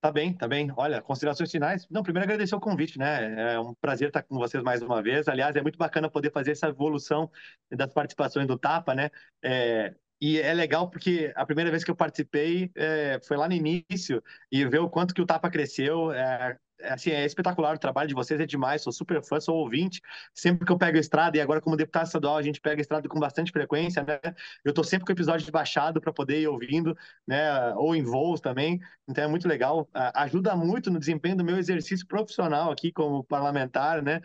[0.00, 0.72] Tá bem, tá bem.
[0.76, 1.88] Olha, considerações finais.
[1.90, 3.54] Não, primeiro agradecer o convite, né?
[3.54, 5.26] É um prazer estar com vocês mais uma vez.
[5.26, 7.28] Aliás, é muito bacana poder fazer essa evolução
[7.68, 9.10] das participações do Tapa, né?
[9.42, 13.54] É, e é legal porque a primeira vez que eu participei é, foi lá no
[13.54, 14.22] início
[14.52, 16.12] e ver o quanto que o Tapa cresceu.
[16.12, 20.00] É, assim, é espetacular o trabalho de vocês, é demais, sou super fã, sou ouvinte.
[20.34, 22.82] Sempre que eu pego a estrada, e agora como deputado estadual, a gente pega a
[22.82, 24.18] estrada com bastante frequência, né?
[24.64, 26.96] Eu tô sempre com o episódio baixado para poder ir ouvindo,
[27.26, 27.74] né?
[27.74, 28.80] Ou em voos também.
[29.08, 29.88] Então é muito legal.
[30.14, 34.20] Ajuda muito no desempenho do meu exercício profissional aqui como parlamentar, né?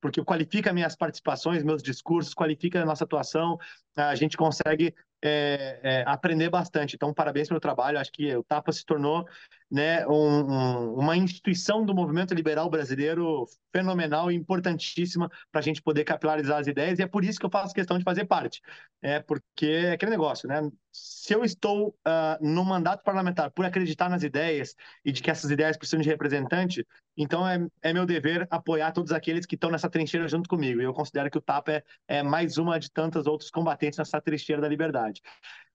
[0.00, 3.58] Porque qualifica minhas participações, meus discursos, qualifica a nossa atuação,
[3.96, 6.96] a gente consegue é, é, aprender bastante.
[6.96, 7.98] Então, parabéns pelo trabalho.
[7.98, 9.26] Acho que o TAPA se tornou
[9.70, 15.80] né, um, um, uma instituição do movimento liberal brasileiro fenomenal e importantíssima para a gente
[15.80, 16.98] poder capilarizar as ideias.
[16.98, 18.60] E é por isso que eu faço questão de fazer parte.
[19.00, 20.68] É porque é aquele negócio, né?
[20.92, 24.74] Se eu estou uh, no mandato parlamentar por acreditar nas ideias
[25.04, 26.84] e de que essas ideias precisam de representante,
[27.16, 30.80] então é, é meu dever apoiar todos aqueles que estão nessa trincheira junto comigo.
[30.80, 34.20] E eu considero que o TAPA é, é mais uma de tantos outros combatentes nessa
[34.20, 35.22] trincheira da liberdade.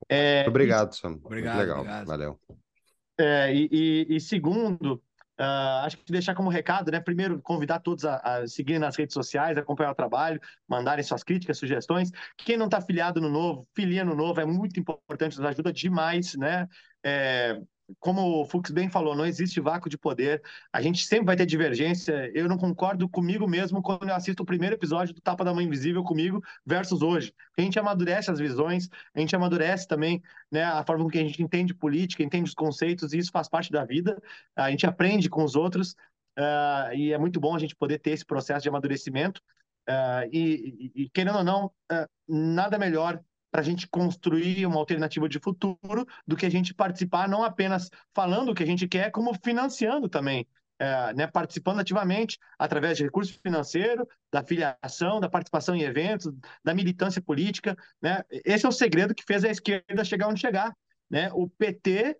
[0.09, 1.19] É, obrigado, Sam.
[1.23, 1.79] Obrigado, Muito legal.
[1.79, 2.07] Obrigado.
[2.07, 2.64] Valeu.
[3.17, 4.95] É, e, e, segundo,
[5.39, 6.99] uh, acho que deixar como recado, né?
[6.99, 11.57] Primeiro, convidar todos a, a seguirem nas redes sociais, acompanhar o trabalho, mandarem suas críticas,
[11.57, 12.11] sugestões.
[12.37, 16.35] Quem não está filiado no novo, filia no novo, é muito importante, nos ajuda demais,
[16.35, 16.67] né?
[17.03, 17.61] É,
[17.99, 20.41] como o Fux bem falou, não existe vácuo de poder.
[20.73, 22.31] A gente sempre vai ter divergência.
[22.33, 25.65] Eu não concordo comigo mesmo quando eu assisto o primeiro episódio do Tapa da Mãe
[25.65, 27.33] Invisível comigo versus hoje.
[27.57, 30.21] A gente amadurece as visões, a gente amadurece também
[30.51, 33.47] né, a forma com que a gente entende política, entende os conceitos, e isso faz
[33.47, 34.21] parte da vida.
[34.55, 35.91] A gente aprende com os outros
[36.37, 39.41] uh, e é muito bom a gente poder ter esse processo de amadurecimento.
[39.87, 43.21] Uh, e, e, querendo ou não, uh, nada melhor
[43.55, 47.89] para a gente construir uma alternativa de futuro do que a gente participar não apenas
[48.13, 50.45] falando o que a gente quer, como financiando também.
[50.77, 56.29] É, né, participando ativamente através de recurso financeiro, da filiação, da participação em eventos,
[56.61, 57.77] da militância política.
[58.01, 58.21] Né?
[58.29, 60.75] Esse é o segredo que fez a esquerda chegar onde chegar.
[61.09, 61.29] Né?
[61.31, 62.17] O PT,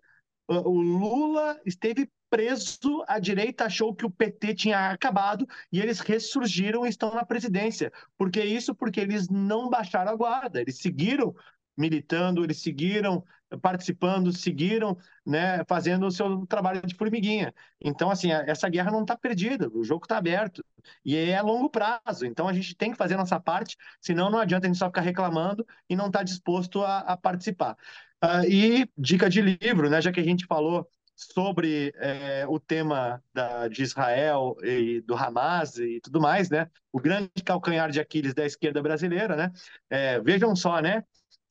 [0.48, 6.84] o Lula esteve preso, a direita achou que o PT tinha acabado e eles ressurgiram
[6.84, 7.90] e estão na presidência.
[8.18, 8.74] Por que isso?
[8.74, 11.34] Porque eles não baixaram a guarda, eles seguiram
[11.74, 13.24] militando, eles seguiram
[13.62, 17.54] participando, seguiram né, fazendo o seu trabalho de formiguinha.
[17.80, 20.62] Então, assim, essa guerra não está perdida, o jogo está aberto.
[21.02, 22.26] E é a longo prazo.
[22.26, 24.88] Então, a gente tem que fazer a nossa parte, senão não adianta a gente só
[24.88, 27.78] ficar reclamando e não estar tá disposto a, a participar.
[28.22, 30.86] Uh, e dica de livro, né, já que a gente falou
[31.16, 36.70] sobre é, o tema da, de Israel e do Hamas e tudo mais, né?
[36.92, 39.52] O grande calcanhar de Aquiles da esquerda brasileira, né?
[39.88, 41.02] É, vejam só, né?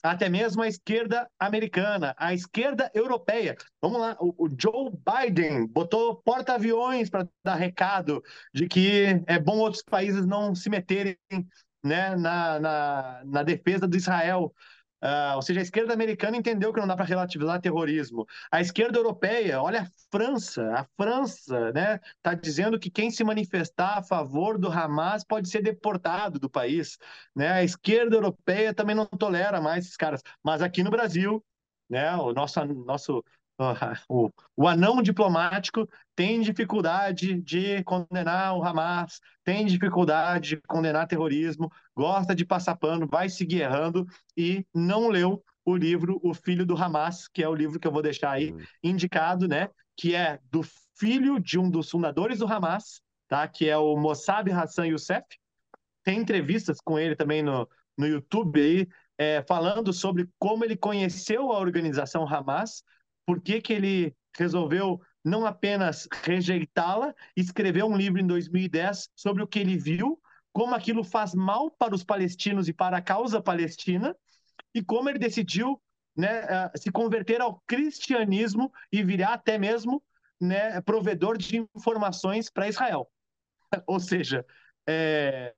[0.09, 3.57] até mesmo a esquerda americana, a esquerda europeia.
[3.81, 8.23] Vamos lá, o, o Joe Biden botou porta-aviões para dar recado
[8.53, 11.17] de que é bom outros países não se meterem
[11.83, 14.53] né, na, na, na defesa do Israel.
[15.05, 18.25] Uh, ou seja, a esquerda americana entendeu que não dá para relativizar terrorismo.
[18.51, 23.99] A esquerda europeia, olha a França, a França, né, está dizendo que quem se manifestar
[23.99, 26.97] a favor do Hamas pode ser deportado do país.
[27.35, 27.51] Né?
[27.51, 30.23] A esquerda europeia também não tolera mais esses caras.
[30.43, 31.45] Mas aqui no Brasil,
[31.87, 33.23] né, o nosso, nosso
[34.09, 41.71] o, o anão diplomático tem dificuldade de condenar o Hamas, tem dificuldade de condenar terrorismo,
[41.95, 44.05] gosta de passar pano, vai seguir errando
[44.35, 47.91] e não leu o livro O Filho do Hamas, que é o livro que eu
[47.91, 48.59] vou deixar aí hum.
[48.83, 49.69] indicado, né?
[49.97, 50.61] Que é do
[50.97, 53.47] filho de um dos fundadores do Hamas, tá?
[53.47, 55.25] Que é o Mossab Hassan Youssef.
[56.03, 57.67] Tem entrevistas com ele também no,
[57.97, 58.87] no YouTube aí,
[59.17, 62.83] é, falando sobre como ele conheceu a organização Hamas,
[63.25, 69.47] por que, que ele resolveu não apenas rejeitá-la, escreveu um livro em 2010 sobre o
[69.47, 70.21] que ele viu,
[70.53, 74.15] como aquilo faz mal para os palestinos e para a causa palestina,
[74.73, 75.81] e como ele decidiu
[76.15, 80.03] né, se converter ao cristianismo e virar até mesmo
[80.39, 83.09] né, provedor de informações para Israel.
[83.87, 84.45] Ou seja,
[84.87, 85.53] é,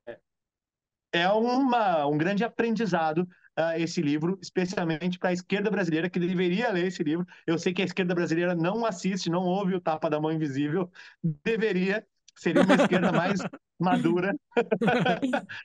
[1.12, 3.28] é uma, um grande aprendizado
[3.58, 7.26] uh, esse livro, especialmente para a esquerda brasileira, que deveria ler esse livro.
[7.46, 10.90] Eu sei que a esquerda brasileira não assiste, não ouve o Tapa da Mão Invisível,
[11.22, 12.06] deveria,
[12.36, 13.40] seria uma esquerda mais
[13.78, 14.34] madura.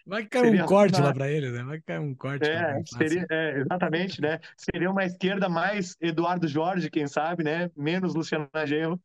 [0.06, 1.08] Vai cair seria um corte uma...
[1.08, 1.64] lá para ele, né?
[1.64, 2.50] Vai cair um corte.
[2.50, 4.40] É, seria, é, exatamente, né?
[4.58, 7.70] Seria uma esquerda mais Eduardo Jorge, quem sabe, né?
[7.76, 9.00] Menos Luciano Genro.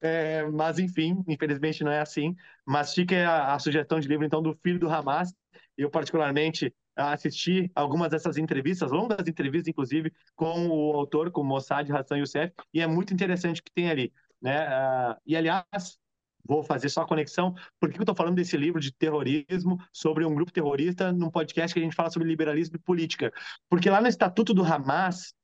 [0.00, 2.34] É, mas, enfim, infelizmente não é assim.
[2.66, 5.32] Mas fica a, a sugestão de livro, então, do Filho do Hamas.
[5.76, 11.90] Eu, particularmente, assisti algumas dessas entrevistas, longas entrevistas, inclusive, com o autor, com o Mossad
[11.90, 14.12] Hassan Youssef, e é muito interessante o que tem ali.
[14.40, 14.66] Né?
[14.68, 15.98] Uh, e, aliás,
[16.44, 20.24] vou fazer só a conexão, por que eu estou falando desse livro de terrorismo, sobre
[20.24, 23.32] um grupo terrorista, num podcast que a gente fala sobre liberalismo e política?
[23.68, 25.34] Porque lá no Estatuto do Hamas,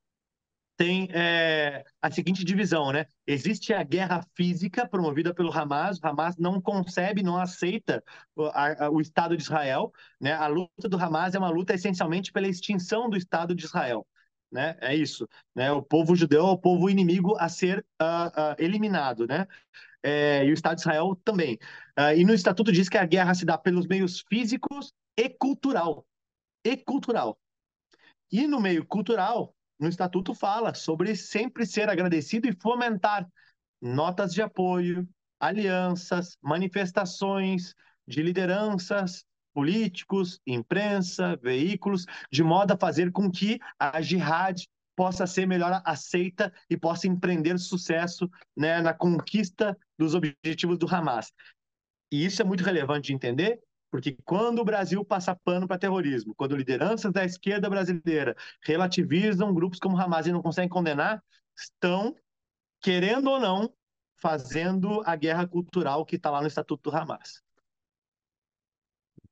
[0.79, 3.05] tem é, a seguinte divisão, né?
[3.27, 8.01] Existe a guerra física promovida pelo Hamas, o Hamas não concebe, não aceita
[8.33, 9.91] o, a, o Estado de Israel,
[10.21, 10.31] né?
[10.31, 14.07] A luta do Hamas é uma luta essencialmente pela extinção do Estado de Israel,
[14.49, 14.77] né?
[14.79, 15.69] É isso, né?
[15.69, 19.45] O povo judeu é o povo inimigo a ser uh, uh, eliminado, né?
[20.01, 21.59] É, e o Estado de Israel também.
[21.99, 26.07] Uh, e no Estatuto diz que a guerra se dá pelos meios físicos e cultural.
[26.63, 27.37] E cultural.
[28.31, 33.27] E no meio cultural, no estatuto fala sobre sempre ser agradecido e fomentar
[33.81, 35.07] notas de apoio,
[35.39, 37.73] alianças, manifestações
[38.05, 39.23] de lideranças,
[39.53, 46.53] políticos, imprensa, veículos, de modo a fazer com que a jihad possa ser melhor aceita
[46.69, 51.31] e possa empreender sucesso né, na conquista dos objetivos do Hamas.
[52.11, 56.35] E isso é muito relevante de entender, porque quando o Brasil passa pano para terrorismo,
[56.35, 61.23] quando lideranças da esquerda brasileira relativizam grupos como Hamas e não conseguem condenar,
[61.57, 62.15] estão,
[62.81, 63.73] querendo ou não,
[64.15, 67.41] fazendo a guerra cultural que está lá no Estatuto do Hamas.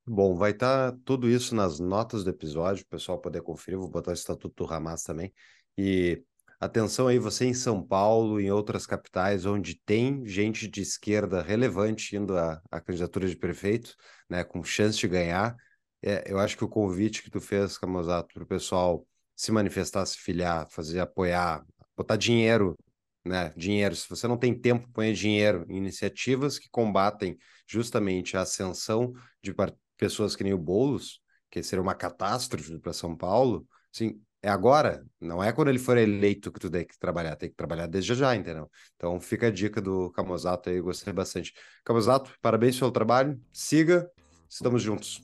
[0.06, 3.78] Bom, vai estar tá tudo isso nas notas do episódio, o pessoal poder conferir.
[3.78, 5.32] Vou botar o Estatuto do Hamas também.
[5.76, 6.24] E
[6.60, 12.16] Atenção aí, você em São Paulo, em outras capitais, onde tem gente de esquerda relevante
[12.16, 13.94] indo à, à candidatura de prefeito,
[14.28, 15.54] né, com chance de ganhar.
[16.02, 19.06] É, eu acho que o convite que tu fez, Camozato, para o pessoal
[19.36, 21.64] se manifestar, se filiar, fazer apoiar,
[21.96, 22.76] botar dinheiro,
[23.24, 23.52] né?
[23.56, 23.94] Dinheiro.
[23.94, 27.36] Se você não tem tempo, ponha dinheiro em iniciativas que combatem
[27.68, 29.12] justamente a ascensão
[29.42, 29.54] de
[29.96, 31.20] pessoas que nem o Boulos,
[31.50, 33.66] que seria uma catástrofe para São Paulo.
[33.92, 37.48] Sim, é agora, não é quando ele for eleito que tu tem que trabalhar, tem
[37.48, 38.70] que trabalhar desde já, entendeu?
[38.96, 41.52] Então fica a dica do Camozato aí, gostei bastante.
[41.84, 44.08] Camozato, parabéns pelo trabalho, siga,
[44.48, 45.20] estamos juntos.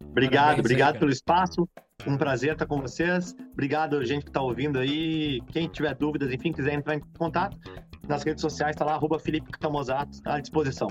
[0.00, 1.68] Obrigado, parabéns, obrigado aí, pelo espaço,
[2.06, 6.52] um prazer estar com vocês, obrigado gente que está ouvindo aí, quem tiver dúvidas, enfim,
[6.52, 7.56] quiser entrar em contato,
[8.08, 10.88] nas redes sociais está lá, arroba Felipe Camozato, à disposição.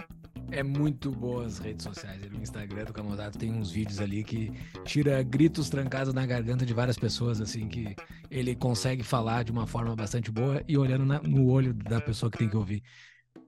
[0.52, 2.22] É muito boa as redes sociais.
[2.32, 4.52] No Instagram do Camodato tem uns vídeos ali que
[4.84, 7.96] tira gritos trancados na garganta de várias pessoas, assim, que
[8.30, 12.32] ele consegue falar de uma forma bastante boa e olhando na, no olho da pessoa
[12.32, 12.84] que tem que ouvir.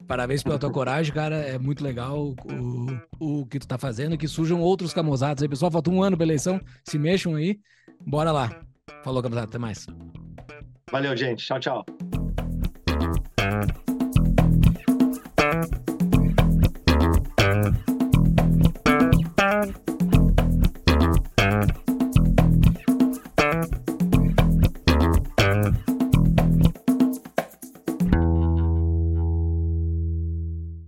[0.06, 1.36] Parabéns pela tua coragem, cara.
[1.36, 2.36] É muito legal
[3.19, 4.18] o, o que tu tá fazendo.
[4.18, 5.49] Que surjam outros camozados aí.
[5.49, 6.61] Pessoal, falta um ano pra eleição.
[6.84, 7.60] Se mexam aí.
[8.06, 8.61] Bora lá.
[9.03, 9.48] Falou, camosado.
[9.48, 9.88] Até mais.
[10.91, 11.45] Valeu, gente.
[11.45, 11.86] Tchau, tchau.